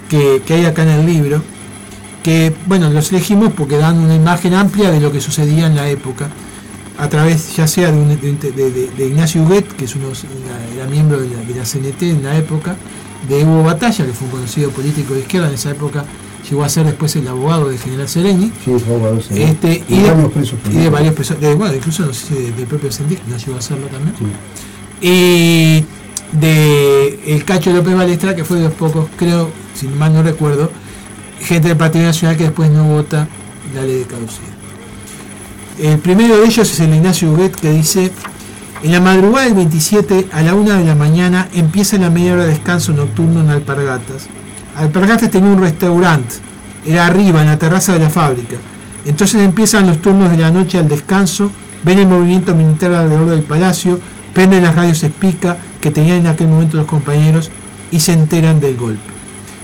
que, 0.08 0.42
que 0.44 0.54
hay 0.54 0.66
acá 0.66 0.82
en 0.82 0.90
el 0.90 1.06
libro 1.06 1.42
que 2.28 2.52
bueno, 2.66 2.90
los 2.90 3.10
elegimos 3.10 3.54
porque 3.54 3.78
dan 3.78 3.96
una 3.96 4.14
imagen 4.14 4.52
amplia 4.52 4.90
de 4.90 5.00
lo 5.00 5.10
que 5.10 5.18
sucedía 5.18 5.66
en 5.66 5.74
la 5.74 5.88
época, 5.88 6.28
a 6.98 7.08
través 7.08 7.56
ya 7.56 7.66
sea 7.66 7.90
de, 7.90 8.90
Ignacio 8.98 9.42
Huguet, 9.42 9.66
que 9.68 9.86
es 9.86 9.96
uno, 9.96 10.08
era 10.74 10.86
miembro 10.88 11.18
de 11.18 11.26
la, 11.30 11.64
CNT 11.64 12.02
en 12.02 12.22
la 12.22 12.36
época, 12.36 12.76
de 13.26 13.44
Hugo 13.44 13.62
Batalla, 13.62 14.04
que 14.04 14.12
fue 14.12 14.26
un 14.26 14.32
conocido 14.32 14.68
político 14.72 15.14
de 15.14 15.20
izquierda 15.20 15.48
en 15.48 15.54
esa 15.54 15.70
época, 15.70 16.04
llegó 16.46 16.64
a 16.64 16.68
ser 16.68 16.84
después 16.84 17.16
el 17.16 17.26
abogado 17.28 17.70
de 17.70 17.78
General 17.78 18.06
Sereni. 18.06 18.52
Este, 19.30 19.82
y, 19.88 19.96
de, 19.96 20.10
varios 20.10 20.30
presos. 20.30 20.58
Y 20.70 20.76
de 20.76 20.90
varios 20.90 21.14
presos, 21.14 21.38
bueno, 21.56 21.74
incluso 21.74 22.04
no 22.04 22.12
sé 22.12 22.52
del 22.52 22.66
propio 22.66 22.92
Sendic, 22.92 23.24
no 23.26 23.38
llegó 23.38 23.54
a 23.54 23.58
hacerlo 23.58 23.86
también. 23.86 24.14
Y 25.00 25.82
de 26.38 27.20
el 27.26 27.42
Cacho 27.46 27.72
López 27.72 27.94
Balestra, 27.94 28.36
que 28.36 28.44
fue 28.44 28.58
de 28.58 28.64
los 28.64 28.74
pocos, 28.74 29.08
creo, 29.16 29.48
si 29.74 29.88
mal 29.88 30.12
no 30.12 30.22
recuerdo, 30.22 30.70
gente 31.40 31.68
del 31.68 31.76
Partido 31.76 32.04
Nacional 32.04 32.36
que 32.36 32.44
después 32.44 32.70
no 32.70 32.84
vota 32.84 33.28
la 33.74 33.82
ley 33.82 33.98
de 33.98 34.04
caducidad. 34.04 34.48
El 35.78 35.98
primero 35.98 36.38
de 36.38 36.46
ellos 36.46 36.70
es 36.70 36.80
el 36.80 36.94
Ignacio 36.94 37.30
Huguet 37.30 37.54
que 37.54 37.70
dice, 37.70 38.10
en 38.82 38.92
la 38.92 39.00
madrugada 39.00 39.46
del 39.46 39.54
27 39.54 40.28
a 40.32 40.42
la 40.42 40.54
1 40.54 40.74
de 40.74 40.84
la 40.84 40.94
mañana 40.94 41.48
empieza 41.52 41.98
la 41.98 42.10
media 42.10 42.34
hora 42.34 42.44
de 42.44 42.50
descanso 42.50 42.92
nocturno 42.92 43.40
en 43.40 43.50
Alpargatas. 43.50 44.28
Alpargatas 44.76 45.30
tenía 45.30 45.50
un 45.50 45.60
restaurante, 45.60 46.36
era 46.86 47.06
arriba, 47.06 47.40
en 47.40 47.48
la 47.48 47.58
terraza 47.58 47.92
de 47.92 48.00
la 48.00 48.10
fábrica. 48.10 48.56
Entonces 49.04 49.42
empiezan 49.42 49.86
los 49.86 50.00
turnos 50.00 50.30
de 50.30 50.38
la 50.38 50.50
noche 50.50 50.78
al 50.78 50.88
descanso, 50.88 51.50
ven 51.84 51.98
el 51.98 52.06
movimiento 52.06 52.54
militar 52.54 52.92
alrededor 52.92 53.30
del 53.30 53.42
palacio, 53.42 54.00
prenden 54.32 54.62
las 54.62 54.74
radios 54.74 55.02
espica 55.02 55.56
que 55.80 55.90
tenían 55.90 56.18
en 56.18 56.26
aquel 56.26 56.48
momento 56.48 56.76
los 56.76 56.86
compañeros 56.86 57.50
y 57.90 58.00
se 58.00 58.12
enteran 58.12 58.60
del 58.60 58.76
golpe. 58.76 59.17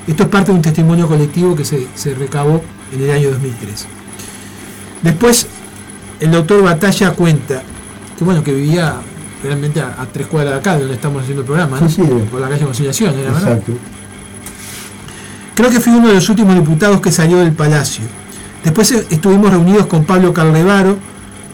Esto 0.07 0.25
es 0.25 0.29
parte 0.29 0.51
de 0.51 0.57
un 0.57 0.63
testimonio 0.63 1.09
colectivo 1.09 1.57
que 1.57 1.65
se, 1.65 2.15
recabó 2.15 2.63
en 2.93 3.03
el 3.03 3.11
año 3.11 3.31
2003. 3.31 3.87
Después, 5.03 5.47
el 6.21 6.31
doctor 6.31 6.63
Batalla 6.63 7.13
cuenta 7.13 7.63
que 8.17 8.25
bueno, 8.25 8.45
que 8.45 8.53
vivía 8.53 8.97
realmente 9.43 9.81
a, 9.81 10.07
tres 10.13 10.27
cuadras 10.27 10.55
de 10.55 10.61
acá, 10.61 10.79
donde 10.79 10.95
estamos 10.95 11.23
haciendo 11.23 11.43
el 11.43 11.47
programa, 11.47 11.81
por 12.31 12.41
la 12.41 12.49
calle 12.49 12.65
Conciliación, 12.65 13.19
¿era 13.19 13.33
verdad? 13.33 13.61
Creo 15.55 15.71
que 15.71 15.81
fui 15.81 15.93
uno 15.93 16.09
de 16.09 16.15
los 16.15 16.29
últimos 16.29 16.55
diputados 16.55 17.01
que 17.01 17.13
salió 17.13 17.39
del 17.39 17.53
Palacio. 17.53 18.05
Después 18.65 18.91
eh, 18.93 19.07
estuvimos 19.11 19.51
reunidos 19.51 19.87
con 19.87 20.05
Pablo 20.05 20.33
Carlevaro, 20.33 20.97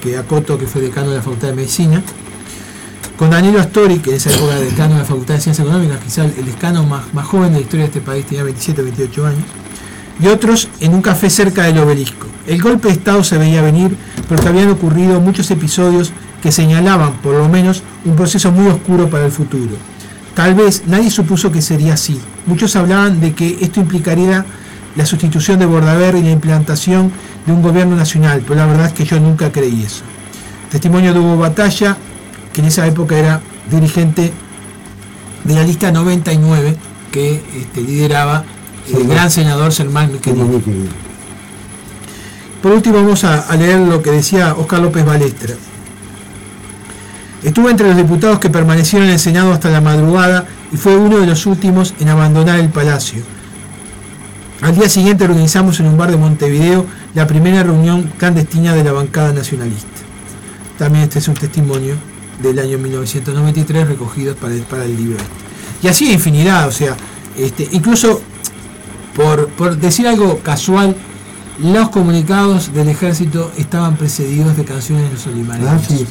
que 0.01 0.17
acoto 0.17 0.57
que 0.57 0.67
fue 0.67 0.81
decano 0.81 1.11
de 1.11 1.17
la 1.17 1.23
Facultad 1.23 1.49
de 1.49 1.55
Medicina, 1.55 2.03
con 3.21 3.29
Danilo 3.29 3.61
Astori, 3.61 3.99
que 3.99 4.09
en 4.09 4.17
esa 4.17 4.31
época 4.31 4.57
era 4.57 4.65
decano 4.65 4.95
de 4.95 5.01
la 5.01 5.05
Facultad 5.05 5.35
de 5.35 5.43
Ciencias 5.43 5.69
Económicas, 5.69 5.99
quizá 6.03 6.25
el 6.25 6.43
decano 6.43 6.87
más, 6.87 7.13
más 7.13 7.27
joven 7.27 7.53
de 7.53 7.59
la 7.59 7.61
historia 7.61 7.85
de 7.85 7.89
este 7.89 8.01
país, 8.01 8.25
tenía 8.25 8.45
27 8.45 8.81
o 8.81 8.85
28 8.85 9.27
años, 9.27 9.45
y 10.23 10.27
otros 10.29 10.71
en 10.81 10.95
un 10.95 11.03
café 11.03 11.29
cerca 11.29 11.65
del 11.65 11.77
obelisco. 11.81 12.29
El 12.47 12.63
golpe 12.63 12.89
de 12.89 12.95
Estado 12.95 13.23
se 13.23 13.37
veía 13.37 13.61
venir 13.61 13.95
porque 14.27 14.49
habían 14.49 14.71
ocurrido 14.71 15.21
muchos 15.21 15.51
episodios 15.51 16.15
que 16.43 16.51
señalaban, 16.51 17.13
por 17.19 17.35
lo 17.35 17.47
menos, 17.51 17.83
un 18.07 18.17
proceso 18.17 18.53
muy 18.53 18.69
oscuro 18.69 19.11
para 19.11 19.27
el 19.27 19.33
futuro. 19.33 19.77
Tal 20.35 20.55
vez 20.55 20.85
nadie 20.87 21.11
supuso 21.11 21.53
que 21.53 21.61
sería 21.61 21.93
así. 21.93 22.19
Muchos 22.47 22.75
hablaban 22.75 23.21
de 23.21 23.35
que 23.35 23.59
esto 23.61 23.81
implicaría 23.81 24.47
la 24.97 25.05
sustitución 25.05 25.59
de 25.59 25.67
Bordaber 25.67 26.15
y 26.15 26.23
la 26.23 26.31
implantación 26.31 27.13
de 27.45 27.53
un 27.53 27.61
gobierno 27.61 27.97
nacional, 27.97 28.43
pero 28.49 28.55
la 28.55 28.67
verdad 28.67 28.87
es 28.87 28.93
que 28.95 29.05
yo 29.05 29.21
nunca 29.21 29.53
creí 29.53 29.83
eso. 29.83 30.05
Testimonio 30.71 31.13
de 31.13 31.19
Hugo 31.21 31.37
Batalla, 31.37 31.99
que 32.61 32.67
en 32.67 32.67
esa 32.67 32.87
época 32.87 33.17
era 33.17 33.41
dirigente 33.71 34.33
de 35.45 35.55
la 35.55 35.63
lista 35.63 35.91
99 35.91 36.77
que 37.11 37.43
este, 37.57 37.81
lideraba 37.81 38.45
el 38.93 39.07
gran 39.07 39.31
senador 39.31 39.73
Sermán 39.73 40.19
Querido. 40.19 40.61
Por 42.63 42.73
último 42.73 42.97
vamos 42.97 43.25
a, 43.25 43.57
leer 43.57 43.81
lo 43.81 44.03
que 44.03 44.11
decía 44.11 44.55
Oscar 44.55 44.81
López 44.81 45.05
Balestra. 45.05 45.55
Estuvo 47.43 47.71
entre 47.71 47.89
los 47.89 47.97
diputados 47.97 48.39
que 48.39 48.51
permanecieron 48.51 49.09
en 49.09 49.15
el 49.15 49.19
Senado 49.19 49.53
hasta 49.53 49.71
la 49.71 49.81
madrugada 49.81 50.47
y 50.71 50.77
fue 50.77 50.97
uno 50.97 51.19
de 51.19 51.27
los 51.27 51.47
últimos 51.47 51.95
en 51.99 52.09
abandonar 52.09 52.61
el 52.61 52.69
palacio. 52.69 53.23
Al 54.61 54.75
día 54.75 54.91
siguiente 54.91 55.25
organizamos 55.25 55.81
en 55.81 55.87
un 55.87 55.97
bar 55.97 56.11
de 56.11 56.19
Montevideo 56.19 56.85
la 57.15 57.27
primera 57.27 57.63
reunión 57.63 58.13
clandestina 58.19 58.75
de 58.75 58.85
la 58.85 58.93
bancada 58.93 59.33
nacionalista. 59.33 59.89
También 60.77 61.05
este 61.05 61.21
es 61.21 61.29
un 61.29 61.35
testimonio 61.35 62.10
del 62.43 62.59
año 62.59 62.79
1993 62.79 63.89
recogidos 63.89 64.37
para 64.37 64.55
el, 64.55 64.63
para 64.63 64.85
el 64.85 64.97
libro. 64.97 65.19
Y 65.83 65.89
así 65.89 66.13
infinidad, 66.13 66.69
o 66.69 66.73
sea, 66.73 66.97
este, 67.37 67.69
incluso 67.73 68.21
por, 69.15 69.49
por 69.49 69.77
decir 69.77 70.07
algo 70.07 70.39
casual, 70.39 70.97
los 71.59 71.91
comunicados 71.91 72.73
del 72.73 72.89
ejército 72.89 73.51
estaban 73.57 73.97
precedidos 73.97 74.57
de 74.57 74.65
canciones 74.65 75.05
de 75.05 75.15
los 75.15 75.27
olimareños. 75.27 75.71
Ah, 75.71 75.79
sí, 75.79 76.07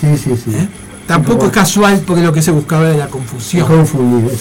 sí. 0.00 0.36
sí, 0.36 0.50
¿Eh? 0.54 0.68
Tampoco 1.06 1.46
es 1.46 1.52
casual 1.52 2.02
porque 2.06 2.22
lo 2.22 2.32
que 2.32 2.40
se 2.40 2.50
buscaba 2.50 2.88
era 2.88 2.96
la 2.96 3.08
confusión. 3.08 3.66
Confundir, 3.66 4.38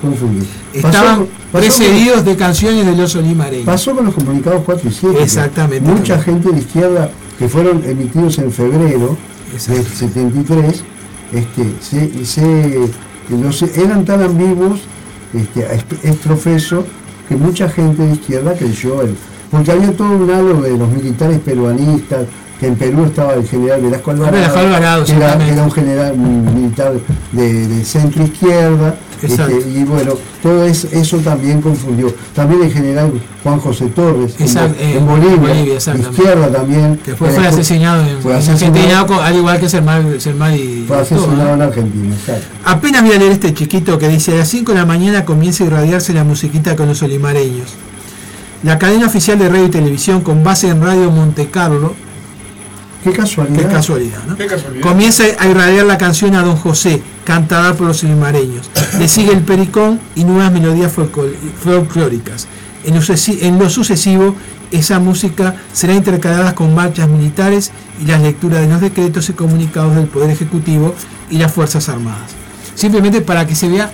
Confundir. 0.00 0.48
Estaban 0.72 1.26
precedidos 1.52 2.24
de 2.24 2.36
canciones 2.36 2.86
de 2.86 2.96
los 2.96 3.14
olimareños. 3.16 3.66
Pasó 3.66 3.94
con 3.94 4.06
los 4.06 4.14
comunicados 4.14 4.62
4 4.64 4.88
y 4.88 4.92
7. 4.92 5.22
Exactamente. 5.22 5.90
Mucha 5.90 6.18
gente 6.22 6.50
de 6.52 6.60
izquierda 6.60 7.10
que 7.38 7.48
fueron 7.48 7.84
emitidos 7.84 8.38
en 8.38 8.50
febrero 8.50 9.16
del 9.52 9.84
73, 9.84 10.84
este, 11.32 12.24
se, 12.24 13.82
eran 13.82 14.04
tan 14.04 14.22
ambiguos, 14.22 14.80
este, 15.32 15.66
es 16.02 16.16
profeso, 16.16 16.84
que 17.28 17.36
mucha 17.36 17.68
gente 17.68 18.02
de 18.02 18.12
izquierda 18.14 18.54
creyó 18.54 19.02
él. 19.02 19.16
Porque 19.50 19.72
había 19.72 19.92
todo 19.92 20.10
un 20.12 20.30
halo 20.30 20.62
de 20.62 20.76
los 20.76 20.88
militares 20.88 21.38
peruanistas, 21.40 22.26
que 22.58 22.66
en 22.66 22.76
Perú 22.76 23.04
estaba 23.06 23.34
el 23.34 23.46
general 23.46 23.80
Velasco 23.80 24.10
Alvarado, 24.10 25.04
que, 25.04 25.12
era, 25.12 25.64
un 25.64 25.70
general 25.70 26.16
militar 26.16 26.92
de 27.32 27.84
centro 27.84 28.24
izquierda, 28.24 28.96
este, 29.26 29.68
y 29.68 29.84
bueno, 29.84 30.14
todo 30.42 30.64
eso, 30.64 31.18
también 31.18 31.60
confundió. 31.60 32.12
También 32.34 32.62
el 32.62 32.72
general 32.72 33.12
Juan 33.42 33.58
José 33.60 33.86
Torres, 33.86 34.34
en, 34.38 35.06
Bolivia, 35.06 35.74
izquierda 35.74 36.50
también. 36.50 36.98
Que 37.04 37.14
fue, 37.14 37.28
asesinado 37.36 38.02
en, 38.06 38.32
Argentina, 38.32 39.00
al 39.00 39.36
igual 39.36 39.60
que 39.60 39.68
Sermán, 39.68 40.06
y. 40.54 40.84
Fue 40.86 40.98
asesinado 40.98 41.54
en 41.54 41.62
Argentina, 41.62 42.14
exacto. 42.14 42.46
Apenas 42.64 43.02
voy 43.02 43.12
a 43.12 43.18
leer 43.18 43.32
este 43.32 43.54
chiquito 43.54 43.98
que 43.98 44.08
dice: 44.08 44.32
A 44.34 44.38
las 44.38 44.48
5 44.48 44.72
de 44.72 44.78
la 44.78 44.86
mañana 44.86 45.24
comienza 45.24 45.64
a 45.64 45.66
irradiarse 45.66 46.12
la 46.12 46.24
musiquita 46.24 46.76
con 46.76 46.88
los 46.88 47.02
olimareños. 47.02 47.70
La 48.62 48.78
cadena 48.78 49.06
oficial 49.06 49.38
de 49.38 49.48
radio 49.48 49.66
y 49.66 49.70
televisión 49.70 50.20
con 50.20 50.44
base 50.44 50.68
en 50.68 50.82
Radio 50.82 51.10
Monte 51.10 51.48
Carlo 51.50 51.94
Qué 53.02 53.12
casualidad. 53.12 53.62
Qué 53.62 53.66
casualidad, 53.66 54.18
¿no? 54.26 54.36
Comienza 54.80 55.24
a 55.38 55.48
irradiar 55.48 55.86
la 55.86 55.96
canción 55.96 56.34
a 56.34 56.42
Don 56.42 56.56
José, 56.56 57.02
cantada 57.24 57.74
por 57.74 57.86
los 57.86 58.02
limareños. 58.02 58.70
Le 58.98 59.08
sigue 59.08 59.32
el 59.32 59.42
pericón 59.42 60.00
y 60.14 60.24
nuevas 60.24 60.52
melodías 60.52 60.92
folclóricas. 60.92 62.46
En 62.84 62.94
lo, 62.94 63.00
en 63.40 63.58
lo 63.58 63.70
sucesivo, 63.70 64.34
esa 64.70 64.98
música 64.98 65.56
será 65.72 65.94
intercalada 65.94 66.54
con 66.54 66.74
marchas 66.74 67.08
militares 67.08 67.72
y 68.00 68.06
las 68.06 68.20
lecturas 68.20 68.60
de 68.60 68.68
los 68.68 68.80
decretos 68.80 69.28
y 69.28 69.32
comunicados 69.32 69.96
del 69.96 70.06
Poder 70.06 70.30
Ejecutivo 70.30 70.94
y 71.30 71.38
las 71.38 71.52
Fuerzas 71.52 71.88
Armadas. 71.88 72.32
Simplemente 72.74 73.20
para 73.20 73.46
que 73.46 73.54
se 73.54 73.68
vea 73.68 73.90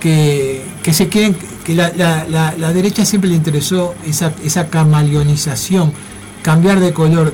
que, 0.00 0.62
se 0.92 1.08
quieren 1.08 1.36
que 1.64 1.74
la, 1.74 1.92
la, 1.96 2.54
la, 2.56 2.72
derecha 2.72 3.04
siempre 3.04 3.30
le 3.30 3.36
interesó 3.36 3.94
esa, 4.04 4.32
esa 4.42 4.68
camaleonización, 4.68 5.92
cambiar 6.42 6.80
de 6.80 6.92
color, 6.92 7.32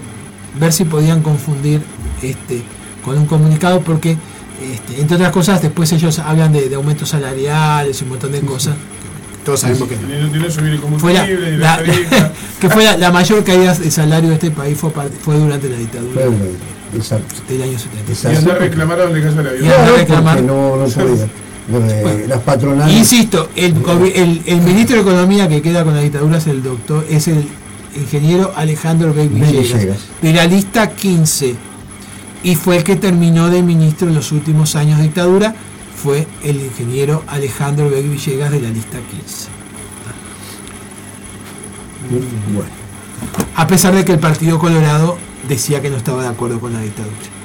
ver 0.58 0.72
si 0.72 0.84
podían 0.84 1.22
confundir 1.22 1.80
este, 2.22 2.62
con 3.04 3.18
un 3.18 3.26
comunicado, 3.26 3.80
porque 3.80 4.16
este, 4.62 5.00
entre 5.00 5.16
otras 5.16 5.32
cosas 5.32 5.62
después 5.62 5.92
ellos 5.92 6.18
hablan 6.18 6.52
de, 6.52 6.74
aumentos 6.74 7.10
salariales 7.10 8.00
y 8.00 8.04
un 8.04 8.10
montón 8.10 8.32
de 8.32 8.40
cosas. 8.40 8.74
Todos 9.44 9.60
sabemos 9.60 9.88
que 9.88 9.96
fue 10.98 11.14
la, 11.14 11.26
que 12.60 12.68
fue 12.68 12.84
la, 12.98 13.10
mayor 13.10 13.44
caída 13.44 13.74
de 13.74 13.90
salario 13.90 14.28
de 14.28 14.34
este 14.34 14.50
país 14.50 14.76
fue, 14.76 14.90
fue 15.22 15.38
durante 15.38 15.68
la 15.68 15.78
dictadura. 15.78 16.22
Exacto. 16.94 17.34
Del 17.48 17.62
año 17.62 17.78
70. 17.78 18.32
Y 18.32 18.36
andar 18.36 18.58
reclamaron 18.58 19.12
de 19.12 19.22
caso 19.22 19.42
la 19.42 19.52
vida. 19.52 20.36
Y 20.38 20.42
no, 20.42 20.76
no 20.76 20.86
podía. 20.86 22.26
las 22.26 22.40
patronales. 22.40 22.96
Insisto, 22.96 23.50
el, 23.54 23.74
el, 24.46 24.60
ministro 24.60 24.96
de 24.96 25.02
Economía 25.02 25.48
que 25.48 25.62
queda 25.62 25.84
con 25.84 25.94
la 25.94 26.00
dictadura 26.00 26.38
es 26.38 26.46
el 26.46 26.62
doctor, 26.62 27.06
es 27.08 27.28
el 27.28 27.46
ingeniero 27.96 28.52
Alejandro 28.56 29.14
B. 29.14 29.28
Villegas, 29.28 30.00
de 30.20 30.32
la 30.32 30.46
lista 30.46 30.90
15. 30.90 31.56
Y 32.42 32.54
fue 32.54 32.76
el 32.76 32.84
que 32.84 32.96
terminó 32.96 33.48
de 33.48 33.62
ministro 33.62 34.08
en 34.08 34.14
los 34.14 34.32
últimos 34.32 34.76
años 34.76 34.98
de 34.98 35.04
dictadura, 35.04 35.54
fue 36.00 36.26
el 36.44 36.56
ingeniero 36.60 37.24
Alejandro 37.26 37.90
B. 37.90 38.02
Villegas 38.02 38.50
de 38.50 38.60
la 38.60 38.70
lista 38.70 38.98
15. 38.98 39.48
Bueno. 42.54 42.70
A 43.56 43.66
pesar 43.66 43.94
de 43.94 44.04
que 44.04 44.12
el 44.12 44.20
Partido 44.20 44.58
Colorado 44.58 45.18
decía 45.48 45.82
que 45.82 45.90
no 45.90 45.96
estaba 45.96 46.22
de 46.22 46.28
acuerdo 46.28 46.60
con 46.60 46.72
la 46.72 46.80
dictadura. 46.80 47.37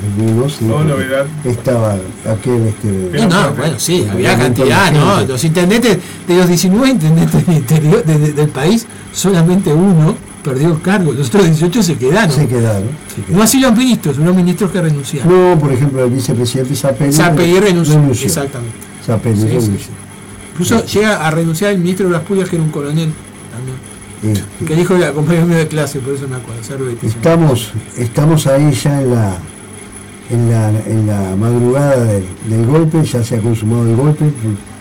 Algunos 0.00 0.62
no, 0.62 0.84
novedad. 0.84 1.26
estaba 1.44 1.96
aquel 2.24 2.68
este 2.68 3.26
no, 3.26 3.52
bueno 3.54 3.78
sí 3.78 4.06
había 4.08 4.38
cantidad 4.38 4.92
no 4.92 5.22
los 5.22 5.42
intendentes 5.42 5.98
de 6.26 6.36
los 6.36 6.46
19 6.46 6.88
intendentes 6.88 7.46
del 7.46 7.56
interior 7.56 8.04
del 8.04 8.48
país 8.48 8.86
solamente 9.12 9.72
uno 9.72 10.16
perdió 10.42 10.72
el 10.72 10.80
cargo. 10.80 11.12
Los 11.12 11.28
otros 11.28 11.46
18 11.46 11.82
se 11.82 11.96
quedaron. 11.96 12.30
Se 12.30 12.46
quedaron, 12.46 12.88
no 13.28 13.42
así 13.42 13.60
los 13.60 13.76
ministros 13.76 14.18
unos 14.18 14.34
ministros 14.34 14.70
que 14.70 14.80
renunciaron. 14.80 15.28
No 15.28 15.58
por 15.58 15.72
ejemplo 15.72 16.04
el 16.04 16.10
vicepresidente 16.10 16.76
Zapelli 16.76 17.12
Zapelli 17.12 17.58
renunció, 17.60 17.98
exactamente. 18.12 18.76
Zapelli 19.04 19.42
renunció. 19.42 19.92
Incluso 20.52 20.84
llega 20.86 21.26
a 21.26 21.30
renunciar 21.30 21.72
el 21.72 21.78
ministro 21.78 22.06
de 22.06 22.12
las 22.12 22.22
Pulgas 22.22 22.48
que 22.48 22.56
era 22.56 22.64
un 22.64 22.70
coronel 22.70 23.12
que 24.66 24.74
dijo 24.74 24.96
la 24.98 25.12
compañero 25.12 25.46
de 25.46 25.68
clase, 25.68 26.00
por 26.00 26.14
eso 26.14 26.26
me 26.26 26.36
acuerdo. 26.36 26.60
Estamos, 27.02 27.70
estamos 27.96 28.46
ahí 28.48 28.72
ya 28.72 29.00
en 29.00 29.14
la, 29.14 29.36
en 30.30 30.50
la, 30.50 30.68
en 30.86 31.06
la 31.06 31.36
madrugada 31.36 32.04
del, 32.04 32.66
golpe, 32.66 33.04
ya 33.04 33.22
se 33.22 33.36
ha 33.36 33.40
consumado 33.40 33.88
el 33.88 33.96
golpe. 33.96 34.30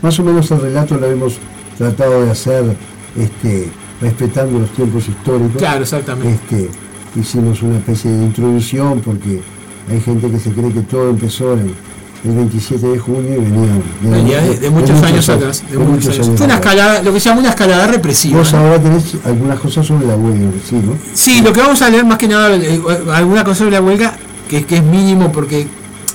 Más 0.01 0.19
o 0.19 0.23
menos 0.23 0.49
el 0.51 0.61
relato 0.61 0.97
lo 0.97 1.07
hemos 1.07 1.37
tratado 1.77 2.25
de 2.25 2.31
hacer 2.31 2.75
este, 3.17 3.69
respetando 4.01 4.59
los 4.59 4.69
tiempos 4.71 5.07
históricos. 5.07 5.57
Claro, 5.57 5.83
exactamente. 5.83 6.33
Este, 6.33 6.69
hicimos 7.19 7.61
una 7.61 7.77
especie 7.77 8.11
de 8.11 8.25
introducción 8.25 9.01
porque 9.01 9.41
hay 9.89 10.01
gente 10.01 10.29
que 10.29 10.39
se 10.39 10.51
cree 10.51 10.71
que 10.71 10.81
todo 10.81 11.09
empezó 11.09 11.53
en 11.53 11.73
el 12.23 12.31
27 12.31 12.87
de 12.87 12.99
junio 12.99 13.35
y 13.35 14.09
venía 14.09 14.41
de, 14.41 14.69
muchos, 14.69 15.01
años 15.01 15.29
atrás. 15.29 15.63
Fue 15.71 16.45
una 16.45 16.55
escalada, 16.55 17.01
lo 17.01 17.13
que 17.13 17.19
se 17.19 17.29
llama 17.29 17.41
una 17.41 17.49
escalada 17.49 17.87
represiva. 17.87 18.39
Vos 18.39 18.53
ahora 18.53 18.81
tenés 18.81 19.15
algunas 19.23 19.59
cosas 19.59 19.85
sobre 19.85 20.07
la 20.07 20.15
huelga, 20.15 20.49
¿sí? 20.67 20.75
¿no? 20.75 20.93
Sí, 21.13 21.41
lo 21.41 21.53
que 21.53 21.61
vamos 21.61 21.81
a 21.81 21.89
leer 21.89 22.05
más 22.05 22.17
que 22.17 22.27
nada, 22.27 22.55
eh, 22.55 22.81
alguna 23.13 23.43
cosa 23.43 23.59
sobre 23.59 23.71
la 23.71 23.81
huelga, 23.81 24.17
que, 24.47 24.65
que 24.65 24.77
es 24.77 24.83
mínimo 24.83 25.31
porque 25.31 25.67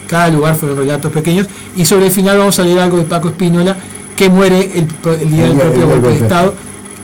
cada 0.06 0.28
lugar 0.28 0.54
fueron 0.56 0.78
relatos 0.78 1.10
pequeños, 1.12 1.46
y 1.76 1.84
sobre 1.84 2.06
el 2.06 2.12
final 2.12 2.38
vamos 2.38 2.58
a 2.58 2.62
leer 2.62 2.80
algo 2.80 2.98
de 2.98 3.04
Paco 3.04 3.28
Espínola, 3.28 3.76
que 4.16 4.28
muere 4.28 4.70
el, 4.74 5.30
día 5.30 5.48
del 5.48 5.56
propio 5.56 5.88
golpe 5.88 6.08
de 6.08 6.16
Estado, 6.16 6.54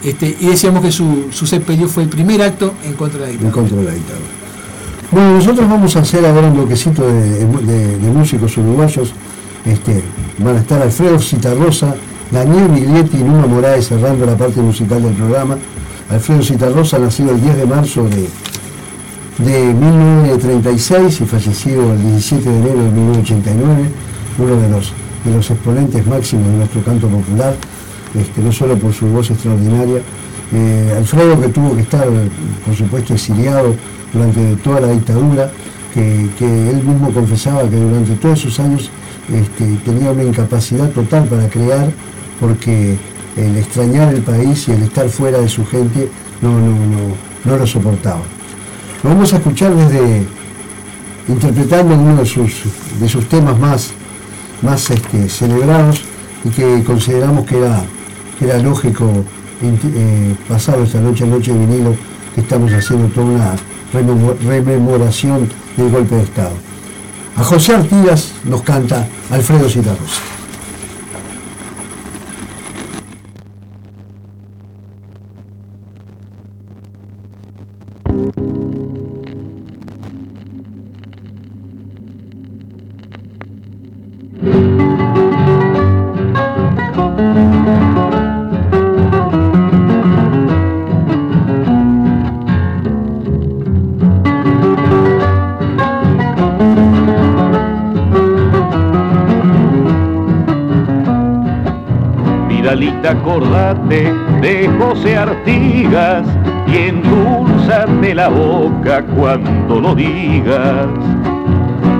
este, 0.05 0.37
y 0.41 0.47
decíamos 0.47 0.83
que 0.83 0.93
su, 0.93 1.29
su 1.31 1.47
sepelio 1.47 1.89
fue 1.89 2.05
el 2.05 2.09
primer 2.09 2.43
acto 2.43 2.75
en 2.85 2.95
contra 2.95 3.21
de 3.21 3.27
la 3.27 3.33
dictadura. 3.33 3.49
En 3.49 3.53
contra 3.53 3.77
de 3.79 3.85
la 3.85 3.95
dictadura. 3.95 4.39
Bueno, 5.11 5.35
nosotros 5.37 5.69
vamos 5.69 5.97
a 5.97 6.01
hacer 6.01 6.25
ahora 6.27 6.49
un 6.49 6.55
bloquecito 6.55 7.07
de, 7.07 8.11
músicos 8.13 8.57
uruguayos. 8.59 9.15
Este, 9.65 10.03
van 10.39 10.57
a 10.57 10.61
estar 10.61 10.83
Alfredo 10.83 11.19
Citarrosa, 11.19 11.95
Daniel 12.31 12.69
Miglietti 12.69 13.17
y 13.17 13.23
Numa 13.23 13.47
Moraes 13.47 13.89
cerrando 13.89 14.27
la 14.27 14.37
parte 14.37 14.61
musical 14.61 15.03
del 15.03 15.15
programa. 15.15 15.57
Alfredo 16.11 16.43
Citarrosa, 16.43 16.99
nacido 16.99 17.31
el 17.31 17.41
10 17.41 17.57
de 17.57 17.67
marzo 17.67 18.05
de, 18.05 18.29
de 19.39 19.73
1936 19.73 21.21
y 21.21 21.25
fallecido 21.25 21.93
el 21.93 22.03
17 22.03 22.49
de 22.49 22.59
enero 22.59 22.83
de 22.83 22.91
1989, 22.91 23.91
uno 24.39 24.57
de 24.57 24.69
los, 24.69 24.93
de 25.25 25.31
los 25.35 25.51
exponentes 25.51 26.07
máximos 26.07 26.47
de 26.47 26.57
nuestro 26.59 26.83
canto 26.83 27.09
popular, 27.09 27.55
este, 28.15 28.41
no 28.41 28.53
solo 28.53 28.77
por 28.77 28.93
su 28.93 29.07
voz 29.07 29.31
extraordinaria. 29.31 30.01
Eh, 30.53 30.95
Alfredo 30.97 31.41
que 31.41 31.49
tuvo 31.49 31.77
que 31.77 31.83
estar, 31.83 32.07
por 32.65 32.75
supuesto, 32.75 33.15
exiliado 33.15 33.75
durante 34.13 34.57
toda 34.57 34.81
la 34.81 34.89
dictadura, 34.89 35.51
que, 35.95 36.71
él 36.71 36.83
mismo 36.85 37.13
confesaba 37.13 37.69
que 37.69 37.77
durante 37.77 38.15
todos 38.15 38.39
esos 38.39 38.61
años 38.61 38.91
este, 39.33 39.65
tenía 39.85 40.13
una 40.13 40.25
incapacidad 40.25 40.89
total 40.91 41.27
para 41.27 41.49
crear, 41.49 41.91
porque 42.41 42.97
el 43.37 43.57
extrañar 43.57 44.15
el 44.15 44.23
país 44.23 44.69
y 44.69 44.73
el 44.73 44.83
estar 44.83 45.09
fuera 45.09 45.39
de 45.39 45.49
su 45.49 45.65
gente 45.67 46.09
no, 46.41 46.59
no, 47.45 47.57
lo 47.57 47.67
soportaba. 47.67 48.23
Lo 49.03 49.11
vamos 49.11 49.33
a 49.33 49.37
escuchar 49.37 49.75
desde 49.75 50.27
interpretando 51.29 51.95
uno 51.95 52.17
de 52.17 52.27
sus, 52.27 52.53
de 52.99 53.09
sus 53.09 53.29
temas 53.29 53.59
más, 53.59 53.91
más 54.63 54.91
este, 54.91 55.29
celebrados 55.29 56.03
y 56.45 56.51
que 56.51 56.83
consideramos 56.85 57.47
que 57.47 57.59
era, 57.59 57.83
era 58.41 58.59
lógico 58.59 59.25
eh, 59.63 60.35
pasar 60.49 60.79
esta 60.81 61.01
noche, 61.01 61.27
noche 61.27 61.53
de 61.53 61.59
vinilo, 61.59 61.95
que 62.35 62.41
estamos 62.41 62.73
haciendo 62.73 63.09
toda 63.09 63.27
una 63.27 63.57
rememoración 63.93 65.49
del 65.77 65.91
golpe 65.91 66.17
de 66.17 66.23
Estado. 66.23 66.53
A 67.37 67.45
José 67.45 67.75
Artigas 67.75 68.33
nos 68.45 68.63
canta 68.63 69.07
Alfredo 69.31 69.69
Citarrosa. 69.69 70.38
Acordate 103.07 104.13
de 104.41 104.69
José 104.79 105.17
Artigas 105.17 106.27
y 106.67 106.89
endulzate 106.89 108.15
la 108.15 108.29
boca 108.29 109.05
cuando 109.17 109.81
lo 109.81 109.95
digas. 109.95 110.89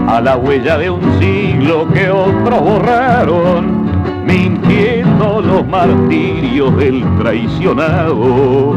A 0.09 0.21
la 0.21 0.37
huella 0.37 0.79
de 0.79 0.91
un 0.91 1.03
siglo 1.21 1.87
que 1.93 2.11
otros 2.11 2.61
borraron, 2.61 4.25
mintiendo 4.27 5.41
los 5.41 5.67
martirios 5.67 6.77
del 6.79 7.05
traicionado. 7.19 8.75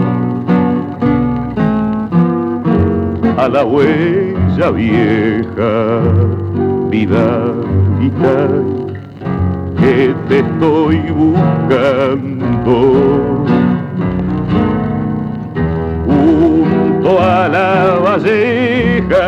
A 3.38 3.48
la 3.48 3.66
huella 3.66 4.72
vieja, 4.72 6.02
vida 6.90 7.54
y 8.02 8.10
tal 8.10 8.71
te 10.28 10.40
estoy 10.40 10.98
buscando. 11.12 12.76
Junto 16.06 17.20
a 17.22 17.48
la 17.48 18.00
valleja, 18.04 19.26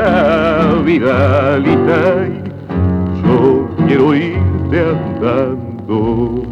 Vidalita, 0.83 2.27
yo 3.23 3.69
quiero 3.87 4.15
irte 4.15 4.79
andando. 4.79 6.43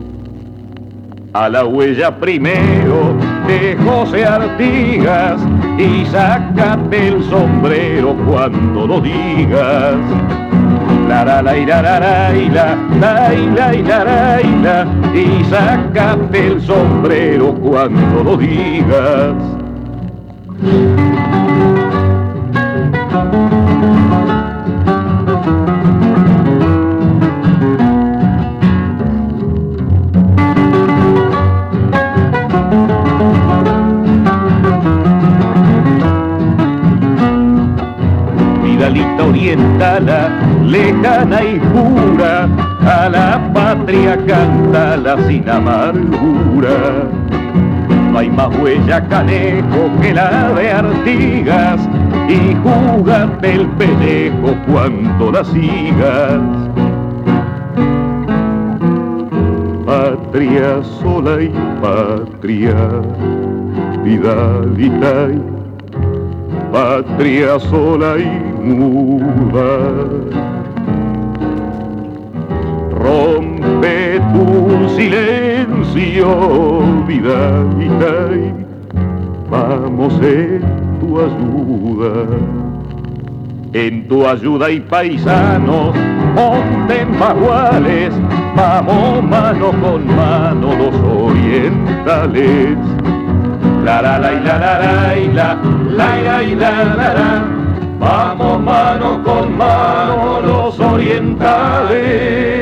A 1.34 1.47
la 1.49 1.65
huella 1.65 2.15
primero 2.19 3.15
de 3.47 3.78
José 3.86 4.26
Artigas 4.26 5.41
y 5.78 6.05
sácate 6.07 7.07
el 7.07 7.24
sombrero 7.24 8.15
cuando 8.28 8.86
lo 8.86 8.99
digas 8.99 9.95
la 11.12 11.24
la 11.26 11.41
la 11.41 11.82
la 11.82 11.82
la 11.82 11.99
la 11.99 12.76
la 13.01 13.72
la 13.72 14.39
la 14.64 14.88
y 15.14 15.43
sácate 15.49 16.47
el 16.47 16.62
sombrero 16.62 17.53
cuando 17.55 18.24
lo 18.24 18.38
digas. 18.38 19.36
A 41.74 43.09
la 43.09 43.51
patria 43.53 44.17
cántala 44.26 45.17
sin 45.28 45.47
amargura. 45.49 47.07
No 48.11 48.19
hay 48.19 48.30
más 48.30 48.49
huella 48.59 49.07
canejo 49.07 49.89
que 50.01 50.13
la 50.13 50.51
de 50.53 50.72
Artigas 50.72 51.80
y 52.28 52.55
júgate 52.55 53.53
el 53.53 53.67
pelejo 53.67 54.55
cuando 54.69 55.32
la 55.32 55.43
sigas. 55.45 56.41
Patria 59.86 60.84
sola 61.01 61.41
y 61.41 61.53
patria, 61.82 62.76
vidalita 64.03 65.28
y 65.34 65.41
patria 66.72 67.59
sola 67.59 68.17
y 68.19 68.63
muda. 68.63 70.30
Y 77.09 77.19
vamos 79.49 80.13
en 80.21 80.61
tu 80.99 81.19
ayuda. 81.19 82.25
En 83.73 84.07
tu 84.07 84.27
ayuda 84.27 84.69
y 84.69 84.82
paisanos, 84.82 85.95
monten 86.36 87.17
maguales, 87.17 88.13
vamos 88.55 89.23
mano 89.23 89.71
con 89.82 90.05
mano 90.15 90.75
los 90.75 90.93
orientales. 91.23 92.77
La 93.86 94.01
la 94.01 94.19
la 94.19 94.32
la 94.32 94.57
la 94.59 95.15
la 95.34 95.57
la 95.89 96.21
la 96.21 96.41
la 96.41 96.84
la 96.95 97.13
la 97.13 97.61
Vamos 97.99 98.59
mano 98.61 99.23
con 99.23 99.57
mano 99.57 100.41
los 100.41 100.79
orientales. 100.79 102.61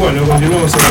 Bueno, 0.00 0.22
continuamos 0.26 0.74
acá. 0.74 0.84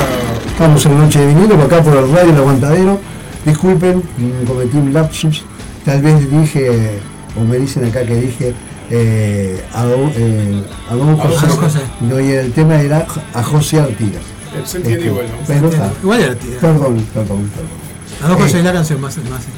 Estamos 0.51 0.86
en 0.86 0.97
Noche 0.99 1.20
de 1.20 1.28
Vinilo, 1.34 1.55
por 1.55 1.66
acá 1.66 1.82
por 1.84 1.97
el 1.97 2.12
radio 2.12 2.30
El 2.32 2.38
Aguantadero. 2.38 2.99
Disculpen, 3.45 3.97
mm, 4.18 4.45
cometí 4.47 4.78
un 4.78 4.93
lapsus. 4.93 5.43
Tal 5.84 6.01
vez 6.01 6.30
dije, 6.30 6.99
o 7.36 7.43
me 7.43 7.57
dicen 7.57 7.86
acá 7.86 8.03
que 8.05 8.16
dije, 8.16 8.53
eh, 8.91 9.64
a, 9.74 9.84
don, 9.86 10.12
eh, 10.16 10.64
a 10.89 10.93
don 10.95 11.18
José. 11.18 11.47
don 11.47 11.57
José. 11.57 11.80
No, 12.01 12.20
y 12.20 12.32
el 12.32 12.51
tema 12.53 12.80
era 12.82 13.07
a 13.34 13.43
José 13.43 13.80
Artigas. 13.80 14.22
Se 14.66 14.78
entiende 14.78 14.99
Este, 14.99 15.07
igual, 15.12 15.26
¿no? 15.28 15.38
Pero 15.47 15.70
está. 15.70 15.91
Igual 16.03 16.20
era 16.22 16.36
tía. 16.36 16.60
Perdón, 16.60 17.05
perdón, 17.14 17.49
perdón. 17.49 17.80
A 18.22 18.24
lo 18.28 18.30
mejor 18.34 18.47
Eh. 18.47 18.51
soy 18.51 18.62
la 18.64 18.74
canción 18.74 19.01
más, 19.01 19.18
más, 19.18 19.39
este, 19.41 19.51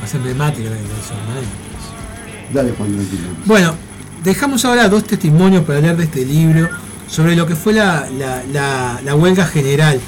más 0.00 0.14
emblemática 0.14 0.70
de 0.70 0.76
eso. 0.76 1.14
¿no? 1.14 2.54
Dale, 2.54 2.72
Juan. 2.76 2.96
Bueno, 3.44 3.74
dejamos 4.24 4.64
ahora 4.64 4.88
dos 4.88 5.04
testimonios 5.04 5.64
para 5.64 5.78
hablar 5.78 5.96
de 5.96 6.04
este 6.04 6.24
libro 6.24 6.68
sobre 7.08 7.34
lo 7.36 7.46
que 7.46 7.56
fue 7.56 7.72
la, 7.72 8.08
la- 8.18 8.42
la- 8.52 9.00
la 9.04 9.14
huelga 9.16 9.46
general. 9.46 9.98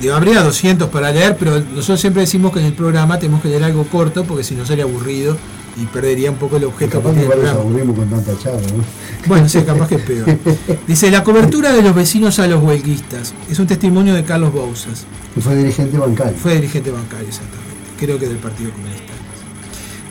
Digo, 0.00 0.14
habría 0.14 0.42
200 0.42 0.88
para 0.88 1.10
leer, 1.12 1.36
pero 1.38 1.60
nosotros 1.60 2.00
siempre 2.00 2.22
decimos 2.22 2.52
que 2.52 2.60
en 2.60 2.66
el 2.66 2.72
programa 2.72 3.18
tenemos 3.18 3.42
que 3.42 3.48
leer 3.48 3.64
algo 3.64 3.84
corto 3.84 4.24
porque 4.24 4.44
si 4.44 4.54
no 4.54 4.64
sería 4.64 4.84
aburrido 4.84 5.36
y 5.76 5.84
perdería 5.86 6.30
un 6.30 6.36
poco 6.38 6.56
el 6.56 6.64
objeto 6.64 7.00
Capaz 7.02 7.14
que 7.14 7.26
aburrimos 7.48 7.96
con 7.96 8.08
tanta 8.08 8.32
charla, 8.42 8.60
¿no? 8.76 8.82
Bueno, 9.26 9.46
sí, 9.48 9.60
capaz 9.62 9.88
que 9.88 9.96
es 9.96 10.02
peor. 10.02 10.26
Dice, 10.86 11.10
la 11.10 11.22
cobertura 11.22 11.72
de 11.74 11.82
los 11.82 11.94
vecinos 11.94 12.38
a 12.38 12.46
los 12.46 12.62
huelguistas. 12.62 13.34
Es 13.50 13.58
un 13.58 13.66
testimonio 13.66 14.14
de 14.14 14.24
Carlos 14.24 14.52
Bouzas. 14.54 15.04
Que 15.34 15.40
fue 15.42 15.54
dirigente 15.56 15.98
bancario. 15.98 16.32
Fue 16.38 16.54
dirigente 16.54 16.90
bancario, 16.90 17.28
exactamente. 17.28 17.70
Creo 17.98 18.18
que 18.18 18.26
del 18.26 18.38
Partido 18.38 18.70
Comunista. 18.70 19.12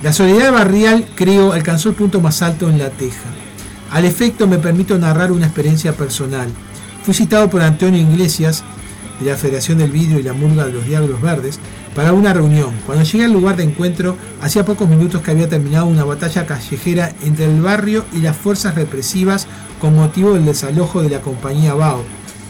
La 0.03 0.13
solidaridad 0.13 0.53
barrial, 0.53 1.07
creo, 1.15 1.51
alcanzó 1.51 1.89
el 1.89 1.95
punto 1.95 2.21
más 2.21 2.41
alto 2.43 2.69
en 2.69 2.77
La 2.77 2.89
Teja. 2.91 3.29
Al 3.91 4.05
efecto, 4.05 4.47
me 4.47 4.57
permito 4.59 4.97
narrar 4.97 5.31
una 5.31 5.45
experiencia 5.47 5.93
personal. 5.93 6.47
Fui 7.03 7.13
citado 7.13 7.49
por 7.49 7.61
Antonio 7.61 7.99
Iglesias, 8.01 8.63
de 9.19 9.29
la 9.31 9.35
Federación 9.35 9.79
del 9.79 9.91
Vidrio 9.91 10.19
y 10.19 10.23
la 10.23 10.33
Murga 10.33 10.65
de 10.65 10.73
los 10.73 10.85
Diablos 10.85 11.21
Verdes, 11.21 11.59
para 11.95 12.13
una 12.13 12.33
reunión. 12.33 12.71
Cuando 12.85 13.03
llegué 13.03 13.25
al 13.25 13.33
lugar 13.33 13.55
de 13.57 13.63
encuentro, 13.63 14.15
hacía 14.41 14.63
pocos 14.63 14.87
minutos 14.87 15.21
que 15.21 15.31
había 15.31 15.49
terminado 15.49 15.87
una 15.87 16.03
batalla 16.05 16.45
callejera 16.45 17.11
entre 17.23 17.45
el 17.45 17.61
barrio 17.61 18.05
y 18.13 18.19
las 18.19 18.37
fuerzas 18.37 18.75
represivas 18.75 19.47
con 19.81 19.95
motivo 19.95 20.33
del 20.33 20.45
desalojo 20.45 21.01
de 21.01 21.09
la 21.09 21.19
compañía 21.21 21.73
BAO, 21.73 22.03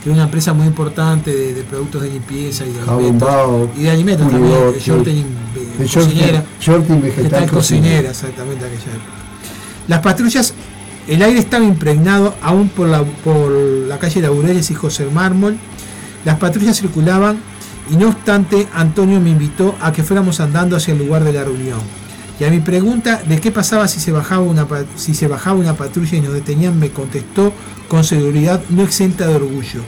que 0.04 0.10
es 0.10 0.14
una 0.14 0.26
empresa 0.26 0.54
muy 0.54 0.68
importante 0.68 1.34
de, 1.34 1.54
de 1.54 1.64
productos 1.64 2.02
de 2.04 2.10
limpieza 2.10 2.66
y 2.66 2.72
de 2.74 2.82
alimentos. 2.82 3.70
Y 3.78 3.84
de 3.84 3.92
alimentos 3.92 4.30
también, 4.30 4.74
de 4.74 4.80
shortening, 4.80 5.26
de 5.56 5.60
de 5.84 5.88
shorting- 5.88 6.04
cocinera. 6.06 6.44
shorting 6.60 7.02
Vegetal 7.02 7.30
cocinera. 7.30 7.52
cocinera, 7.52 8.10
exactamente 8.10 8.66
aquella 8.66 8.82
época. 8.92 9.14
Las 9.88 10.00
patrullas, 10.02 10.54
el 11.10 11.24
aire 11.24 11.40
estaba 11.40 11.66
impregnado 11.66 12.36
aún 12.42 12.70
por 12.70 12.88
la, 12.88 13.04
por 13.04 13.52
la 13.52 13.98
calle 13.98 14.22
Laureles 14.22 14.70
y 14.70 14.76
José 14.76 15.08
Mármol. 15.12 15.58
Las 16.24 16.38
patrullas 16.38 16.78
circulaban 16.78 17.40
y 17.90 17.96
no 17.96 18.10
obstante 18.10 18.68
Antonio 18.74 19.20
me 19.20 19.32
invitó 19.32 19.76
a 19.82 19.92
que 19.92 20.04
fuéramos 20.04 20.40
andando 20.40 20.76
hacia 20.76 20.94
el 20.94 21.00
lugar 21.00 21.24
de 21.24 21.34
la 21.34 21.44
reunión. 21.44 21.80
Y 22.40 22.44
a 22.44 22.52
mi 22.52 22.60
pregunta 22.60 23.22
de 23.28 23.42
qué 23.42 23.52
pasaba 23.52 23.88
si 23.88 24.00
se 24.00 24.12
bajaba 24.12 24.44
una, 24.44 24.68
si 24.96 25.16
se 25.16 25.28
bajaba 25.28 25.58
una 25.60 25.76
patrulla 25.76 26.16
y 26.16 26.22
nos 26.22 26.34
detenían, 26.34 26.80
me 26.80 26.92
contestó 26.92 27.54
con 27.88 28.04
seguridad 28.04 28.62
no 28.70 28.84
exenta 28.84 29.26
de 29.26 29.36
orgullo. 29.36 29.82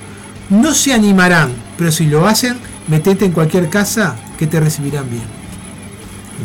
No 0.49 0.73
se 0.73 0.91
animarán, 0.91 1.51
pero 1.77 1.91
si 1.91 2.07
lo 2.07 2.27
hacen, 2.27 2.57
metete 2.87 3.25
en 3.25 3.31
cualquier 3.31 3.69
casa 3.69 4.17
que 4.37 4.47
te 4.47 4.59
recibirán 4.59 5.09
bien 5.09 5.23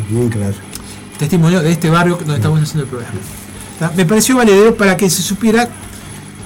Bien 0.09 0.29
claro. 0.29 0.55
testimonio 1.17 1.61
de 1.61 1.71
este 1.71 1.89
barrio 1.89 2.15
donde 2.17 2.35
estamos 2.35 2.61
haciendo 2.61 2.83
el 2.83 2.89
programa. 2.89 3.19
Me 3.95 4.05
pareció 4.05 4.35
valedero 4.37 4.75
para 4.75 4.97
que 4.97 5.09
se 5.09 5.21
supiera 5.21 5.67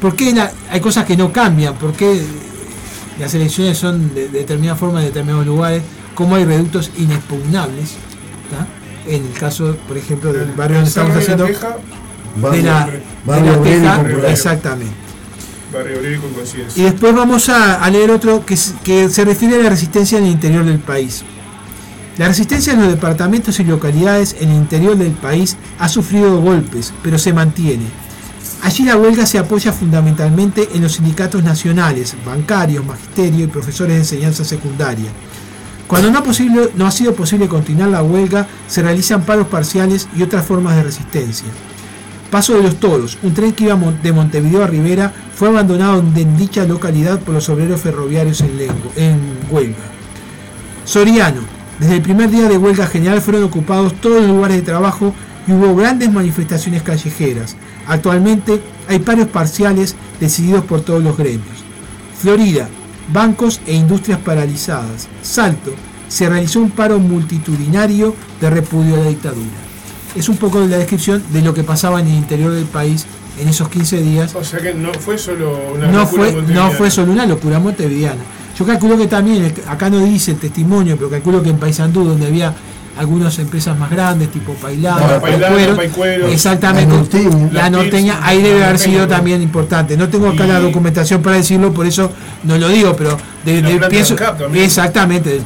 por 0.02 0.16
qué 0.16 0.34
la- 0.34 0.52
hay 0.70 0.80
cosas 0.82 1.06
que 1.06 1.16
no 1.16 1.32
cambian, 1.32 1.76
por 1.76 1.94
qué 1.94 2.22
las 3.20 3.34
elecciones 3.34 3.78
son 3.78 4.14
de, 4.14 4.28
de 4.30 4.40
determinada 4.40 4.76
forma 4.78 5.00
en 5.00 5.06
determinados 5.08 5.46
lugares, 5.46 5.84
cómo 6.16 6.36
hay 6.36 6.46
reductos 6.46 6.92
inexpugnables. 6.98 7.96
En 9.08 9.26
el 9.26 9.32
caso, 9.34 9.76
por 9.88 9.98
ejemplo, 9.98 10.32
del 10.34 10.52
barrio 10.52 10.78
donde 10.78 10.90
estamos 10.90 11.16
haciendo 11.16 11.46
de 11.46 12.62
la 12.62 12.86
de 12.86 12.92
de 12.92 13.04
Barrio 13.26 13.60
y 13.60 13.64
Teja, 13.64 14.04
exactamente. 14.30 14.94
Barrio 15.74 15.98
y 16.12 16.18
con 16.18 16.30
Y 16.32 16.34
conciencia. 16.34 16.84
después 16.84 17.16
vamos 17.16 17.50
a, 17.50 17.82
a 17.84 17.90
leer 17.90 18.12
otro 18.12 18.46
que, 18.46 18.58
que 18.84 19.10
se 19.10 19.24
refiere 19.26 19.56
a 19.56 19.64
la 19.64 19.70
resistencia 19.70 20.18
en 20.18 20.26
el 20.26 20.32
interior 20.32 20.66
del 20.66 20.80
país. 20.80 21.24
La 22.22 22.28
resistencia 22.28 22.74
en 22.74 22.82
los 22.82 22.90
departamentos 22.90 23.60
y 23.60 23.64
localidades 23.64 24.36
en 24.40 24.52
el 24.52 24.58
interior 24.58 24.96
del 24.96 25.10
país 25.14 25.58
ha 25.80 25.90
sufrido 25.90 26.40
golpes, 26.40 26.94
pero 27.02 27.18
se 27.18 27.34
mantiene. 27.34 27.86
Allí 28.62 28.84
la 28.84 28.96
huelga 28.96 29.26
se 29.26 29.40
apoya 29.40 29.74
fundamentalmente 29.74 30.70
en 30.76 30.84
los 30.84 30.92
sindicatos 30.94 31.44
nacionales, 31.44 32.16
bancarios, 32.24 32.86
magisterio 32.86 33.46
y 33.46 33.48
profesores 33.48 33.94
de 33.96 34.00
enseñanza 34.02 34.46
secundaria. 34.46 35.10
Cuando 35.88 36.12
no 36.12 36.20
ha, 36.20 36.24
posible- 36.24 36.70
no 36.76 36.92
sido 36.92 37.16
posible 37.16 37.48
continuar 37.48 37.90
la 37.90 38.04
huelga, 38.04 38.46
se 38.68 38.84
realizan 38.84 39.24
paros 39.24 39.48
parciales 39.48 40.08
y 40.16 40.22
otras 40.22 40.46
formas 40.46 40.76
de 40.76 40.84
resistencia. 40.84 41.48
Paso 42.30 42.54
de 42.54 42.62
los 42.62 42.76
Toros, 42.80 43.18
un 43.24 43.34
tren 43.34 43.54
que 43.54 43.64
iba 43.64 43.76
de 43.76 44.14
Montevideo 44.14 44.64
a 44.64 44.68
Rivera, 44.68 45.12
fue 45.34 45.48
abandonado 45.48 45.98
en 46.16 46.38
dicha 46.38 46.66
localidad 46.66 47.20
por 47.22 47.34
los 47.34 47.50
obreros 47.50 47.82
ferroviarios 47.82 48.42
en, 48.42 48.58
lengo- 48.60 48.92
en 48.96 49.20
huelga. 49.50 49.86
Soriano, 50.86 51.42
desde 51.82 51.96
el 51.96 52.04
primer 52.04 52.30
día 52.30 52.48
de 52.48 52.60
huelga 52.60 52.86
general 52.86 53.22
fueron 53.22 53.44
ocupados 53.44 53.96
todos 53.96 54.22
los 54.22 54.30
lugares 54.30 54.58
de 54.58 54.62
trabajo 54.62 55.16
y 55.48 55.52
hubo 55.52 55.76
grandes 55.76 56.12
manifestaciones 56.12 56.84
callejeras. 56.84 57.56
Actualmente 57.88 58.62
hay 58.88 59.00
paros 59.00 59.26
parciales 59.30 59.96
decididos 60.20 60.64
por 60.66 60.82
todos 60.82 61.04
los 61.04 61.18
gremios. 61.18 61.64
Florida, 62.20 62.70
bancos 63.12 63.62
e 63.66 63.74
industrias 63.74 64.20
paralizadas. 64.20 65.08
Salto, 65.24 65.74
se 66.08 66.30
realizó 66.30 66.60
un 66.60 66.70
paro 66.70 67.00
multitudinario 67.00 68.14
de 68.40 68.52
repudio 68.52 68.98
a 68.98 69.00
la 69.00 69.10
dictadura. 69.10 69.48
Es 70.16 70.30
un 70.30 70.38
poco 70.38 70.62
de 70.62 70.68
la 70.68 70.78
descripción 70.78 71.24
de 71.34 71.42
lo 71.42 71.56
que 71.56 71.64
pasaba 71.64 72.00
en 72.00 72.10
el 72.10 72.14
interior 72.14 72.52
del 72.52 72.66
país 72.66 73.08
en 73.42 73.48
esos 73.50 73.68
15 73.70 73.98
días. 74.02 74.36
O 74.36 74.44
sea 74.44 74.60
que 74.60 74.74
no 74.74 74.94
fue 74.94 75.18
solo 75.18 75.58
una 75.76 75.88
No 75.88 76.00
locura 76.00 76.26
fue, 76.32 76.42
no 76.44 76.72
fue 76.72 76.92
solo 76.92 77.12
una 77.12 77.26
locura 77.26 77.60
montevideana. 77.60 78.22
Yo 78.58 78.66
calculo 78.66 78.98
que 78.98 79.08
también, 79.08 79.54
acá 79.68 79.90
no 79.90 80.00
dice 80.00 80.32
el 80.32 80.38
testimonio, 80.38 80.96
pero 80.96 81.10
calculo 81.10 81.42
que 81.42 81.50
en 81.50 81.58
Paysandú, 81.58 82.04
donde 82.04 82.28
había 82.28 82.54
algunas 82.98 83.40
empresas 83.40 83.78
más 83.80 83.90
grandes, 83.90 84.30
tipo 84.32 84.54
Pailada, 84.54 85.16
No, 85.16 85.22
Pailada, 85.22 85.48
Paicuero, 85.56 85.76
Paicuero. 85.78 86.28
exactamente, 86.28 86.94
La 87.54 87.70
norteña. 87.70 88.20
la 88.20 88.28
ahí 88.28 88.42
debe 88.42 88.64
haber 88.64 88.78
sido 88.78 89.08
también 89.08 89.42
importante. 89.42 89.96
No 89.98 90.10
tengo 90.10 90.28
acá 90.28 90.46
Y- 90.46 90.50
la 90.50 90.60
documentación 90.60 91.22
para 91.22 91.38
decirlo, 91.38 91.74
por 91.74 91.86
eso 91.88 92.12
no 92.44 92.58
lo 92.58 92.68
digo, 92.68 92.96
pero 92.96 93.18
de- 93.46 93.62
de- 93.62 93.80
pienso 93.88 94.16
exactamente 94.54 95.30
del. 95.30 95.44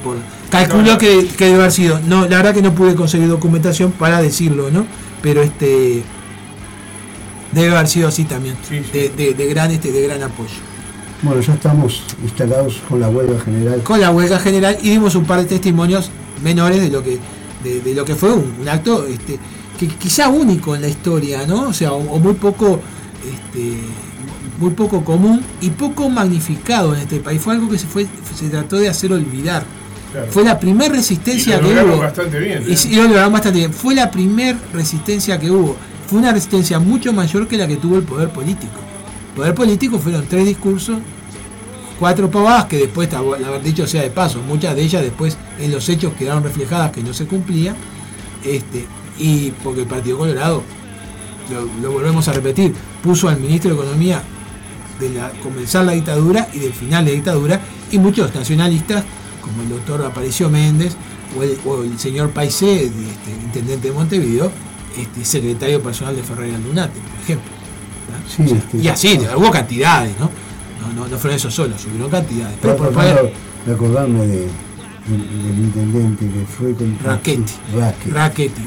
Calculo 0.50 0.84
No, 0.84 0.92
no. 0.94 0.98
Que, 0.98 1.28
que 1.38 1.46
debe 1.46 1.58
haber 1.60 1.72
sido. 1.72 2.00
No, 2.08 2.22
la 2.28 2.38
verdad 2.38 2.54
que 2.54 2.62
no 2.62 2.74
pude 2.74 2.96
conseguir 2.96 3.28
documentación 3.28 3.92
para 3.92 4.22
decirlo, 4.22 4.70
¿no? 4.72 4.86
Pero 5.22 5.42
este 5.42 6.04
Debe 7.56 7.76
haber 7.76 7.88
sido 7.88 8.08
así 8.10 8.26
también, 8.26 8.56
Sí, 8.70 8.82
sí. 8.84 8.92
De, 8.92 9.10
de- 9.10 9.34
de 9.34 9.46
gran, 9.48 9.72
este, 9.72 9.92
de 9.92 10.02
gran 10.08 10.22
apoyo. 10.22 10.50
Bueno, 11.24 11.42
ya 11.42 11.54
estamos 11.54 12.04
instalados 12.22 12.82
con 12.88 13.00
la 13.00 13.10
huelga 13.10 13.40
general. 13.40 13.82
Con 13.82 14.00
la 14.00 14.12
huelga 14.12 14.38
general 14.40 14.78
y 14.84 14.90
dimos 14.92 15.16
un 15.16 15.26
par 15.26 15.40
de 15.40 15.46
testimonios 15.46 16.12
menores 16.44 16.82
de 16.82 16.90
lo 16.90 17.02
que, 17.02 17.18
de, 17.64 17.80
de 17.82 17.96
lo 17.96 18.06
que 18.06 18.14
fue 18.16 18.32
un, 18.34 18.54
un 18.62 18.70
acto 18.70 19.08
este, 19.08 19.40
que 19.80 19.88
quizá 19.88 20.28
único 20.30 20.76
en 20.76 20.82
la 20.82 20.88
historia, 20.90 21.48
¿no? 21.48 21.70
O 21.70 21.74
sea, 21.74 21.94
o, 21.94 21.98
o 22.12 22.20
muy 22.20 22.34
poco 22.34 22.80
este, 23.26 23.80
muy 24.60 24.72
poco 24.72 25.04
común 25.04 25.42
y 25.62 25.70
poco 25.72 26.10
magnificado 26.10 26.94
en 26.94 27.02
este 27.02 27.20
país. 27.22 27.42
Fue 27.42 27.54
algo 27.54 27.70
que 27.70 27.78
se 27.78 27.88
fue, 27.88 28.06
se 28.38 28.50
trató 28.50 28.78
de 28.78 28.90
hacer 28.90 29.12
olvidar. 29.14 29.64
Claro. 30.12 30.28
Fue 30.32 30.44
la 30.44 30.60
primera 30.60 30.94
resistencia 30.94 31.58
Y 31.58 31.62
lo 31.62 31.70
que 31.70 31.84
hubo. 31.84 31.98
bastante 32.00 32.40
bien, 32.40 32.64
Y 32.68 32.74
¿eh? 32.74 32.78
sí, 32.78 32.90
y 32.92 32.96
lo 32.98 33.04
lograron 33.04 33.34
bastante 33.34 33.60
bien. 33.60 33.74
Fue 33.74 33.96
la 33.96 34.12
primera 34.12 34.58
resistencia 34.74 35.40
que 35.40 35.50
hubo. 35.50 35.76
Fue 36.08 36.20
una 36.20 36.32
resistencia 36.32 36.80
mucho 36.80 37.14
mayor 37.14 37.48
que 37.48 37.58
la 37.58 37.68
que 37.68 37.78
tuvo 37.78 37.98
el 37.98 38.04
poder 38.04 38.30
político. 38.30 38.80
El 39.30 39.36
poder 39.36 39.56
político 39.56 40.00
fueron 40.00 40.26
tres 40.28 40.46
discursos, 40.46 41.00
cuatro 42.00 42.30
pavadas 42.30 42.66
que 42.66 42.78
después, 42.78 43.12
haber 43.14 43.62
dicho 43.64 43.88
sea 43.88 44.04
de 44.04 44.12
paso, 44.12 44.42
muchas 44.42 44.76
de 44.76 44.84
ellas 44.84 45.02
después 45.02 45.38
en 45.60 45.72
los 45.72 45.88
hechos 45.90 46.14
quedaron 46.14 46.44
reflejadas 46.44 46.92
que 46.92 47.02
no 47.02 47.14
se 47.14 47.26
cumplían. 47.26 47.76
Este, 48.44 48.86
y 49.18 49.52
porque 49.64 49.82
el 49.82 49.88
Partido 49.88 50.18
Colorado, 50.18 50.64
lo, 51.82 51.92
volvemos 51.92 52.28
a 52.28 52.34
repetir, 52.34 52.74
puso 53.02 53.30
al 53.30 53.40
ministro 53.40 53.72
de 53.72 53.82
Economía 53.82 54.22
de 55.00 55.10
la, 55.10 55.30
comenzar 55.42 55.86
la 55.86 55.94
dictadura 55.94 56.48
y 56.54 56.60
del 56.60 56.74
final 56.74 57.06
de 57.06 57.12
la 57.12 57.16
dictadura, 57.16 57.62
y 57.92 57.98
muchos 57.98 58.34
nacionalistas, 58.34 59.04
como 59.42 59.62
el 59.64 59.70
doctor 59.70 60.04
Aparicio 60.04 60.50
Méndez 60.50 60.96
o 61.38 61.44
el, 61.44 61.58
o 61.66 61.84
el 61.84 61.98
señor 62.00 62.32
Paisé, 62.32 62.86
este, 62.86 63.32
intendente 63.44 63.90
de 63.90 63.94
Montevideo, 63.94 64.52
este, 64.98 65.26
secretario 65.26 65.82
personal 65.82 66.16
de 66.16 66.24
Ferreira 66.24 66.58
Lunate, 66.60 67.00
por 67.00 67.22
ejemplo. 67.24 67.52
¿verdad? 68.08 68.24
Sí, 68.30 68.44
O 68.44 68.48
sea, 68.48 68.58
este- 68.58 68.78
y 68.78 68.88
así, 68.88 69.20
hubo 69.36 69.52
cantidades, 69.52 70.14
¿no? 70.20 70.30
No, 70.82 70.94
no, 70.94 71.08
no 71.08 71.18
fueron 71.18 71.38
esos 71.38 71.54
solos, 71.54 71.84
hubieron 71.86 72.10
cantidades. 72.10 72.58
Pero 72.62 72.76
por 72.78 72.92
tratando 72.92 73.32
de 73.66 73.74
acordarme 73.74 74.20
de, 74.28 74.38
del, 75.08 75.44
del 75.44 75.60
intendente 75.66 76.26
que 76.30 76.46
fue 76.46 76.74
con 76.74 76.98
Raquetti. 77.04 77.54
Raquetti. 77.76 78.12
Raquetti. 78.12 78.62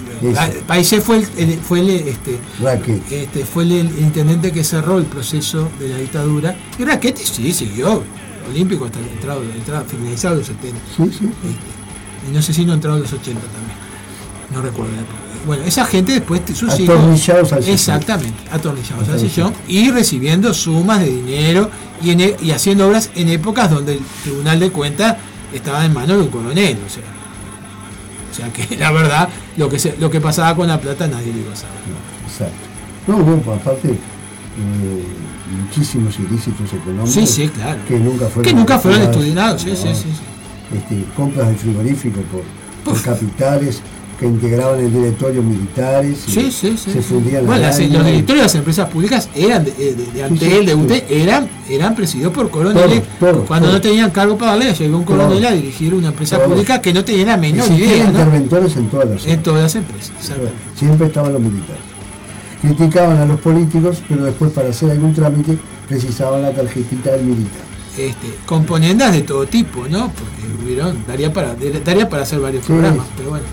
Paisé 0.67 1.01
fue 1.01 1.19
el, 1.19 1.29
el- 1.37 1.59
fue 1.61 1.81
el, 1.81 1.91
este, 1.91 2.39
Raquetti. 2.61 3.15
este, 3.15 3.45
fue 3.45 3.63
el, 3.65 3.73
el 3.73 3.99
intendente 4.01 4.51
que 4.51 4.65
cerró 4.65 4.99
el 4.99 5.05
proceso 5.05 5.69
de 5.79 5.89
la 5.91 5.99
dictadura. 5.99 6.57
Y 6.79 6.85
Raquetti 6.85 7.23
sí 7.25 7.53
siguió 7.53 8.03
olímpico 8.51 8.87
hasta 8.87 8.99
el 8.99 9.09
entrado, 9.09 9.43
entrado, 9.43 9.85
finalizado 9.85 10.37
los 10.37 10.47
70. 10.47 10.81
Sí, 10.97 11.03
sí. 11.19 11.25
Este, 11.27 12.29
y 12.31 12.35
no 12.35 12.43
sé 12.43 12.53
si 12.53 12.65
no 12.65 12.73
entrado 12.75 12.97
en 12.97 13.03
los 13.05 13.13
80 13.13 13.41
también. 13.41 13.79
No 14.53 14.63
recuerdo 14.63 14.93
la 14.95 15.03
época. 15.03 15.19
Bueno, 15.49 15.65
esa 15.65 15.87
gente 15.87 16.13
después, 16.13 16.43
sus 16.53 16.79
hijos. 16.79 16.95
Atornillados 16.99 17.53
al 17.55 17.61
sillón. 17.63 17.75
Exactamente, 17.75 18.43
atornillados 18.53 19.09
al 19.09 19.19
sillón 19.19 19.55
y 19.67 19.91
recibiendo 19.91 20.53
sumas 20.53 21.01
de 21.01 21.07
dinero 21.07 21.71
y, 22.03 22.11
en 22.11 22.21
e- 22.21 22.37
y 22.43 22.51
haciendo 22.51 22.87
obras 22.87 23.11
en 23.15 23.31
épocas 23.31 23.71
donde 23.71 23.95
el 23.95 24.01
Tribunal 24.23 24.61
de 24.61 24.71
Cuentas 24.71 25.17
estaba 25.55 25.87
en 25.87 25.95
manos 25.95 26.19
de 26.19 26.23
un 26.25 26.29
coronel. 26.29 26.77
O 26.87 26.91
sea, 26.91 27.03
o 28.31 28.35
sea 28.35 28.53
que 28.53 28.77
la 28.79 28.93
verdad, 28.93 29.31
lo 29.57 29.71
que, 29.71 29.79
se, 29.79 29.97
lo 29.99 30.11
que 30.11 30.21
pasaba 30.21 30.55
con 30.55 30.69
la 30.69 30.79
plata 30.79 31.09
nadie 31.09 31.33
lo 31.33 31.39
iba 31.39 31.53
a 31.55 31.57
saber. 31.57 31.77
Exacto. 32.27 32.53
No, 33.07 33.17
hubo 33.17 33.55
aparte 33.55 33.89
eh, 33.89 35.05
muchísimos 35.65 36.15
ilícitos 36.19 36.71
económicos. 36.75 37.11
Sí, 37.11 37.27
sí, 37.27 37.49
claro. 37.49 37.81
Que 37.89 37.99
nunca 37.99 38.27
fueron, 38.27 38.45
Que 38.45 38.53
nunca 38.53 38.79
fueron 38.79 39.01
estudiados, 39.01 39.63
sí, 39.63 39.71
No. 39.71 40.77
Este, 40.79 41.05
compras 41.17 41.49
de 41.49 41.55
frigorífico 41.55 42.21
por, 42.31 42.43
por 42.85 43.03
capitales 43.03 43.81
que 44.19 44.27
integraban 44.27 44.81
el 44.81 44.93
directorio 44.93 45.43
militares 45.43 46.19
Sí, 46.27 46.51
sí, 46.51 46.77
sí. 46.77 46.91
se 46.93 47.03
fundían 47.03 47.47
Bueno, 47.47 47.63
las- 47.63 47.79
los 47.79 47.89
directorios 48.05 48.27
de 48.27 48.35
las 48.43 48.55
empresas 48.57 48.89
públicas 48.89 49.29
eran 49.35 49.65
de, 49.65 49.71
de, 49.73 49.95
de 50.13 50.25
Antel, 50.25 50.67
de 50.67 51.05
eran, 51.09 51.49
eran 51.69 51.95
presididos 51.95 52.33
por 52.33 52.51
coroneles. 52.51 53.03
Todos, 53.21 53.35
todos, 53.35 53.47
Cuando 53.47 53.71
no 53.71 53.81
tenían 53.81 54.11
cargo 54.11 54.37
para 54.37 54.53
darle, 54.57 54.75
llegó 54.75 54.99
un 54.99 55.05
coronel 55.05 55.45
a 55.47 55.53
dirigir 55.53 55.95
una 55.95 56.09
empresa 56.09 56.43
pública 56.43 56.81
que 56.81 56.93
no 56.93 57.05
tenía 57.05 57.27
la 57.27 57.37
menor 57.37 57.71
idea. 57.71 58.05
¿no? 58.05 58.11
interventores 58.11 58.77
en 58.77 58.89
todas 58.91 59.09
las 59.09 59.27
En 59.27 59.43
todas 59.43 59.63
las 59.63 59.75
empresas. 59.77 60.13
Siempre 60.77 61.07
estaban 61.07 61.33
los 61.33 61.41
militares. 61.43 61.83
Criticaban 62.61 63.19
a 63.19 63.25
los 63.25 63.41
políticos, 63.41 64.03
pero 64.09 64.25
después 64.25 64.51
para 64.51 64.71
hacer 64.71 64.91
algún 64.91 65.15
trámite 65.15 65.57
precisaban 65.87 66.43
la 66.43 66.51
tarjetita 66.53 67.13
del 67.13 67.25
militar. 67.25 67.61
Este, 67.97 68.35
componendas 68.47 69.13
de 69.13 69.23
todo 69.23 69.47
tipo, 69.47 69.87
¿no? 69.89 70.11
Porque 70.13 70.65
hubieron, 70.65 71.05
daría 71.07 71.33
para, 71.33 71.55
daría 71.85 72.09
para 72.09 72.23
hacer 72.25 72.41
varios 72.41 72.65
Sí. 72.65 72.73
programas, 72.73 73.07
pero 73.17 73.31
bueno. 73.31 73.45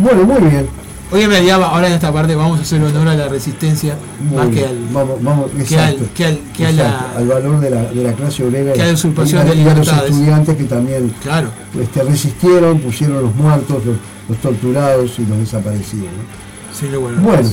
Bueno, 0.00 0.24
muy 0.24 0.50
bien. 0.50 0.66
Hoy 1.12 1.22
en 1.22 1.30
realidad, 1.30 1.60
ahora 1.62 1.88
en 1.88 1.94
esta 1.94 2.12
parte 2.12 2.36
vamos 2.36 2.60
a 2.60 2.62
hacer 2.62 2.80
honor 2.80 3.08
a 3.08 3.14
la 3.16 3.28
resistencia 3.28 3.96
muy 4.28 4.36
más 4.38 4.48
que 4.48 4.64
al, 4.64 4.78
vamos, 4.92 5.20
vamos, 5.22 5.50
que 5.68 5.76
al- 5.78 5.96
que 6.14 6.24
al- 6.24 6.38
que 6.56 6.66
a 6.66 6.70
la- 6.72 6.82
exacto, 6.88 7.18
al 7.18 7.26
valor 7.28 7.60
de 7.60 7.70
la, 7.70 7.82
de 7.82 8.02
la 8.04 8.12
clase 8.12 8.44
obrera 8.44 8.72
que 8.74 8.80
a 8.80 8.84
la 8.84 8.90
y- 8.90 8.94
usurpación 8.94 9.40
y, 9.46 9.50
a- 9.50 9.54
de 9.54 9.60
y 9.60 9.68
a 9.68 9.74
los 9.74 9.88
estudiantes 9.88 10.56
que 10.56 10.64
también 10.64 11.12
Claro. 11.20 11.48
este, 11.80 12.02
resistieron, 12.04 12.78
pusieron 12.78 13.22
los 13.24 13.34
muertos, 13.34 13.84
los, 13.84 13.96
los 14.28 14.38
torturados 14.38 15.18
y 15.18 15.26
los 15.26 15.38
desaparecidos. 15.38 16.06
¿no? 16.06 16.78
Sí, 16.78 16.86
lo 16.92 17.00
bueno. 17.00 17.20
Bueno, 17.22 17.48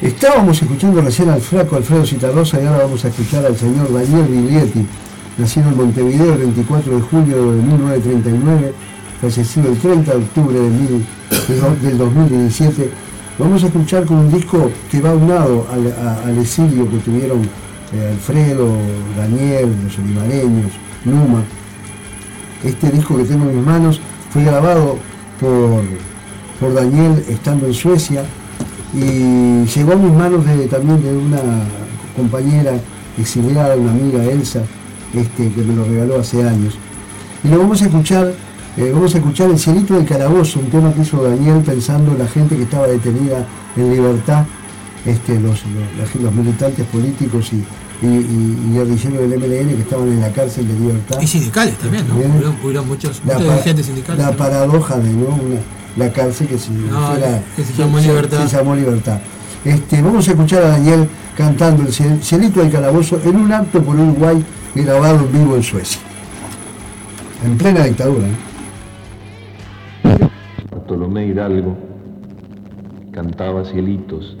estábamos 0.00 0.62
escuchando 0.62 1.00
recién 1.00 1.30
al 1.30 1.40
flaco 1.40 1.74
Alfredo 1.76 2.06
Citarrosa 2.06 2.60
y 2.62 2.66
ahora 2.66 2.84
vamos 2.84 3.04
a 3.04 3.08
escuchar 3.08 3.44
al 3.46 3.56
señor 3.56 3.92
Daniel 3.92 4.26
Biglietti, 4.28 4.86
nacido 5.38 5.68
en 5.70 5.76
Montevideo 5.76 6.32
el 6.34 6.38
24 6.38 6.94
de 6.96 7.02
julio 7.02 7.36
de 7.52 7.62
1939, 7.62 8.74
fallecido 9.20 9.68
el 9.72 9.78
30 9.78 10.12
de 10.12 10.18
octubre 10.18 10.54
de 10.60 10.68
mil- 10.70 10.86
de 10.88 10.94
do- 10.98 11.04
del 11.82 11.98
2017. 11.98 12.90
Vamos 13.38 13.62
a 13.64 13.66
escuchar 13.66 14.04
con 14.06 14.18
un 14.18 14.32
disco 14.32 14.70
que 14.90 15.00
va 15.00 15.12
unado 15.14 15.66
al, 15.72 15.92
a- 16.06 16.22
al 16.26 16.38
exilio 16.38 16.88
que 16.88 16.98
tuvieron 16.98 17.42
eh, 17.92 18.10
Alfredo, 18.12 18.68
Daniel, 19.16 19.74
los 19.84 19.98
olivareños, 19.98 20.72
Numa. 21.04 21.42
Este 22.62 22.90
disco 22.90 23.16
que 23.16 23.24
tengo 23.24 23.48
en 23.50 23.56
mis 23.58 23.66
manos 23.66 24.00
fue 24.30 24.44
grabado 24.44 24.96
por, 25.40 25.82
por 26.60 26.74
Daniel 26.74 27.22
estando 27.28 27.66
en 27.66 27.74
Suecia 27.74 28.24
y 28.94 29.64
llegó 29.64 29.92
a 29.92 29.96
mis 29.96 30.12
manos 30.12 30.46
de- 30.46 30.66
también 30.68 31.02
de 31.02 31.16
una 31.16 31.40
compañera 32.16 32.72
exiliada, 33.18 33.76
una 33.76 33.90
amiga 33.90 34.24
Elsa, 34.24 34.62
este, 35.12 35.50
que 35.50 35.60
me 35.62 35.74
lo 35.74 35.84
regaló 35.84 36.20
hace 36.20 36.42
años. 36.48 36.74
Y 37.42 37.48
lo 37.48 37.58
vamos 37.58 37.82
a 37.82 37.86
escuchar, 37.86 38.32
eh, 38.76 38.90
vamos 38.92 39.14
a 39.14 39.18
escuchar 39.18 39.50
El 39.50 39.58
cielito 39.58 39.94
del 39.94 40.04
calabozo, 40.06 40.60
un 40.60 40.70
tema 40.70 40.92
que 40.92 41.02
hizo 41.02 41.22
Daniel 41.22 41.62
pensando 41.64 42.12
en 42.12 42.18
la 42.18 42.26
gente 42.26 42.56
que 42.56 42.62
estaba 42.64 42.86
detenida 42.86 43.46
en 43.76 43.90
libertad, 43.92 44.44
este, 45.06 45.38
los, 45.38 45.62
militantes 46.34 46.86
políticos 46.86 47.52
y, 47.52 47.56
y, 48.04 48.06
y- 48.08 48.58
y 48.70 48.74
guerrilleros 48.74 49.30
del 49.30 49.38
MLN 49.38 49.68
que 49.76 49.82
estaban 49.82 50.08
en 50.08 50.20
la 50.20 50.32
cárcel 50.32 50.66
de 50.66 50.74
libertad. 50.74 51.20
Y 51.20 51.26
sindicales 51.26 51.76
también, 51.78 52.08
¿no? 52.08 52.16
Bien. 52.16 52.30
Hubieron, 52.32 52.56
hubieron 52.62 52.88
muchos, 52.88 53.20
La, 53.26 53.34
muchos 53.34 53.50
dirigentes 53.52 53.86
sindicales. 53.86 54.22
la 54.24 54.32
paradoja 54.32 54.96
de 54.98 55.10
¿no? 55.10 55.26
Una- 55.26 55.60
la 55.96 56.12
cárcel 56.12 56.48
que 56.48 56.58
se, 56.58 56.70
No, 56.72 57.06
fuera- 57.06 57.42
que 57.54 57.64
se 57.64 57.72
llamó 57.74 58.00
Libertad. 58.00 58.46
se 58.48 58.56
llamó 58.56 58.74
Libertad. 58.74 59.18
Este, 59.64 60.02
vamos 60.02 60.26
a 60.26 60.30
escuchar 60.32 60.62
a 60.64 60.68
Daniel 60.70 61.08
cantando 61.36 61.82
el 61.84 61.92
ciel- 61.92 62.20
cielito 62.22 62.60
del 62.60 62.72
calabozo 62.72 63.20
en 63.24 63.36
un 63.36 63.52
acto 63.52 63.80
por 63.82 63.94
Uruguay 63.94 64.44
grabado 64.74 65.20
en 65.20 65.32
vivo 65.32 65.54
en 65.56 65.62
Suecia. 65.62 66.00
En 67.44 67.56
plena 67.56 67.84
dictadura. 67.84 68.26
¿eh? 68.26 68.30
Bartolomé 71.04 71.26
Hidalgo 71.26 71.76
cantaba 73.12 73.62
cielitos 73.66 74.38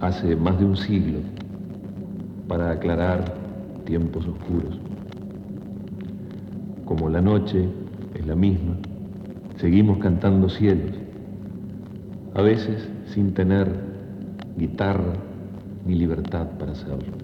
hace 0.00 0.36
más 0.36 0.58
de 0.58 0.66
un 0.66 0.76
siglo 0.76 1.20
para 2.46 2.72
aclarar 2.72 3.24
tiempos 3.86 4.26
oscuros. 4.26 4.78
Como 6.84 7.08
la 7.08 7.22
noche 7.22 7.66
es 8.14 8.26
la 8.26 8.34
misma, 8.34 8.76
seguimos 9.56 9.96
cantando 9.96 10.50
cielos, 10.50 10.94
a 12.34 12.42
veces 12.42 12.86
sin 13.06 13.32
tener 13.32 13.66
guitarra 14.58 15.14
ni 15.86 15.94
libertad 15.94 16.48
para 16.58 16.72
hacerlo. 16.72 17.14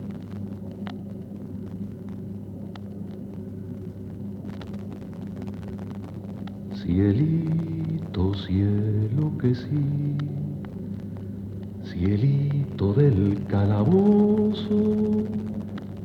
Cielito, 6.82 7.75
cielo 8.16 9.32
que 9.38 9.54
sí, 9.54 10.16
cielito 11.84 12.94
del 12.94 13.44
calabozo, 13.46 15.24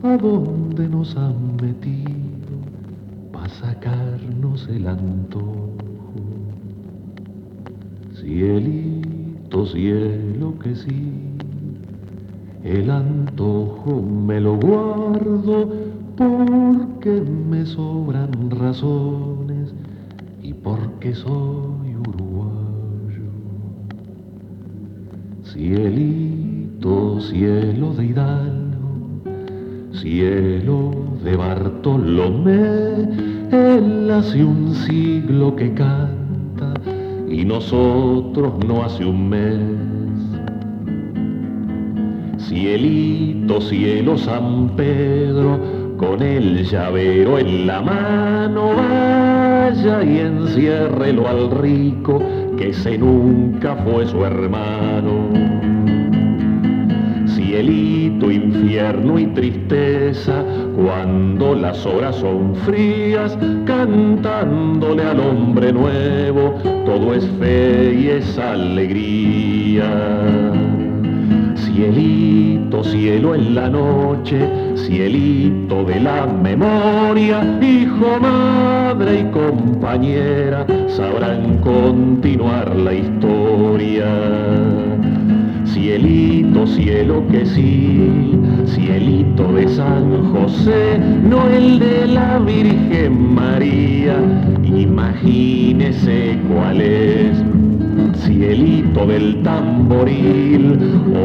¿a 0.04 0.18
dónde 0.18 0.90
nos 0.90 1.16
han 1.16 1.56
metido 1.56 2.58
para 3.32 3.48
sacarnos 3.50 4.68
el 4.68 4.88
antojo? 4.88 5.72
Cielito, 8.20 9.66
cielo 9.68 10.60
que 10.60 10.76
sí, 10.76 11.14
el 12.64 12.92
antojo 12.92 14.02
me 14.02 14.42
lo 14.42 14.58
guardo 14.58 15.70
porque 16.18 17.22
me 17.22 17.66
sobran 17.66 18.52
razones 18.52 19.74
y 20.44 20.54
porque 20.54 21.14
soy 21.14 21.96
uruguayo. 21.96 23.32
Cielito 25.62 27.22
cielo 27.22 27.94
de 27.94 28.06
Hidalgo, 28.08 29.22
cielo 29.94 30.92
de 31.24 31.36
Bartolomé, 31.36 33.08
él 33.52 34.10
hace 34.10 34.44
un 34.44 34.74
siglo 34.74 35.56
que 35.56 35.72
canta 35.76 36.74
y 37.30 37.46
nosotros 37.46 38.54
no 38.68 38.84
hace 38.84 39.06
un 39.06 39.30
mes. 39.30 39.60
Cielito, 42.40 43.62
cielo 43.62 44.18
San 44.18 44.76
Pedro, 44.76 45.60
con 45.96 46.24
el 46.24 46.66
llavero 46.66 47.38
en 47.38 47.68
la 47.68 47.82
mano, 47.82 48.72
vaya 48.76 50.04
y 50.04 50.22
enciérrelo 50.22 51.28
al 51.28 51.52
rico, 51.52 52.20
que 52.62 52.70
ese 52.70 52.96
nunca 52.96 53.76
fue 53.78 54.06
su 54.06 54.24
hermano. 54.24 55.30
Cielito, 57.26 58.30
infierno 58.30 59.18
y 59.18 59.26
tristeza, 59.28 60.46
cuando 60.76 61.56
las 61.56 61.84
horas 61.88 62.18
son 62.18 62.56
frías, 62.58 63.36
cantándole 63.66 65.04
al 65.04 65.20
hombre 65.22 65.74
nuevo, 65.74 66.54
todo 66.86 67.16
es 67.16 67.28
fe 67.40 68.00
y 68.00 68.10
es 68.10 68.38
alegría. 68.38 69.90
Cielito, 71.74 72.84
cielo 72.84 73.34
en 73.34 73.56
la 73.56 73.70
noche, 73.70 74.46
cielito 74.76 75.86
de 75.86 76.02
la 76.02 76.28
memoria, 76.28 77.42
hijo, 77.62 78.20
madre 78.20 79.22
y 79.22 79.32
compañera, 79.32 80.66
sabrán 80.90 81.60
continuar 81.60 82.76
la 82.76 82.94
historia. 82.94 84.06
Cielito, 85.64 86.68
cielo 86.68 87.24
que 87.32 87.46
sí, 87.46 88.38
cielito 88.66 89.54
de 89.54 89.70
San 89.70 90.34
José, 90.34 91.00
no 91.24 91.48
el 91.48 91.80
de 91.80 92.06
la 92.08 92.38
Virgen 92.40 93.34
María, 93.34 94.18
imagínese 94.66 96.38
cuál 96.50 96.82
es. 96.82 97.61
Cielito 98.42 99.06
del 99.06 99.44
tamboril, 99.44 100.76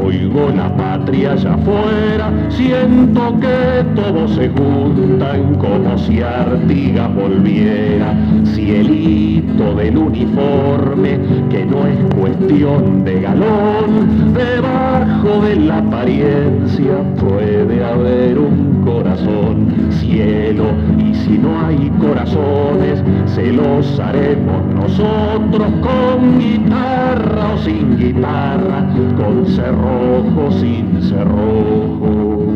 oigo 0.04 0.50
la 0.54 0.68
patria 0.76 1.32
allá 1.32 1.54
afuera, 1.54 2.30
siento 2.50 3.40
que 3.40 3.82
todos 3.94 4.32
se 4.32 4.50
juntan 4.50 5.54
como 5.54 5.96
si 5.96 6.20
Artigas 6.20 7.14
volviera. 7.14 8.14
Cielito 8.44 9.74
del 9.76 9.96
uniforme, 9.96 11.18
que 11.48 11.64
no 11.64 11.86
es 11.86 12.14
cuestión 12.14 13.02
de 13.02 13.22
galón, 13.22 14.34
debajo 14.34 15.40
de 15.40 15.56
la 15.56 15.78
apariencia 15.78 17.02
puede 17.18 17.82
haber 17.82 18.38
un 18.38 18.82
corazón. 18.84 19.68
Cielo, 19.88 20.66
y 20.98 21.14
si 21.26 21.38
no 21.38 21.66
hay 21.66 21.90
corazones, 22.00 23.02
se 23.26 23.52
los 23.52 23.98
haremos 23.98 24.64
nosotros 24.66 25.66
con 25.82 26.38
guitarra 26.38 27.54
o 27.54 27.58
sin 27.58 27.96
guitarra, 27.98 28.86
con 29.16 29.44
cerrojo, 29.46 30.52
sin 30.52 31.02
cerrojo. 31.02 32.52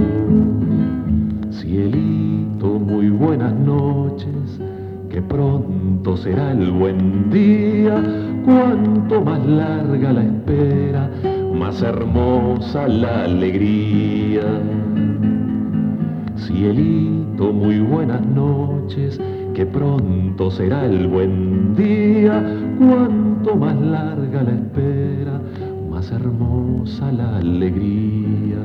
Cielito, 1.51 2.79
muy 2.79 3.11
buenas 3.11 3.53
noches, 3.55 4.61
que 5.09 5.21
pronto 5.21 6.17
será 6.17 6.53
el 6.53 6.71
buen 6.71 7.29
día, 7.31 8.01
cuanto 8.45 9.21
más 9.21 9.45
larga 9.47 10.13
la 10.13 10.23
espera, 10.23 11.11
más 11.53 11.83
hermosa 11.83 12.87
la 12.87 13.25
alegría. 13.25 14.43
Cielito, 16.37 17.20
muy 17.49 17.81
buenas 17.81 18.25
noches, 18.27 19.19
que 19.55 19.65
pronto 19.65 20.51
será 20.51 20.85
el 20.85 21.09
buen 21.09 21.75
día, 21.75 22.45
cuanto 22.79 23.57
más 23.57 23.81
larga 23.81 24.43
la 24.43 24.53
espera, 24.53 25.41
más 25.91 26.11
hermosa 26.13 27.11
la 27.11 27.39
alegría. 27.39 28.59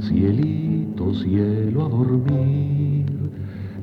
Cielito, 0.00 1.12
cielo 1.14 1.86
a 1.86 1.88
dormir, 1.88 3.06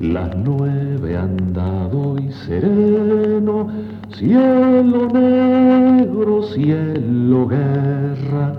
las 0.00 0.34
nueve 0.36 1.16
han 1.16 1.52
dado 1.52 2.16
y 2.18 2.32
sereno, 2.46 3.68
cielo 4.12 5.08
negro, 5.12 6.42
cielo 6.42 7.46
guerra, 7.46 8.54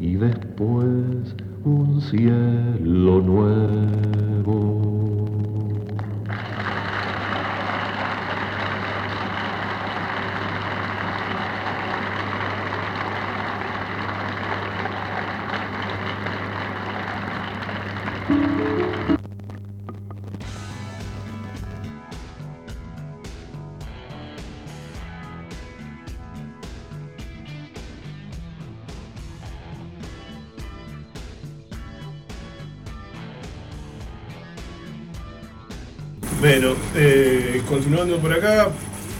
y 0.00 0.14
después 0.14 1.19
un 1.64 2.00
cielo 2.00 3.20
nuevo. 3.20 4.89
Bueno, 36.50 36.74
eh, 36.96 37.62
continuando 37.68 38.18
por 38.18 38.32
acá, 38.32 38.70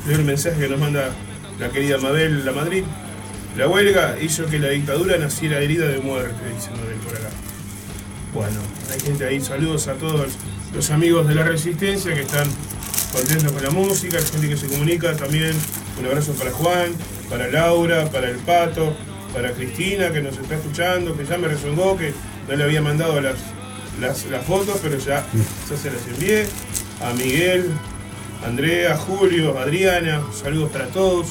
leo 0.04 0.18
el 0.18 0.24
mensaje 0.24 0.62
que 0.62 0.68
nos 0.68 0.80
manda 0.80 1.10
la 1.60 1.68
querida 1.68 1.96
Mabel 1.96 2.44
La 2.44 2.50
Madrid. 2.50 2.82
La 3.56 3.68
huelga 3.68 4.16
hizo 4.20 4.46
que 4.46 4.58
la 4.58 4.70
dictadura 4.70 5.16
naciera 5.16 5.60
herida 5.60 5.86
de 5.86 5.98
muerte, 6.00 6.34
dice 6.52 6.70
Mabel 6.70 6.96
por 6.96 7.14
acá. 7.14 7.28
Bueno, 8.34 8.58
hay 8.92 8.98
gente 8.98 9.26
ahí, 9.26 9.40
saludos 9.40 9.86
a 9.86 9.94
todos 9.94 10.32
los 10.74 10.90
amigos 10.90 11.28
de 11.28 11.36
la 11.36 11.44
Resistencia 11.44 12.12
que 12.14 12.22
están 12.22 12.48
contentos 13.12 13.52
con 13.52 13.62
la 13.62 13.70
música, 13.70 14.18
hay 14.18 14.24
gente 14.24 14.48
que 14.48 14.56
se 14.56 14.66
comunica 14.66 15.14
también. 15.14 15.52
Un 16.00 16.06
abrazo 16.06 16.32
para 16.32 16.50
Juan, 16.50 16.90
para 17.28 17.46
Laura, 17.46 18.10
para 18.10 18.28
el 18.28 18.38
Pato, 18.38 18.92
para 19.32 19.52
Cristina 19.52 20.10
que 20.10 20.20
nos 20.20 20.36
está 20.36 20.56
escuchando, 20.56 21.16
que 21.16 21.24
ya 21.24 21.38
me 21.38 21.46
resongó, 21.46 21.96
que 21.96 22.12
no 22.48 22.56
le 22.56 22.64
había 22.64 22.82
mandado 22.82 23.20
las, 23.20 23.36
las, 24.00 24.26
las 24.26 24.44
fotos, 24.44 24.80
pero 24.82 24.98
ya, 24.98 25.24
ya 25.70 25.76
se 25.76 25.92
las 25.92 26.04
envié. 26.08 26.48
A 27.02 27.14
Miguel, 27.14 27.70
Andrea, 28.46 28.94
Julio, 28.94 29.58
Adriana, 29.58 30.20
saludos 30.34 30.70
para 30.70 30.86
todos. 30.88 31.28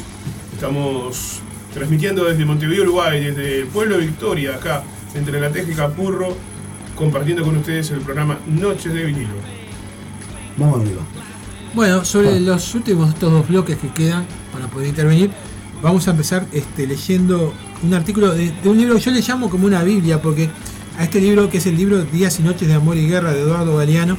Estamos 0.51 1.41
transmitiendo 1.73 2.25
desde 2.25 2.43
Montevideo, 2.43 2.83
Uruguay, 2.83 3.23
desde 3.23 3.59
el 3.59 3.67
pueblo 3.67 3.97
de 3.97 4.07
Victoria, 4.07 4.55
acá, 4.55 4.83
entre 5.13 5.39
La 5.39 5.51
Teja 5.51 5.71
y 5.71 5.75
Capurro, 5.75 6.35
compartiendo 6.95 7.43
con 7.43 7.55
ustedes 7.57 7.91
el 7.91 7.99
programa 7.99 8.39
Noches 8.47 8.91
de 8.91 9.05
Vinilo. 9.05 9.35
Vamos 10.57 10.81
arriba. 10.81 11.01
Bueno, 11.75 12.03
sobre 12.03 12.39
los 12.39 12.73
últimos 12.73 13.09
estos 13.09 13.31
dos 13.31 13.47
bloques 13.47 13.77
que 13.77 13.89
quedan 13.89 14.25
para 14.51 14.67
poder 14.67 14.87
intervenir, 14.87 15.29
vamos 15.83 16.07
a 16.07 16.11
empezar 16.11 16.47
este, 16.51 16.87
leyendo 16.87 17.53
un 17.83 17.93
artículo 17.93 18.33
de, 18.33 18.51
de 18.51 18.69
un 18.69 18.77
libro 18.77 18.95
que 18.95 19.01
yo 19.01 19.11
le 19.11 19.21
llamo 19.21 19.51
como 19.51 19.67
una 19.67 19.83
Biblia, 19.83 20.19
porque 20.19 20.49
a 20.97 21.03
este 21.03 21.21
libro, 21.21 21.47
que 21.47 21.59
es 21.59 21.65
el 21.67 21.77
libro 21.77 22.03
Días 22.05 22.39
y 22.39 22.43
Noches 22.43 22.67
de 22.67 22.73
Amor 22.73 22.97
y 22.97 23.07
Guerra 23.07 23.33
de 23.33 23.41
Eduardo 23.41 23.77
Galeano, 23.77 24.17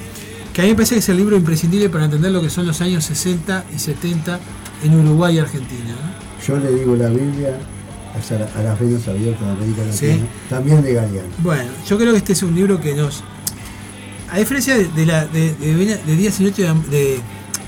que 0.60 0.66
a 0.66 0.66
mí 0.66 0.68
me 0.70 0.74
parece 0.76 0.94
que 0.96 0.98
es 1.00 1.08
el 1.08 1.16
libro 1.16 1.36
imprescindible 1.36 1.88
para 1.90 2.04
entender 2.04 2.30
lo 2.32 2.40
que 2.42 2.50
son 2.50 2.66
los 2.66 2.80
años 2.80 3.04
60 3.04 3.64
y 3.74 3.78
70 3.78 4.38
en 4.84 4.94
Uruguay 5.00 5.36
y 5.36 5.38
Argentina. 5.38 5.90
¿no? 5.90 6.46
Yo 6.46 6.58
le 6.58 6.72
digo 6.72 6.96
la 6.96 7.08
Biblia 7.08 7.58
a, 8.14 8.34
la- 8.34 8.60
a 8.60 8.62
las 8.62 8.80
venas 8.80 9.06
abiertas 9.08 9.40
de 9.46 9.52
América 9.52 9.82
Latina, 9.84 9.92
Sí. 10.16 10.20
también 10.48 10.82
de 10.82 10.94
Galeano. 10.94 11.28
Bueno, 11.38 11.70
yo 11.88 11.98
creo 11.98 12.12
que 12.12 12.18
este 12.18 12.32
es 12.32 12.42
un 12.42 12.54
libro 12.54 12.80
que 12.80 12.94
nos. 12.94 13.22
A 14.30 14.38
diferencia 14.38 14.76
de, 14.76 14.84
de 14.88 15.06
la, 15.06 15.26
de, 15.26 15.54
de 15.54 15.74
Vena- 15.74 15.96
de 16.06 16.16
Días 16.16 16.38
y 16.40 16.44
Noches 16.44 16.66
de, 16.90 16.96
de- 16.96 17.20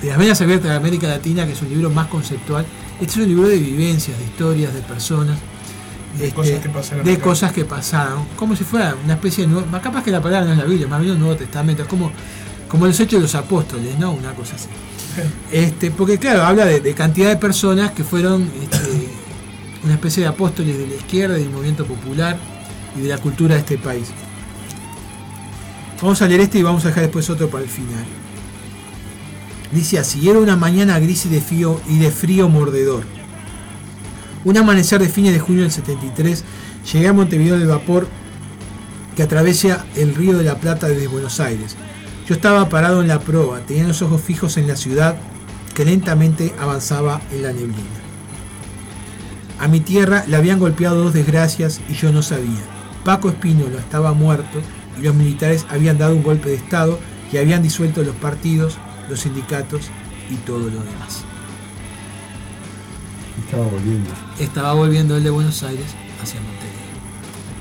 de 0.03 0.09
las 0.09 0.19
Venas 0.19 0.41
Abiertas 0.41 0.71
de 0.71 0.77
América 0.77 1.07
Latina, 1.07 1.47
que 1.47 1.53
es 1.53 1.63
un 1.63 1.69
libro 1.69 1.91
más 1.91 2.07
conceptual, 2.09 2.65
este 3.01 3.13
es 3.13 3.17
un 3.19 3.29
libro 3.29 3.49
de 3.49 3.57
vivencias, 3.59 4.19
de 4.19 4.25
historias, 4.25 4.73
de 4.75 4.81
personas. 4.83 5.39
De 6.19 6.27
este, 6.27 6.35
cosas 6.37 6.61
que 6.61 6.69
pasaron 6.69 7.05
de 7.07 7.19
cosas 7.19 7.53
que 7.53 7.65
pasaron, 7.65 8.25
como 8.37 8.55
si 8.55 8.65
fuera 8.65 8.95
una 9.03 9.15
especie 9.15 9.45
de 9.47 9.51
nuevo, 9.53 9.67
más 9.69 9.81
capaz 9.81 10.03
que 10.05 10.11
la 10.11 10.21
palabra 10.21 10.47
no 10.47 10.53
es 10.53 10.59
la 10.59 10.65
Biblia, 10.67 10.87
más 10.87 11.01
bien 11.01 11.13
un 11.15 11.21
Nuevo 11.21 11.37
Testamento, 11.37 11.83
es 11.85 11.89
como, 11.89 12.13
como 12.73 12.87
los 12.87 12.99
hechos 12.99 13.19
de 13.19 13.21
los 13.21 13.35
apóstoles, 13.35 13.99
¿no? 13.99 14.13
Una 14.13 14.35
cosa 14.35 14.55
así. 14.55 14.67
Este, 15.53 15.91
porque 15.91 16.17
claro, 16.17 16.43
habla 16.45 16.65
de, 16.65 16.81
de 16.81 16.95
cantidad 16.95 17.29
de 17.29 17.37
personas 17.37 17.91
que 17.91 18.03
fueron 18.03 18.51
este, 18.63 19.11
una 19.85 19.93
especie 19.93 20.23
de 20.23 20.31
apóstoles 20.31 20.79
de 20.79 20.87
la 20.87 20.95
izquierda 20.95 21.35
del 21.35 21.51
movimiento 21.51 21.85
popular 21.85 22.39
y 22.97 23.03
de 23.03 23.09
la 23.11 23.19
cultura 23.19 23.57
de 23.57 23.61
este 23.61 23.77
país. 23.77 24.09
Vamos 26.01 26.23
a 26.23 26.27
leer 26.27 26.41
este 26.41 26.61
y 26.61 26.63
vamos 26.63 26.83
a 26.87 26.89
dejar 26.89 27.03
después 27.03 27.29
otro 27.29 27.51
para 27.51 27.63
el 27.63 27.69
final. 27.69 28.07
Dice 29.71 29.99
así, 29.99 30.27
era 30.27 30.39
una 30.39 30.57
mañana 30.57 30.99
gris 30.99 31.27
y 31.27 31.29
de 31.29 31.43
frío, 31.43 31.79
y 31.87 31.99
de 31.99 32.11
frío 32.11 32.49
mordedor. 32.49 33.05
Un 34.47 34.57
amanecer 34.57 34.99
de 34.99 35.11
fines 35.11 35.35
de 35.35 35.41
junio 35.41 35.65
del 35.65 35.73
73, 35.73 36.43
llegué 36.91 37.09
a 37.09 37.13
Montevideo 37.13 37.59
del 37.59 37.69
vapor 37.69 38.09
que 39.15 39.25
atraviesa 39.25 39.85
el 39.95 40.15
río 40.15 40.39
de 40.39 40.45
la 40.45 40.57
Plata 40.57 40.89
desde 40.89 41.07
Buenos 41.07 41.39
Aires. 41.39 41.77
Yo 42.27 42.35
estaba 42.35 42.69
parado 42.69 43.01
en 43.01 43.09
la 43.09 43.21
proa, 43.21 43.61
tenía 43.61 43.87
los 43.87 44.03
ojos 44.03 44.21
fijos 44.21 44.57
en 44.57 44.69
la 44.69 44.77
ciudad 44.77 45.17
que 45.75 45.85
lentamente 45.85 46.55
avanzaba 46.61 47.21
en 47.31 47.43
la 47.43 47.53
neblina. 47.53 48.03
A 49.59 49.69
mi 49.69 49.81
tierra 49.81 50.25
le 50.27 50.37
habían 50.37 50.59
golpeado 50.59 51.03
dos 51.03 51.13
desgracias 51.13 51.81
y 51.89 51.95
yo 51.95 52.13
no 52.13 52.23
sabía. 52.23 52.63
Paco 53.05 53.29
Espínola 53.29 53.79
estaba 53.79 54.13
muerto 54.13 54.61
y 54.99 55.03
los 55.03 55.15
militares 55.15 55.67
habían 55.69 55.99
dado 55.99 56.15
un 56.15 56.23
golpe 56.23 56.49
de 56.49 56.57
Estado 56.57 56.99
y 57.33 57.39
habían 57.39 57.63
disuelto 57.63 58.03
los 58.03 58.15
partidos, 58.17 58.79
los 59.09 59.21
sindicatos 59.21 59.91
y 60.31 60.35
todo 60.37 60.59
lo 60.59 60.81
demás. 60.81 61.25
Estaba 63.45 63.65
volviendo. 63.65 64.11
Estaba 64.39 64.73
volviendo 64.75 65.17
el 65.17 65.25
de 65.25 65.31
Buenos 65.31 65.63
Aires 65.63 65.95
hacia 66.23 66.41
Montevideo. 66.41 66.73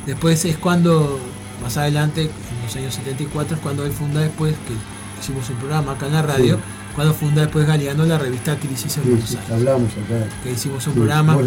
Después 0.05 0.45
es 0.45 0.57
cuando, 0.57 1.19
más 1.61 1.77
adelante, 1.77 2.29
los 2.63 2.75
años 2.75 2.93
74, 2.95 3.55
es 3.55 3.61
cuando 3.61 3.85
él 3.85 3.91
funda 3.91 4.21
después, 4.21 4.53
que 4.67 4.73
hicimos 5.21 5.49
un 5.49 5.55
programa 5.57 5.93
acá 5.93 6.07
en 6.07 6.13
la 6.13 6.21
radio, 6.21 6.55
Sí. 6.57 6.61
cuando 6.95 7.13
funda 7.13 7.41
después 7.41 7.65
Galeano 7.65 8.05
la 8.05 8.17
revista 8.17 8.55
Crisis 8.57 8.97
en 8.97 9.03
Buenos 9.03 9.29
Aires. 9.31 9.51
hablamos 9.51 9.91
acá. 9.91 10.25
Que 10.43 10.51
hicimos 10.51 10.85
un 10.87 10.93
programa 10.93 11.37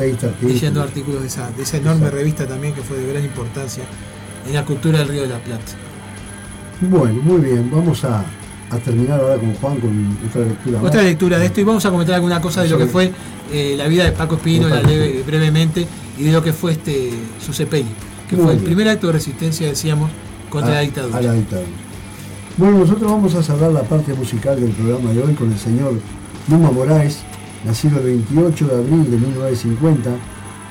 leyendo 0.43 0.83
artículos 0.83 1.21
de 1.23 1.27
esa, 1.29 1.51
de 1.51 1.63
esa 1.63 1.77
enorme 1.79 1.99
Exacto. 2.07 2.17
revista 2.17 2.47
también 2.47 2.75
que 2.75 2.83
fue 2.83 2.97
de 2.99 3.13
gran 3.13 3.25
importancia 3.25 3.85
en 4.47 4.55
la 4.55 4.65
cultura 4.65 4.99
del 5.01 5.09
Río 5.09 5.23
de 5.23 5.29
la 5.29 5.39
Plata. 5.39 5.73
Bueno, 6.81 7.21
muy 7.23 7.41
bien, 7.41 7.71
vamos 7.71 8.05
a, 8.05 8.25
a 8.71 8.79
terminar 8.79 9.21
ahora 9.21 9.37
con 9.37 9.55
Juan 9.55 9.77
con 9.81 10.19
otra 10.29 10.43
lectura. 10.43 10.79
más. 10.81 10.89
Otra 10.89 11.03
lectura 11.03 11.39
de 11.39 11.47
esto 11.47 11.61
y 11.61 11.65
vamos 11.65 11.85
a 11.87 11.91
comentar 11.91 12.15
alguna 12.17 12.41
cosa 12.41 12.63
de 12.63 12.69
lo 12.69 12.79
que 12.79 12.87
fue 12.87 13.13
eh, 13.53 13.75
la 13.77 13.87
vida 13.89 14.05
de 14.05 14.13
Paco 14.13 14.37
Espino, 14.37 14.69
la 14.69 14.83
leve- 14.83 15.23
brevemente, 15.27 15.87
y 16.19 16.25
de 16.25 16.33
lo 16.33 16.43
que 16.43 16.53
fue 16.53 16.73
este 16.73 17.11
su 17.45 17.53
sepelio, 17.53 17.93
que 18.29 18.37
Muy 18.37 18.45
fue 18.45 18.55
el 18.55 18.61
primer 18.61 18.89
acto 18.89 19.07
de 19.09 19.15
resistencia, 19.15 19.67
decíamos, 19.69 20.11
contra 20.55 20.71
A- 20.73 20.75
la 20.77 20.81
dictadura. 20.81 21.19
A 21.19 21.23
la 21.23 21.33
dictadura. 21.35 21.69
Bueno, 22.57 22.79
nosotros 22.79 23.11
vamos 23.11 23.35
a 23.35 23.43
cerrar 23.43 23.73
la 23.73 23.83
parte 23.83 24.15
musical 24.15 24.61
del 24.61 24.71
programa 24.71 25.13
de 25.13 25.23
hoy 25.23 25.35
con 25.35 25.51
el 25.53 25.59
señor 25.59 25.95
Numa 26.49 26.71
Moraes, 26.71 27.19
nacido 27.65 27.99
el 27.99 28.05
28 28.05 28.67
de 28.69 28.75
abril 28.77 29.11
de 29.11 29.17
1950, 29.19 30.11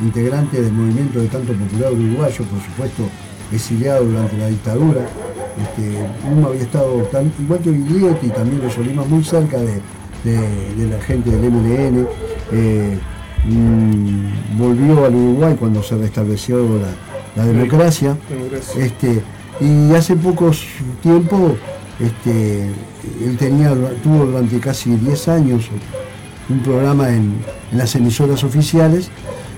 integrante 0.01 0.61
del 0.61 0.71
movimiento 0.71 1.19
de 1.19 1.27
canto 1.27 1.53
popular 1.53 1.91
uruguayo, 1.93 2.43
por 2.45 2.61
supuesto 2.63 3.03
exiliado 3.51 4.05
durante 4.05 4.37
la 4.37 4.47
dictadura. 4.47 5.01
Este, 5.61 6.07
Numa 6.29 6.47
había 6.47 6.61
estado, 6.61 7.03
tan- 7.11 7.31
igual 7.39 7.59
que 7.59 7.69
Viglietti 7.71 8.27
y 8.27 8.29
también 8.29 8.61
los 8.63 8.77
Olimas, 8.77 9.07
muy 9.07 9.23
cerca 9.23 9.57
de, 9.59 9.81
de- 10.23 10.75
de 10.77 10.87
la 10.87 11.01
gente 11.03 11.29
del 11.31 11.43
MLN. 11.51 12.07
eh, 12.51 12.97
mm, 13.45 14.57
volvió 14.57 15.05
al 15.05 15.15
Uruguay 15.15 15.55
cuando 15.59 15.83
se 15.83 15.97
restableció 15.97 16.57
la, 16.79 17.43
la 17.43 17.45
democracia. 17.51 18.17
Democracia. 18.29 18.85
Este, 18.85 19.21
y 19.59 19.93
hace 19.93 20.15
pocos 20.15 20.65
tiempo, 21.01 21.55
este, 21.99 22.67
él 23.23 23.37
tenía, 23.37 23.73
tuvo 24.01 24.25
durante 24.25 24.59
casi 24.59 24.95
10 24.95 25.27
años 25.27 25.69
un 26.49 26.59
programa 26.59 27.09
en, 27.09 27.35
las 27.71 27.95
emisoras 27.95 28.43
oficiales. 28.43 29.09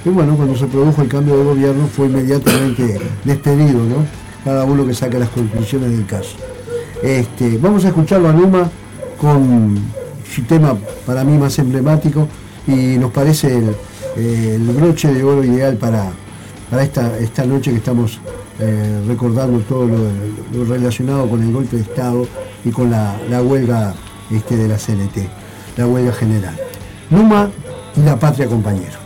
Y 0.06 0.10
bueno, 0.10 0.36
cuando 0.36 0.56
se 0.56 0.68
produjo 0.68 1.02
el 1.02 1.08
cambio 1.08 1.38
de 1.38 1.44
gobierno 1.44 1.88
fue 1.88 2.06
inmediatamente 2.06 3.00
despedido, 3.24 3.84
¿no? 3.84 4.06
Cada 4.44 4.64
uno 4.64 4.86
que 4.86 4.94
saca 4.94 5.18
las 5.18 5.30
conclusiones 5.30 5.92
del 5.92 6.06
caso. 6.06 6.38
Este, 7.04 7.58
vamos 7.58 7.84
a 7.84 7.90
escucharlo 7.90 8.30
a 8.30 8.34
Numa 8.34 8.70
con 9.20 9.78
su 10.34 10.44
tema 10.44 10.78
para 11.06 11.24
mí 11.24 11.38
más 11.38 11.58
emblemático 11.60 12.28
y 12.68 12.98
nos 12.98 13.12
parece 13.12 13.58
el, 13.58 13.76
el 14.18 14.62
broche 14.62 15.14
de 15.14 15.24
oro 15.24 15.44
ideal 15.44 15.76
para, 15.78 16.12
para 16.70 16.84
esta, 16.84 17.18
esta 17.20 17.46
noche 17.46 17.72
que 17.72 17.78
estamos 17.78 18.20
eh, 18.60 19.04
recordando 19.08 19.60
todo 19.60 19.88
lo, 19.88 20.66
relacionado 20.66 21.30
con 21.30 21.42
el 21.42 21.52
golpe 21.52 21.78
de 21.78 21.82
Estado 21.84 22.28
y 22.64 22.72
con 22.72 22.90
la, 22.90 23.16
la 23.30 23.42
huelga 23.42 23.94
este, 24.32 24.56
de 24.58 24.68
la 24.68 24.78
CNT, 24.78 25.18
la 25.78 25.88
huelga 25.88 26.14
general. 26.14 26.56
Numa 27.10 27.50
y 27.96 28.02
la 28.02 28.18
patria 28.18 28.48
compañero. 28.48 29.05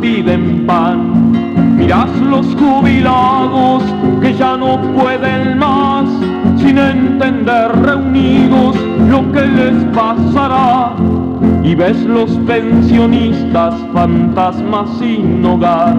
Piden 0.00 0.66
pan. 0.66 1.32
Mirás 1.76 2.10
los 2.20 2.46
jubilados 2.54 3.82
que 4.20 4.34
ya 4.34 4.56
no 4.56 4.80
pueden 4.94 5.58
más, 5.58 6.08
sin 6.56 6.78
entender 6.78 7.70
reunidos 7.82 8.76
lo 9.08 9.30
que 9.32 9.46
les 9.46 9.84
pasará. 9.94 10.94
Y 11.62 11.74
ves 11.74 11.98
los 12.04 12.30
pensionistas 12.46 13.74
fantasmas 13.92 14.88
sin 14.98 15.44
hogar, 15.44 15.96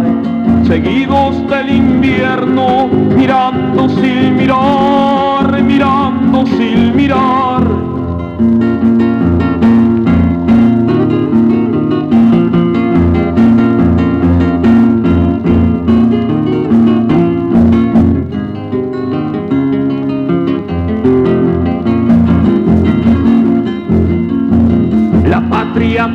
seguidos 0.65 1.47
del 1.47 1.69
invierno, 1.69 2.87
mirando 3.15 3.89
sin 3.89 4.37
mirar, 4.37 5.61
mirando 5.61 6.45
sin 6.45 6.95
mirar. 6.95 7.66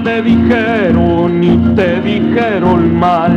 Te 0.02 0.22
dijeron 0.22 1.42
y 1.42 1.56
te 1.74 2.00
dijeron 2.00 2.98
mal. 2.98 3.32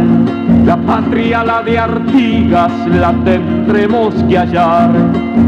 La 0.66 0.78
patria, 0.78 1.44
la 1.44 1.62
de 1.62 1.78
Artigas, 1.78 2.72
la 2.88 3.14
tendremos 3.24 4.14
que 4.28 4.38
hallar. 4.38 4.92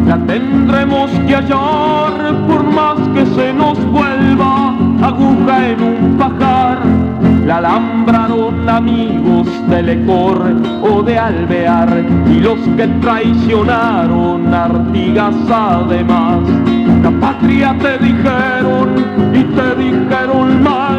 La 0.06 0.18
tendremos 0.26 1.10
que 1.28 1.36
hallar 1.36 2.46
por 2.48 2.64
más 2.64 2.98
que 3.14 3.26
se 3.26 3.54
nos 3.54 3.78
vuelva 3.92 4.76
aguja 5.02 5.70
en 5.70 5.82
un 5.82 6.18
pajar. 6.18 6.80
La 7.46 7.58
alambraron 7.58 8.70
amigos 8.70 9.48
de 9.70 9.84
Lecor 9.84 10.42
o 10.82 11.02
de 11.02 11.18
Alvear 11.18 12.04
y 12.30 12.40
los 12.40 12.60
que 12.76 12.88
traicionaron 13.02 14.54
Artigas 14.54 15.36
además. 15.50 16.40
La 17.04 17.12
patria 17.12 17.76
te 17.80 17.98
dijeron 18.00 18.90
y 19.34 19.44
te 19.44 19.76
dijeron 19.76 20.64
mal. 20.64 20.97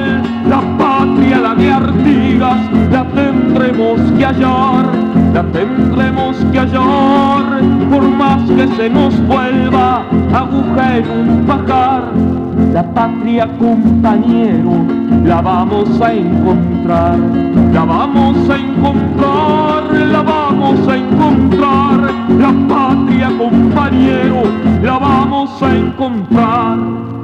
De 1.59 1.73
Artigas, 1.73 2.61
la 2.93 3.05
tendremos 3.05 4.01
que 4.17 4.25
hallar. 4.25 4.87
La 5.35 5.43
tendremos 5.43 6.37
que 6.53 6.59
hallar 6.59 7.61
por 7.91 8.03
más 8.03 8.49
que 8.51 8.69
se 8.77 8.89
nos 8.89 9.19
vuelva 9.27 10.05
aguja 10.33 10.99
en 10.99 11.11
un 11.11 11.45
pajar. 11.47 12.13
La 12.73 12.83
patria, 12.95 13.49
compañero, 13.59 14.71
la 15.25 15.41
vamos 15.41 16.01
a 16.01 16.13
encontrar. 16.13 17.19
La 17.73 17.85
vamos 17.85 18.37
a 18.49 18.57
encontrar, 18.57 19.83
la 20.13 20.23
vamos 20.23 20.89
a 20.89 20.97
encontrar. 20.97 22.01
La 22.39 22.53
patria, 22.69 23.31
compañero, 23.37 24.43
la 24.83 24.99
vamos 24.99 25.63
a 25.63 25.75
encontrar. 25.75 27.18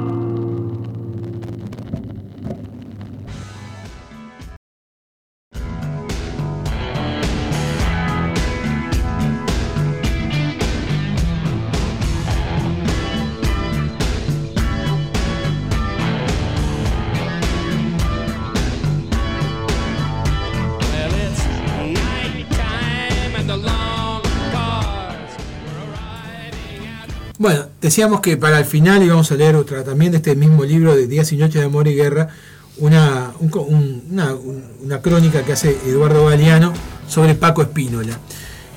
Decíamos 27.85 28.19
que 28.21 28.35
para 28.37 28.59
el 28.59 28.65
final 28.65 29.03
íbamos 29.03 29.31
a 29.31 29.35
leer 29.35 29.55
otra 29.55 29.83
también 29.83 30.11
de 30.11 30.17
este 30.17 30.35
mismo 30.35 30.63
libro 30.65 30.95
de 30.95 31.07
Días 31.07 31.31
y 31.31 31.37
Noches 31.37 31.61
de 31.61 31.65
Amor 31.67 31.87
y 31.87 31.93
Guerra, 31.95 32.29
una, 32.77 33.31
una, 33.39 34.33
un- 34.33 34.63
una 34.83 35.01
crónica 35.01 35.43
que 35.43 35.53
hace 35.53 35.77
Eduardo 35.85 36.25
Galeano 36.25 36.73
sobre 37.07 37.35
Paco 37.35 37.61
Espínola. 37.61 38.19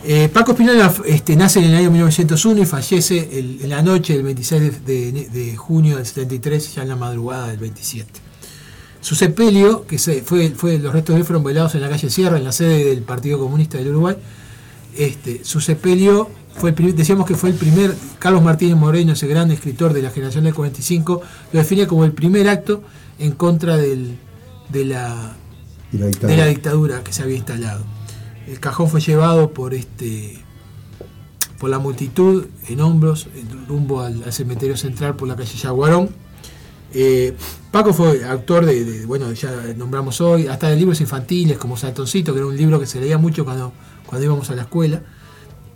Eh, 0.04 0.28
Paco 0.32 0.52
Espínola 0.52 0.92
este, 1.06 1.34
nace 1.36 1.58
en 1.58 1.66
el 1.66 1.74
año 1.74 1.90
1901 1.90 2.62
y 2.62 2.66
fallece 2.66 3.28
en 3.62 3.68
la 3.68 3.82
noche 3.82 4.12
del 4.14 4.22
26 4.22 4.84
de, 4.86 5.54
junio 5.56 5.96
del 5.96 6.06
73, 6.06 6.74
ya 6.76 6.82
en 6.82 6.88
la 6.88 6.96
madrugada 6.96 7.48
del 7.48 7.58
27. 7.58 8.06
Su 9.00 9.14
sepelio, 9.14 9.86
que 9.86 9.98
se, 9.98 10.22
fue, 10.22 10.50
fue, 10.50 10.78
los 10.78 10.92
restos 10.92 11.14
de 11.14 11.20
él 11.20 11.26
fueron 11.26 11.42
velados 11.44 11.74
en 11.74 11.80
la 11.80 11.88
calle 11.88 12.10
Sierra, 12.10 12.36
en 12.36 12.44
la 12.44 12.52
sede 12.52 12.84
del 12.84 13.02
Partido 13.02 13.38
Comunista 13.38 13.78
del 13.78 13.88
Uruguay. 13.88 14.16
Este, 14.96 15.44
su 15.44 15.60
sepelio 15.60 16.28
fue, 16.58 16.72
decíamos 16.72 17.26
que 17.26 17.34
fue 17.34 17.50
el 17.50 17.56
primer, 17.56 17.94
Carlos 18.18 18.42
Martínez 18.42 18.76
Moreno, 18.76 19.12
ese 19.12 19.26
gran 19.26 19.50
escritor 19.50 19.92
de 19.92 20.02
la 20.02 20.10
generación 20.10 20.44
del 20.44 20.54
45, 20.54 21.22
lo 21.52 21.58
define 21.58 21.86
como 21.86 22.04
el 22.04 22.12
primer 22.12 22.48
acto 22.48 22.82
en 23.18 23.32
contra 23.32 23.76
del- 23.76 24.18
de, 24.68 24.84
la, 24.84 25.36
la 25.92 26.00
de 26.00 26.06
dictadura. 26.08 26.36
la 26.36 26.46
dictadura 26.46 27.04
que 27.04 27.12
se 27.12 27.22
había 27.22 27.36
instalado. 27.36 27.84
El 28.46 28.60
cajón 28.60 28.88
fue 28.88 29.00
llevado 29.00 29.50
por 29.52 29.74
este 29.74 30.38
por 31.58 31.70
la 31.70 31.78
multitud 31.80 32.46
en 32.68 32.80
hombros 32.80 33.26
rumbo 33.68 34.00
al, 34.02 34.22
al 34.22 34.32
cementerio 34.32 34.76
central 34.76 35.16
por 35.16 35.26
la 35.26 35.34
calle 35.34 35.56
Yaguarón. 35.58 36.08
Eh, 36.94 37.34
Paco 37.72 37.92
fue 37.92 38.24
autor 38.24 38.64
de, 38.64 38.84
de- 38.84 39.06
bueno, 39.06 39.32
ya 39.32 39.50
nombramos 39.76 40.20
hoy, 40.20 40.46
hasta 40.46 40.68
de 40.70 40.76
libros 40.76 41.00
infantiles 41.00 41.58
como 41.58 41.76
Saltoncito, 41.76 42.32
que 42.32 42.38
era 42.38 42.46
un 42.46 42.56
libro 42.56 42.78
que 42.78 42.86
se 42.86 43.00
leía 43.00 43.18
mucho 43.18 43.44
cuando, 43.44 43.72
cuando 44.06 44.24
íbamos 44.24 44.48
a 44.50 44.54
la 44.54 44.62
escuela. 44.62 45.02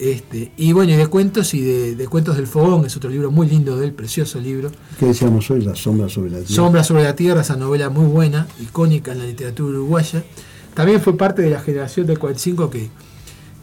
Este, 0.04 0.50
y 0.56 0.72
bueno, 0.72 0.92
y 0.92 0.96
de 0.96 1.06
cuentos 1.06 1.54
y 1.54 1.60
de, 1.60 1.94
de 1.94 2.08
cuentos 2.08 2.36
del 2.36 2.48
fogón, 2.48 2.84
es 2.84 2.96
otro 2.96 3.08
libro 3.08 3.30
muy 3.30 3.46
lindo 3.46 3.76
de 3.76 3.86
él, 3.86 3.92
precioso 3.92 4.40
libro. 4.40 4.72
¿Qué 4.98 5.06
decíamos 5.06 5.48
hoy? 5.48 5.60
La 5.62 5.76
sombra 5.76 6.08
sobre 6.08 6.30
la 6.32 6.38
tierra. 6.38 6.54
Sombra 6.54 6.82
sobre 6.82 7.04
la 7.04 7.14
Tierra, 7.14 7.42
esa 7.42 7.54
novela 7.54 7.88
muy 7.88 8.06
buena, 8.06 8.48
icónica 8.60 9.12
en 9.12 9.18
la 9.20 9.26
literatura 9.26 9.68
uruguaya. 9.78 10.24
También 10.74 11.00
fue 11.00 11.16
parte 11.16 11.42
de 11.42 11.50
la 11.50 11.60
generación 11.60 12.08
del 12.08 12.18
45 12.18 12.68
que, 12.68 12.90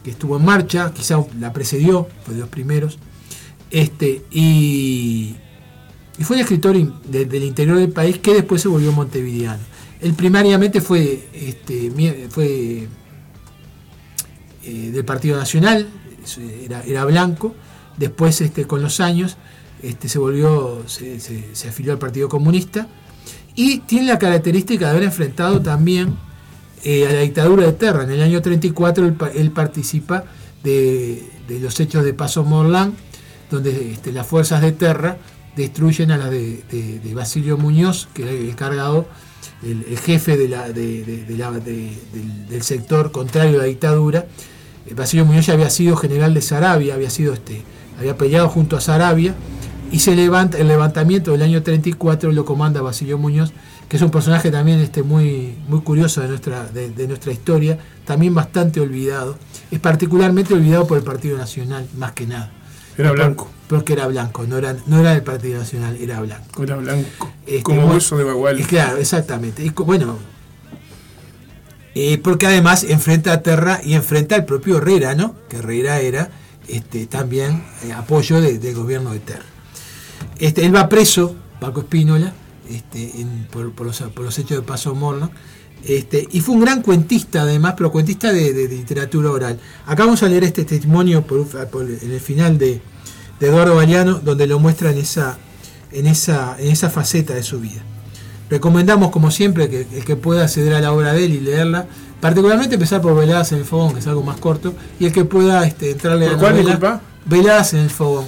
que 0.02 0.10
estuvo 0.12 0.38
en 0.38 0.44
marcha, 0.46 0.94
quizá 0.94 1.22
la 1.38 1.52
precedió, 1.52 2.08
fue 2.24 2.32
de 2.34 2.40
los 2.40 2.48
primeros. 2.48 2.98
Este, 3.70 4.22
y, 4.30 5.34
y 6.18 6.24
fue 6.24 6.36
un 6.36 6.40
escritor 6.42 6.74
in- 6.74 6.94
de- 7.06 7.26
del 7.26 7.42
interior 7.44 7.76
del 7.76 7.90
país 7.90 8.18
que 8.18 8.32
después 8.32 8.62
se 8.62 8.68
volvió 8.68 8.92
montevideano. 8.92 9.62
Él 10.00 10.14
primariamente 10.14 10.80
fue, 10.80 11.28
este, 11.34 11.92
fue 12.30 12.88
eh, 14.62 14.90
del 14.90 15.04
Partido 15.04 15.36
Nacional, 15.36 15.86
era, 16.38 17.04
blanco, 17.04 17.54
después 17.96 18.40
este, 18.40 18.66
con 18.66 18.82
los 18.82 19.00
años 19.00 19.36
este, 19.82 20.08
se 20.08 20.18
volvió, 20.18 20.82
se, 20.86 21.20
se- 21.20 21.68
afilió 21.68 21.92
al 21.92 21.98
Partido 21.98 22.28
Comunista 22.28 22.86
y 23.54 23.78
tiene 23.80 24.06
la 24.06 24.18
característica 24.18 24.86
de 24.86 24.90
haber 24.92 25.02
enfrentado 25.04 25.60
también 25.60 26.14
eh, 26.84 27.06
a 27.06 27.12
la 27.12 27.20
dictadura 27.20 27.66
de 27.66 27.72
Terra. 27.72 28.04
En 28.04 28.10
el 28.10 28.22
año 28.22 28.40
34 28.40 29.06
él, 29.06 29.16
él 29.34 29.50
participa 29.50 30.24
de, 30.62 31.22
los 31.60 31.78
hechos 31.80 32.04
de 32.04 32.14
Paso 32.14 32.44
Morlán, 32.44 32.94
donde 33.50 33.92
este, 33.92 34.12
las 34.12 34.26
fuerzas 34.26 34.62
de 34.62 34.72
Terra 34.72 35.18
destruyen 35.56 36.10
a 36.10 36.16
las 36.16 36.30
de, 36.30 37.12
Basilio 37.14 37.58
Muñoz, 37.58 38.08
que 38.14 38.22
era 38.22 38.30
el 38.30 38.48
encargado, 38.48 39.08
el, 39.62 39.98
jefe 39.98 40.36
del, 40.36 40.54
del 42.48 42.62
sector 42.62 43.10
contrario 43.10 43.58
a 43.58 43.62
la 43.62 43.68
dictadura. 43.68 44.26
Basilio 44.94 45.24
Muñoz 45.24 45.46
ya 45.46 45.54
había 45.54 45.70
sido 45.70 45.96
general 45.96 46.34
de 46.34 46.42
Sarabia, 46.42 46.94
había 46.94 47.10
sido 47.10 47.32
este, 47.32 47.62
había 47.98 48.16
peleado 48.16 48.48
junto 48.48 48.76
a 48.76 48.80
Sarabia 48.80 49.34
y 49.92 50.00
se 50.00 50.14
levanta 50.14 50.58
el 50.58 50.68
levantamiento 50.68 51.32
del 51.32 51.42
año 51.42 51.62
34 51.62 52.32
lo 52.32 52.44
comanda 52.44 52.80
Basilio 52.80 53.18
Muñoz, 53.18 53.52
que 53.88 53.96
es 53.96 54.02
un 54.02 54.10
personaje 54.10 54.50
también 54.50 54.78
este, 54.78 55.02
muy, 55.02 55.56
muy 55.68 55.80
curioso 55.80 56.20
de 56.20 56.28
nuestra, 56.28 56.64
de, 56.66 56.90
de 56.90 57.08
nuestra 57.08 57.32
historia, 57.32 57.78
también 58.04 58.34
bastante 58.34 58.80
olvidado. 58.80 59.36
Es 59.70 59.80
particularmente 59.80 60.54
olvidado 60.54 60.86
por 60.86 60.98
el 60.98 61.04
Partido 61.04 61.36
Nacional, 61.36 61.88
más 61.96 62.12
que 62.12 62.26
nada. 62.26 62.52
Era 62.96 63.12
blanco. 63.12 63.50
Porque 63.68 63.92
era 63.94 64.06
blanco, 64.06 64.44
no 64.46 64.58
era, 64.58 64.76
no 64.86 65.00
era 65.00 65.12
del 65.12 65.22
Partido 65.22 65.58
Nacional, 65.58 65.96
era 66.00 66.20
blanco. 66.20 66.62
Era 66.62 66.76
blanco. 66.76 67.32
Este, 67.46 67.62
como 67.62 67.86
hueso 67.86 68.16
de 68.16 68.24
bagual. 68.24 68.60
Claro, 68.66 68.98
exactamente. 68.98 69.64
Y 69.64 69.70
bueno, 69.70 70.18
eh, 71.94 72.18
porque 72.18 72.46
además 72.46 72.84
enfrenta 72.84 73.32
a 73.32 73.42
Terra 73.42 73.80
y 73.82 73.94
enfrenta 73.94 74.36
al 74.36 74.44
propio 74.44 74.78
Herrera, 74.78 75.14
¿no? 75.14 75.34
Que 75.48 75.56
Herrera 75.56 76.00
era 76.00 76.30
este, 76.68 77.06
también 77.06 77.64
eh, 77.84 77.92
apoyo 77.92 78.40
de- 78.40 78.58
del 78.58 78.74
gobierno 78.74 79.12
de 79.12 79.20
Terra. 79.20 79.44
Este, 80.38 80.64
él 80.64 80.74
va 80.74 80.88
preso, 80.88 81.34
Paco 81.58 81.80
Espínola, 81.80 82.32
este, 82.68 83.12
por, 83.50 83.86
los, 83.86 84.38
hechos 84.38 84.58
de 84.58 84.62
Paso 84.62 84.94
Morno. 84.94 85.30
Y 85.82 86.40
fue 86.42 86.54
un 86.54 86.60
gran 86.60 86.82
cuentista 86.82 87.42
además, 87.42 87.74
pero 87.76 87.90
cuentista 87.90 88.32
de, 88.32 88.68
literatura 88.68 89.30
oral. 89.30 89.58
Acá 89.86 90.04
vamos 90.04 90.22
a 90.22 90.28
leer 90.28 90.44
este 90.44 90.64
testimonio 90.64 91.24
en 92.02 92.12
el 92.12 92.20
final 92.20 92.58
de, 92.58 92.80
Eduardo 93.40 93.76
Galeano, 93.76 94.20
donde 94.20 94.46
lo 94.46 94.58
muestra 94.58 94.90
en 94.90 96.06
esa 96.06 96.90
faceta 96.90 97.32
de 97.32 97.42
su 97.42 97.58
vida. 97.58 97.82
Recomendamos, 98.50 99.10
como 99.10 99.30
siempre, 99.30 99.68
que 99.70 99.86
el 99.92 100.04
que 100.04 100.16
pueda 100.16 100.42
acceder 100.44 100.74
a 100.74 100.80
la 100.80 100.92
obra 100.92 101.12
de 101.12 101.24
él 101.24 101.34
y 101.34 101.40
leerla, 101.40 101.86
particularmente 102.20 102.74
empezar 102.74 103.00
por 103.00 103.14
Veladas 103.16 103.52
en 103.52 103.58
el 103.58 103.64
Fogón, 103.64 103.92
que 103.94 104.00
es 104.00 104.06
algo 104.08 104.22
más 104.24 104.38
corto, 104.38 104.74
y 104.98 105.06
el 105.06 105.12
que 105.12 105.24
pueda 105.24 105.64
este, 105.66 105.92
entrarle 105.92 106.26
a 106.26 106.30
¿Por 106.30 106.36
la 106.36 106.42
cuál, 106.42 106.56
novela? 106.64 107.00
Veladas 107.26 107.74
en 107.74 107.80
el 107.80 107.90
Fogón. 107.90 108.26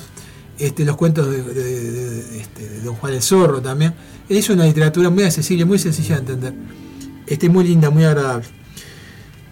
Este, 0.59 0.85
los 0.85 0.97
cuentos 0.97 1.28
de, 1.28 1.43
de- 1.43 1.53
de- 1.55 1.90
de- 1.90 2.40
este, 2.40 2.69
de 2.69 2.81
Don 2.82 2.94
Juan 2.94 3.15
el 3.15 3.23
Zorro 3.23 3.61
también. 3.61 3.94
Es 4.28 4.49
una 4.49 4.65
literatura 4.65 5.11
muy 5.11 5.24
accesible, 5.24 5.65
muy 5.65 5.78
sencilla 5.78 6.15
de 6.15 6.20
entender. 6.20 6.55
Este, 7.27 7.49
muy 7.49 7.65
linda, 7.65 7.90
muy 7.90 8.05
agradable. 8.05 8.47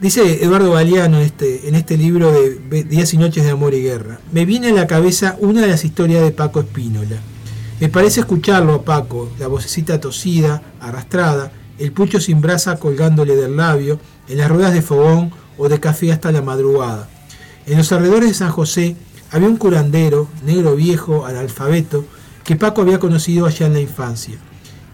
Dice 0.00 0.42
Eduardo 0.44 0.72
Galeano 0.72 1.18
en 1.18 1.24
este, 1.26 1.68
en 1.68 1.74
este 1.74 1.96
libro 1.98 2.32
de 2.32 2.84
Días 2.84 3.12
y 3.12 3.18
Noches 3.18 3.44
de 3.44 3.50
Amor 3.50 3.74
y 3.74 3.82
Guerra. 3.82 4.18
Me 4.32 4.46
viene 4.46 4.68
a 4.70 4.72
la 4.72 4.86
cabeza 4.86 5.36
una 5.40 5.60
de 5.62 5.66
las 5.68 5.84
historias 5.84 6.22
de 6.22 6.30
Paco 6.30 6.60
Espínola. 6.60 7.16
Me 7.80 7.88
parece 7.88 8.20
escucharlo 8.20 8.74
a 8.74 8.82
Paco, 8.82 9.30
la 9.38 9.46
vocecita 9.46 9.98
tosida, 9.98 10.60
arrastrada, 10.80 11.50
el 11.78 11.92
pucho 11.92 12.20
sin 12.20 12.42
brasa 12.42 12.76
colgándole 12.76 13.36
del 13.36 13.56
labio, 13.56 13.98
en 14.28 14.36
las 14.36 14.50
ruedas 14.50 14.74
de 14.74 14.82
fogón 14.82 15.30
o 15.56 15.66
de 15.70 15.80
café 15.80 16.12
hasta 16.12 16.30
la 16.30 16.42
madrugada. 16.42 17.08
En 17.64 17.78
los 17.78 17.90
alrededores 17.90 18.28
de 18.28 18.34
San 18.34 18.50
José 18.50 18.96
había 19.30 19.48
un 19.48 19.56
curandero, 19.56 20.28
negro 20.44 20.76
viejo, 20.76 21.24
analfabeto, 21.24 22.04
que 22.44 22.54
Paco 22.54 22.82
había 22.82 22.98
conocido 22.98 23.46
allá 23.46 23.64
en 23.64 23.72
la 23.72 23.80
infancia. 23.80 24.36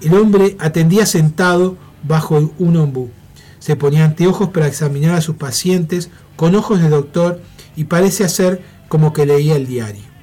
El 0.01 0.15
hombre 0.15 0.57
atendía 0.61 1.07
sentado 1.07 1.77
bajo 2.05 2.53
un 2.57 2.77
ombú. 2.77 3.11
Se 3.59 3.75
ponía 3.75 4.05
anteojos 4.05 4.51
para 4.51 4.69
examinar 4.69 5.17
a 5.17 5.23
sus 5.23 5.35
pacientes 5.35 6.09
con 6.37 6.55
ojos 6.55 6.81
de 6.81 6.89
doctor 6.89 7.43
y 7.75 7.85
parece 7.85 8.23
hacer 8.23 8.63
como 8.87 9.13
que 9.13 9.27
leía 9.27 9.57
el 9.57 9.67
diario. 9.67 10.16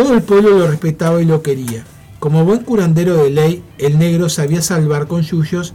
Todo 0.00 0.14
el 0.14 0.22
pueblo 0.22 0.58
lo 0.58 0.66
respetaba 0.66 1.20
y 1.20 1.26
lo 1.26 1.42
quería. 1.42 1.84
Como 2.20 2.42
buen 2.46 2.64
curandero 2.64 3.22
de 3.22 3.28
ley, 3.28 3.62
el 3.76 3.98
negro 3.98 4.30
sabía 4.30 4.62
salvar 4.62 5.06
con 5.06 5.20
yuyos 5.20 5.74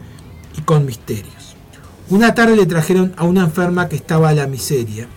y 0.57 0.61
con 0.61 0.83
misterios. 0.83 1.55
Una 2.09 2.33
tarde 2.33 2.55
le 2.55 2.65
trajeron 2.65 3.13
a 3.17 3.23
una 3.23 3.41
enferma 3.41 3.87
que 3.87 3.95
estaba 3.95 4.29
a 4.29 4.33
la 4.33 4.47
miseria. 4.47 5.07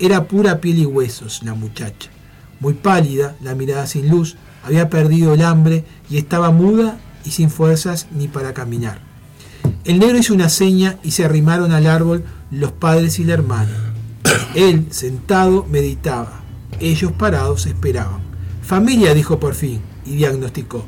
Era 0.00 0.24
pura 0.24 0.60
piel 0.60 0.78
y 0.80 0.84
huesos 0.84 1.44
la 1.44 1.54
muchacha. 1.54 2.10
Muy 2.58 2.74
pálida, 2.74 3.36
la 3.40 3.54
mirada 3.54 3.86
sin 3.86 4.08
luz, 4.08 4.36
había 4.64 4.90
perdido 4.90 5.34
el 5.34 5.42
hambre 5.42 5.84
y 6.10 6.18
estaba 6.18 6.50
muda 6.50 6.98
y 7.24 7.30
sin 7.30 7.50
fuerzas 7.50 8.08
ni 8.10 8.26
para 8.26 8.52
caminar. 8.52 8.98
El 9.84 10.00
negro 10.00 10.18
hizo 10.18 10.34
una 10.34 10.48
seña 10.48 10.96
y 11.04 11.12
se 11.12 11.24
arrimaron 11.24 11.70
al 11.70 11.86
árbol 11.86 12.24
los 12.50 12.72
padres 12.72 13.20
y 13.20 13.24
la 13.24 13.34
hermana. 13.34 13.94
Él, 14.56 14.88
sentado, 14.90 15.64
meditaba. 15.70 16.40
Ellos 16.80 17.12
parados 17.12 17.66
esperaban. 17.66 18.25
Familia, 18.66 19.14
dijo 19.14 19.38
por 19.38 19.54
fin, 19.54 19.80
y 20.04 20.16
diagnosticó. 20.16 20.84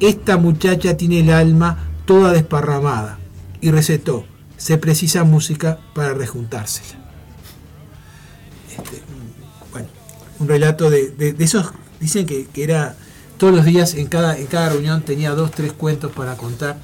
Esta 0.00 0.36
muchacha 0.36 0.96
tiene 0.96 1.20
el 1.20 1.30
alma 1.30 1.88
toda 2.06 2.32
desparramada. 2.32 3.18
Y 3.60 3.70
recetó. 3.70 4.24
Se 4.56 4.78
precisa 4.78 5.22
música 5.24 5.78
para 5.94 6.12
rejuntársela. 6.14 6.98
Este, 8.70 9.02
bueno, 9.70 9.88
un 10.38 10.48
relato 10.48 10.90
de, 10.90 11.10
de- 11.10 11.36
esos, 11.44 11.70
dicen 12.00 12.26
que, 12.26 12.46
que 12.46 12.64
era 12.64 12.96
todos 13.38 13.54
los 13.54 13.64
días, 13.64 13.94
en 13.94 14.06
cada, 14.06 14.36
en 14.38 14.46
cada 14.46 14.70
reunión 14.70 15.02
tenía 15.02 15.30
dos, 15.30 15.50
tres 15.50 15.72
cuentos 15.72 16.10
para 16.12 16.36
contar. 16.36 16.78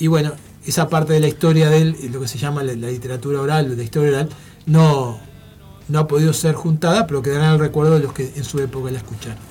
Y 0.00 0.06
bueno, 0.06 0.32
esa 0.66 0.88
parte 0.88 1.12
de 1.12 1.20
la 1.20 1.28
historia 1.28 1.70
de 1.70 1.78
él, 1.82 1.96
lo 2.12 2.20
que 2.20 2.28
se 2.28 2.38
llama 2.38 2.62
la, 2.62 2.74
la 2.74 2.88
literatura 2.88 3.40
oral, 3.40 3.76
la 3.76 3.82
historia 3.82 4.10
oral, 4.10 4.28
no, 4.66 5.18
no 5.88 5.98
ha 5.98 6.08
podido 6.08 6.32
ser 6.32 6.54
juntada, 6.54 7.06
pero 7.06 7.22
quedará 7.22 7.48
en 7.48 7.52
el 7.54 7.58
recuerdo 7.58 7.94
de 7.94 8.00
los 8.00 8.12
que 8.12 8.32
en 8.34 8.44
su 8.44 8.58
época 8.60 8.90
la 8.90 8.98
escucharon. 8.98 9.47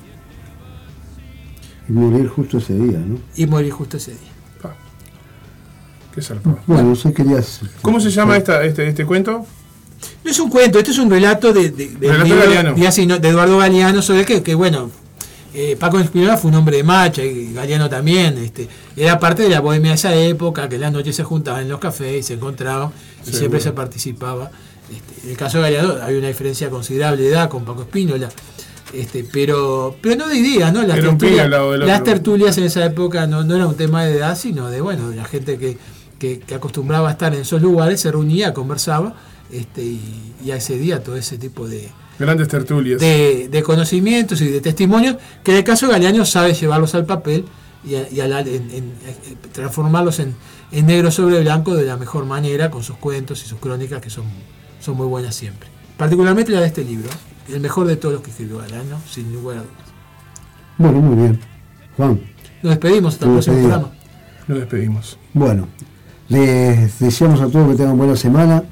Y 1.88 1.92
morir 1.92 2.28
justo 2.28 2.58
ese 2.58 2.74
día, 2.74 2.98
¿no? 2.98 3.18
Y 3.36 3.46
morir 3.46 3.72
justo 3.72 3.96
ese 3.96 4.12
día. 4.12 4.20
Qué 6.14 6.22
zarpado. 6.22 6.58
Bueno, 6.66 6.90
no 6.90 6.96
sé, 6.96 7.12
querías... 7.12 7.60
¿Cómo 7.82 8.00
se 8.00 8.10
llama 8.10 8.36
esta, 8.36 8.64
este, 8.64 8.88
este 8.88 9.06
cuento? 9.06 9.46
No 10.24 10.30
es 10.30 10.38
un 10.38 10.50
cuento, 10.50 10.78
esto 10.78 10.90
es 10.90 10.98
un 10.98 11.10
relato 11.10 11.52
de, 11.52 11.70
Relato 12.00 12.24
libro 12.24 13.16
Eduardo 13.16 13.58
Galeano 13.58 14.02
sobre 14.02 14.24
que, 14.24 14.42
que 14.42 14.54
bueno, 14.54 14.90
eh, 15.54 15.76
Paco 15.78 15.98
Espinola 15.98 16.36
fue 16.36 16.50
un 16.50 16.56
hombre 16.56 16.76
de 16.76 16.82
marcha 16.82 17.24
y 17.24 17.52
Galeano 17.52 17.88
también. 17.88 18.36
Este, 18.38 18.68
era 18.96 19.18
parte 19.18 19.42
de 19.42 19.48
la 19.48 19.60
bohemia 19.60 19.90
de 19.90 19.94
esa 19.96 20.14
época, 20.14 20.68
que 20.68 20.76
en 20.76 20.82
las 20.82 20.92
noches 20.92 21.16
se 21.16 21.24
juntaban 21.24 21.62
en 21.62 21.68
los 21.68 21.80
cafés 21.80 22.20
y 22.20 22.22
se 22.22 22.34
encontraban 22.34 22.90
y 23.26 23.32
siempre 23.32 23.60
se 23.60 23.72
participaba. 23.72 24.50
Este, 24.90 25.24
en 25.24 25.30
el 25.30 25.36
caso 25.36 25.58
de 25.58 25.64
Galeano 25.64 26.02
había 26.02 26.18
una 26.18 26.28
diferencia 26.28 26.70
considerable 26.70 27.22
de 27.22 27.30
edad 27.30 27.48
con 27.48 27.64
Paco 27.64 27.82
Espínola. 27.82 28.28
Este, 28.94 29.24
pero, 29.30 29.96
pero 30.00 30.16
no 30.16 30.28
de 30.28 30.36
ideas, 30.36 30.72
¿no? 30.72 30.82
Las, 30.82 30.96
tertulias, 31.18 31.48
las 31.86 32.04
tertulias 32.04 32.58
en 32.58 32.64
esa 32.64 32.84
época 32.86 33.26
no, 33.26 33.44
no 33.44 33.54
era 33.56 33.66
un 33.66 33.74
tema 33.76 34.04
de 34.04 34.16
edad, 34.16 34.36
sino 34.36 34.70
de 34.70 34.80
bueno, 34.80 35.10
de 35.10 35.16
la 35.16 35.24
gente 35.24 35.58
que, 35.58 35.76
que- 36.18 36.40
que 36.40 36.54
acostumbraba 36.54 37.08
a 37.08 37.12
estar 37.12 37.34
en 37.34 37.42
esos 37.42 37.60
lugares, 37.60 38.00
se 38.00 38.10
reunía, 38.10 38.54
conversaba, 38.54 39.14
este, 39.52 39.82
y, 39.84 40.32
y 40.44 40.50
accedía 40.52 40.96
a 40.96 41.00
todo 41.00 41.16
ese 41.16 41.36
tipo 41.38 41.68
de, 41.68 41.88
Grandes 42.18 42.48
tertulias. 42.48 42.98
de, 43.00 43.48
de 43.50 43.62
conocimientos 43.62 44.40
y 44.40 44.46
de 44.48 44.60
testimonios, 44.60 45.16
que 45.44 45.52
en 45.52 45.58
el 45.58 45.64
caso 45.64 45.86
de 45.86 45.92
Galeano 45.92 46.24
sabe 46.24 46.54
llevarlos 46.54 46.94
al 46.94 47.04
papel 47.06 47.44
y, 47.84 47.94
a- 47.94 48.08
y 48.10 48.20
a 48.20 48.26
la- 48.26 48.40
en- 48.40 48.48
en- 48.70 48.92
eh, 49.06 49.36
transformarlos 49.52 50.18
en, 50.18 50.34
en 50.72 50.86
negro 50.86 51.10
sobre 51.10 51.40
blanco 51.40 51.74
de 51.74 51.84
la 51.84 51.96
mejor 51.98 52.24
manera, 52.24 52.70
con 52.70 52.82
sus 52.82 52.96
cuentos 52.96 53.44
y 53.44 53.48
sus 53.48 53.58
crónicas, 53.58 54.00
que 54.00 54.08
son, 54.10 54.24
son 54.80 54.96
muy 54.96 55.06
buenas 55.06 55.34
siempre. 55.34 55.68
Particularmente 55.98 56.52
la 56.52 56.60
de 56.60 56.66
este 56.66 56.84
libro, 56.84 57.08
el 57.52 57.60
mejor 57.60 57.86
de 57.86 57.96
todos 57.96 58.14
los 58.14 58.22
que 58.22 58.30
escribió 58.30 58.58
Galeano, 58.58 58.98
sin 59.08 59.32
lugar 59.32 59.58
a 59.58 59.60
dudas. 59.60 59.74
Bueno, 60.78 61.00
muy 61.00 61.16
bien. 61.16 61.40
Juan, 61.96 62.20
Nos 62.62 62.70
despedimos 62.70 63.14
hasta 63.14 63.26
el 63.26 63.32
próximo 63.32 63.56
despedimos. 63.56 63.80
programa. 63.88 64.04
Nos 64.48 64.58
despedimos. 64.58 65.18
bueno, 65.34 65.68
les 66.28 66.98
deseamos 66.98 67.40
a 67.40 67.48
todos 67.48 67.70
que 67.70 67.76
tengan 67.76 67.96
buena 67.98 68.16
semana. 68.16 68.62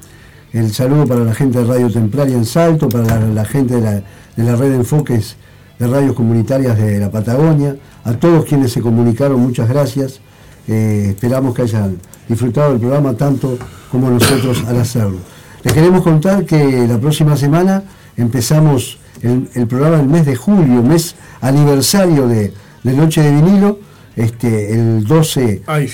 El 0.53 0.73
saludo 0.73 1.07
para 1.07 1.21
la 1.25 1.35
gente 1.35 1.59
de 1.59 1.65
Radio 1.65 1.91
Templaria 1.91 2.35
en 2.37 2.45
Salto, 2.47 2.89
para 2.89 3.05
la, 3.05 3.21
la 3.27 3.45
gente 3.45 3.75
de 3.75 3.81
la, 3.81 3.93
de 3.93 4.43
la 4.45 4.57
red 4.57 4.71
de 4.71 4.77
enfoques 4.77 5.37
de 5.79 5.87
radios 5.87 6.15
comunitarias 6.15 6.79
de 6.79 6.99
la 6.99 7.11
Patagonia, 7.11 7.77
a 8.05 8.13
todos 8.15 8.47
quienes 8.47 8.73
se 8.73 8.81
comunicaron, 8.81 9.39
muchas 9.41 9.69
gracias. 9.69 10.21
Eh, 10.69 11.09
esperamos 11.11 11.55
que 11.55 11.63
hayan 11.63 11.99
disfrutado 12.29 12.71
del 12.71 12.81
programa 12.81 13.13
tanto 13.15 13.59
como 13.91 14.09
nosotros 14.11 14.65
al 14.67 14.81
hacerlo. 14.81 15.19
Les 15.63 15.75
queremos 15.75 16.03
contar 16.03 16.45
que 16.47 16.87
la 16.89 16.99
próxima 16.99 17.37
semana 17.37 17.83
empezamos 18.17 18.99
el, 19.23 19.49
el 19.55 19.67
programa 19.67 19.99
del 19.99 20.07
mes 20.09 20.27
de 20.27 20.37
julio, 20.37 20.83
mes 20.83 21.15
aniversario 21.41 22.27
de, 22.29 22.53
de 22.83 22.93
Noche 22.93 23.23
de 23.23 23.31
Vinilo. 23.31 23.79
Este, 24.17 24.73
el 24.73 25.05
12 25.05 25.63
Ay, 25.67 25.87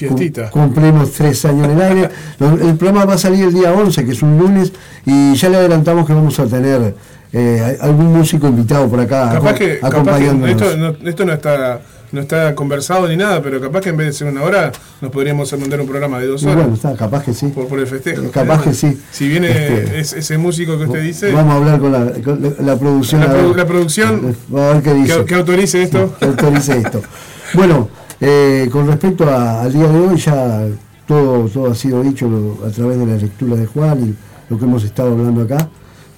cumplimos 0.52 1.10
tres 1.10 1.44
años 1.44 1.64
en 1.64 1.70
el 1.72 1.82
aire. 1.82 2.08
El 2.38 2.76
programa 2.76 3.04
va 3.04 3.14
a 3.14 3.18
salir 3.18 3.46
el 3.46 3.52
día 3.52 3.72
11, 3.72 4.04
que 4.04 4.12
es 4.12 4.22
un 4.22 4.38
lunes, 4.38 4.72
y 5.04 5.34
ya 5.34 5.48
le 5.48 5.56
adelantamos 5.56 6.06
que 6.06 6.12
vamos 6.12 6.38
a 6.38 6.46
tener 6.46 6.94
eh, 7.32 7.78
algún 7.80 8.12
músico 8.16 8.46
invitado 8.46 8.88
por 8.88 9.00
acá 9.00 9.28
Capaz 9.32 9.50
aco- 9.50 9.58
que, 9.58 9.78
capaz 9.80 9.90
que 9.90 9.96
acompañándonos. 9.96 10.62
esto, 10.62 10.76
no, 10.76 11.08
esto 11.08 11.24
no 11.24 11.32
está 11.32 11.80
no 12.12 12.20
está 12.20 12.54
conversado 12.54 13.08
ni 13.08 13.16
nada, 13.16 13.42
pero 13.42 13.60
capaz 13.60 13.80
que 13.80 13.88
en 13.88 13.96
vez 13.96 14.06
de 14.08 14.12
ser 14.12 14.28
una 14.28 14.42
hora 14.42 14.70
nos 15.00 15.10
podríamos 15.10 15.50
mandar 15.58 15.80
un 15.80 15.86
programa 15.88 16.18
de 16.20 16.26
dos 16.26 16.42
Y 16.42 16.46
horas 16.46 16.58
bueno, 16.58 16.74
está, 16.74 16.94
capaz 16.94 17.24
que 17.24 17.32
sí. 17.34 17.48
por, 17.48 17.66
por 17.68 17.78
el 17.78 17.86
festejo. 17.86 18.30
Capaz 18.30 18.62
que 18.62 18.74
sí. 18.74 19.00
Si 19.10 19.28
viene 19.28 19.48
Este, 19.48 19.98
es- 20.00 20.12
ese 20.12 20.38
músico 20.38 20.76
que 20.78 20.84
usted 20.84 21.02
dice, 21.02 21.32
Vamos 21.32 21.54
a 21.54 21.56
hablar 21.56 21.80
con 21.80 21.92
la, 21.92 22.12
con 22.22 22.54
la- 22.66 22.76
producción. 22.78 23.20
La 23.22 23.30
a 23.30 23.56
la 23.56 23.66
producción, 23.66 24.36
a 24.54 24.56
ver 24.74 24.82
qué 24.82 24.94
dice. 24.94 25.16
que, 25.20 25.24
que 25.24 25.34
autorice 25.34 25.82
esto. 25.82 26.14
que 26.18 26.26
autorice 26.26 26.78
esto. 26.78 27.02
Bueno, 27.54 27.88
eh, 28.20 28.68
con 28.72 28.86
respecto 28.86 29.28
a- 29.28 29.62
al 29.62 29.72
día 29.72 29.86
de 29.88 29.98
hoy, 29.98 30.16
ya 30.16 30.66
todo, 31.06 31.48
todo 31.48 31.70
ha 31.70 31.74
sido 31.74 32.02
dicho 32.02 32.26
a 32.66 32.70
través 32.70 32.98
de 32.98 33.06
la 33.06 33.16
lectura 33.16 33.56
de 33.56 33.66
Juan 33.66 34.00
y 34.08 34.14
lo 34.52 34.58
que 34.58 34.64
hemos 34.64 34.84
estado 34.84 35.12
hablando 35.12 35.42
acá. 35.42 35.68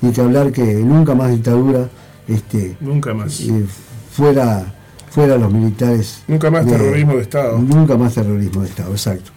Y 0.02 0.10
que 0.10 0.20
hablar 0.20 0.52
que 0.52 0.62
nunca 0.62 1.14
más 1.14 1.30
dictadura 1.30 1.88
este, 2.28 2.76
Nunca 2.80 3.14
más. 3.14 3.40
eh, 3.40 3.64
fuera, 4.12 4.74
fuera 5.14 5.36
los 5.38 5.52
militares. 5.52 6.22
Nunca 6.26 6.50
más 6.50 6.66
terrorismo 6.66 7.14
de 7.14 7.22
Estado. 7.22 7.58
Nunca 7.58 7.96
más 7.96 8.14
terrorismo 8.14 8.62
de 8.62 8.68
Estado, 8.68 8.90
exacto. 8.90 9.30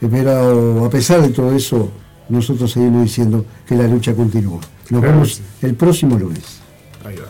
Pero 0.00 0.84
a 0.86 0.88
pesar 0.90 1.20
de 1.20 1.28
todo 1.28 1.54
eso, 1.54 1.90
nosotros 2.30 2.72
seguimos 2.72 3.02
diciendo 3.02 3.44
que 3.66 3.74
la 3.74 3.86
lucha 3.86 4.14
continúa. 4.14 4.60
Nos 4.88 5.00
Claro 5.02 5.14
vemos 5.16 5.40
el 5.60 5.74
próximo 5.74 6.18
lunes. 6.18 6.60
Ahí 7.04 7.16
va. 7.16 7.26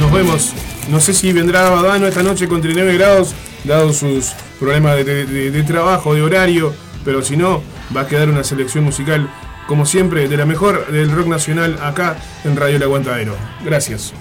Nos 0.00 0.12
vemos. 0.12 0.52
No 0.90 1.00
sé 1.00 1.14
si 1.14 1.32
vendrá 1.32 1.68
Badano 1.70 2.06
esta 2.06 2.22
noche 2.22 2.46
con 2.46 2.60
39 2.60 2.96
grados, 2.98 3.34
dado 3.64 3.92
sus 3.92 4.32
problemas 4.60 4.96
de- 5.04 5.26
de 5.50 5.62
trabajo, 5.64 6.14
de 6.14 6.22
horario, 6.22 6.72
pero 7.04 7.22
si 7.22 7.36
no, 7.36 7.62
va 7.96 8.02
a 8.02 8.06
quedar 8.06 8.28
una 8.28 8.44
selección 8.44 8.84
musical, 8.84 9.28
como 9.66 9.84
siempre, 9.86 10.28
de 10.28 10.36
la 10.36 10.44
mejor 10.46 10.86
del 10.92 11.10
rock 11.10 11.26
nacional 11.26 11.78
acá 11.82 12.18
en 12.44 12.54
Radio 12.56 12.76
El 12.76 12.82
Aguantadero. 12.84 13.34
Gracias. 13.64 14.12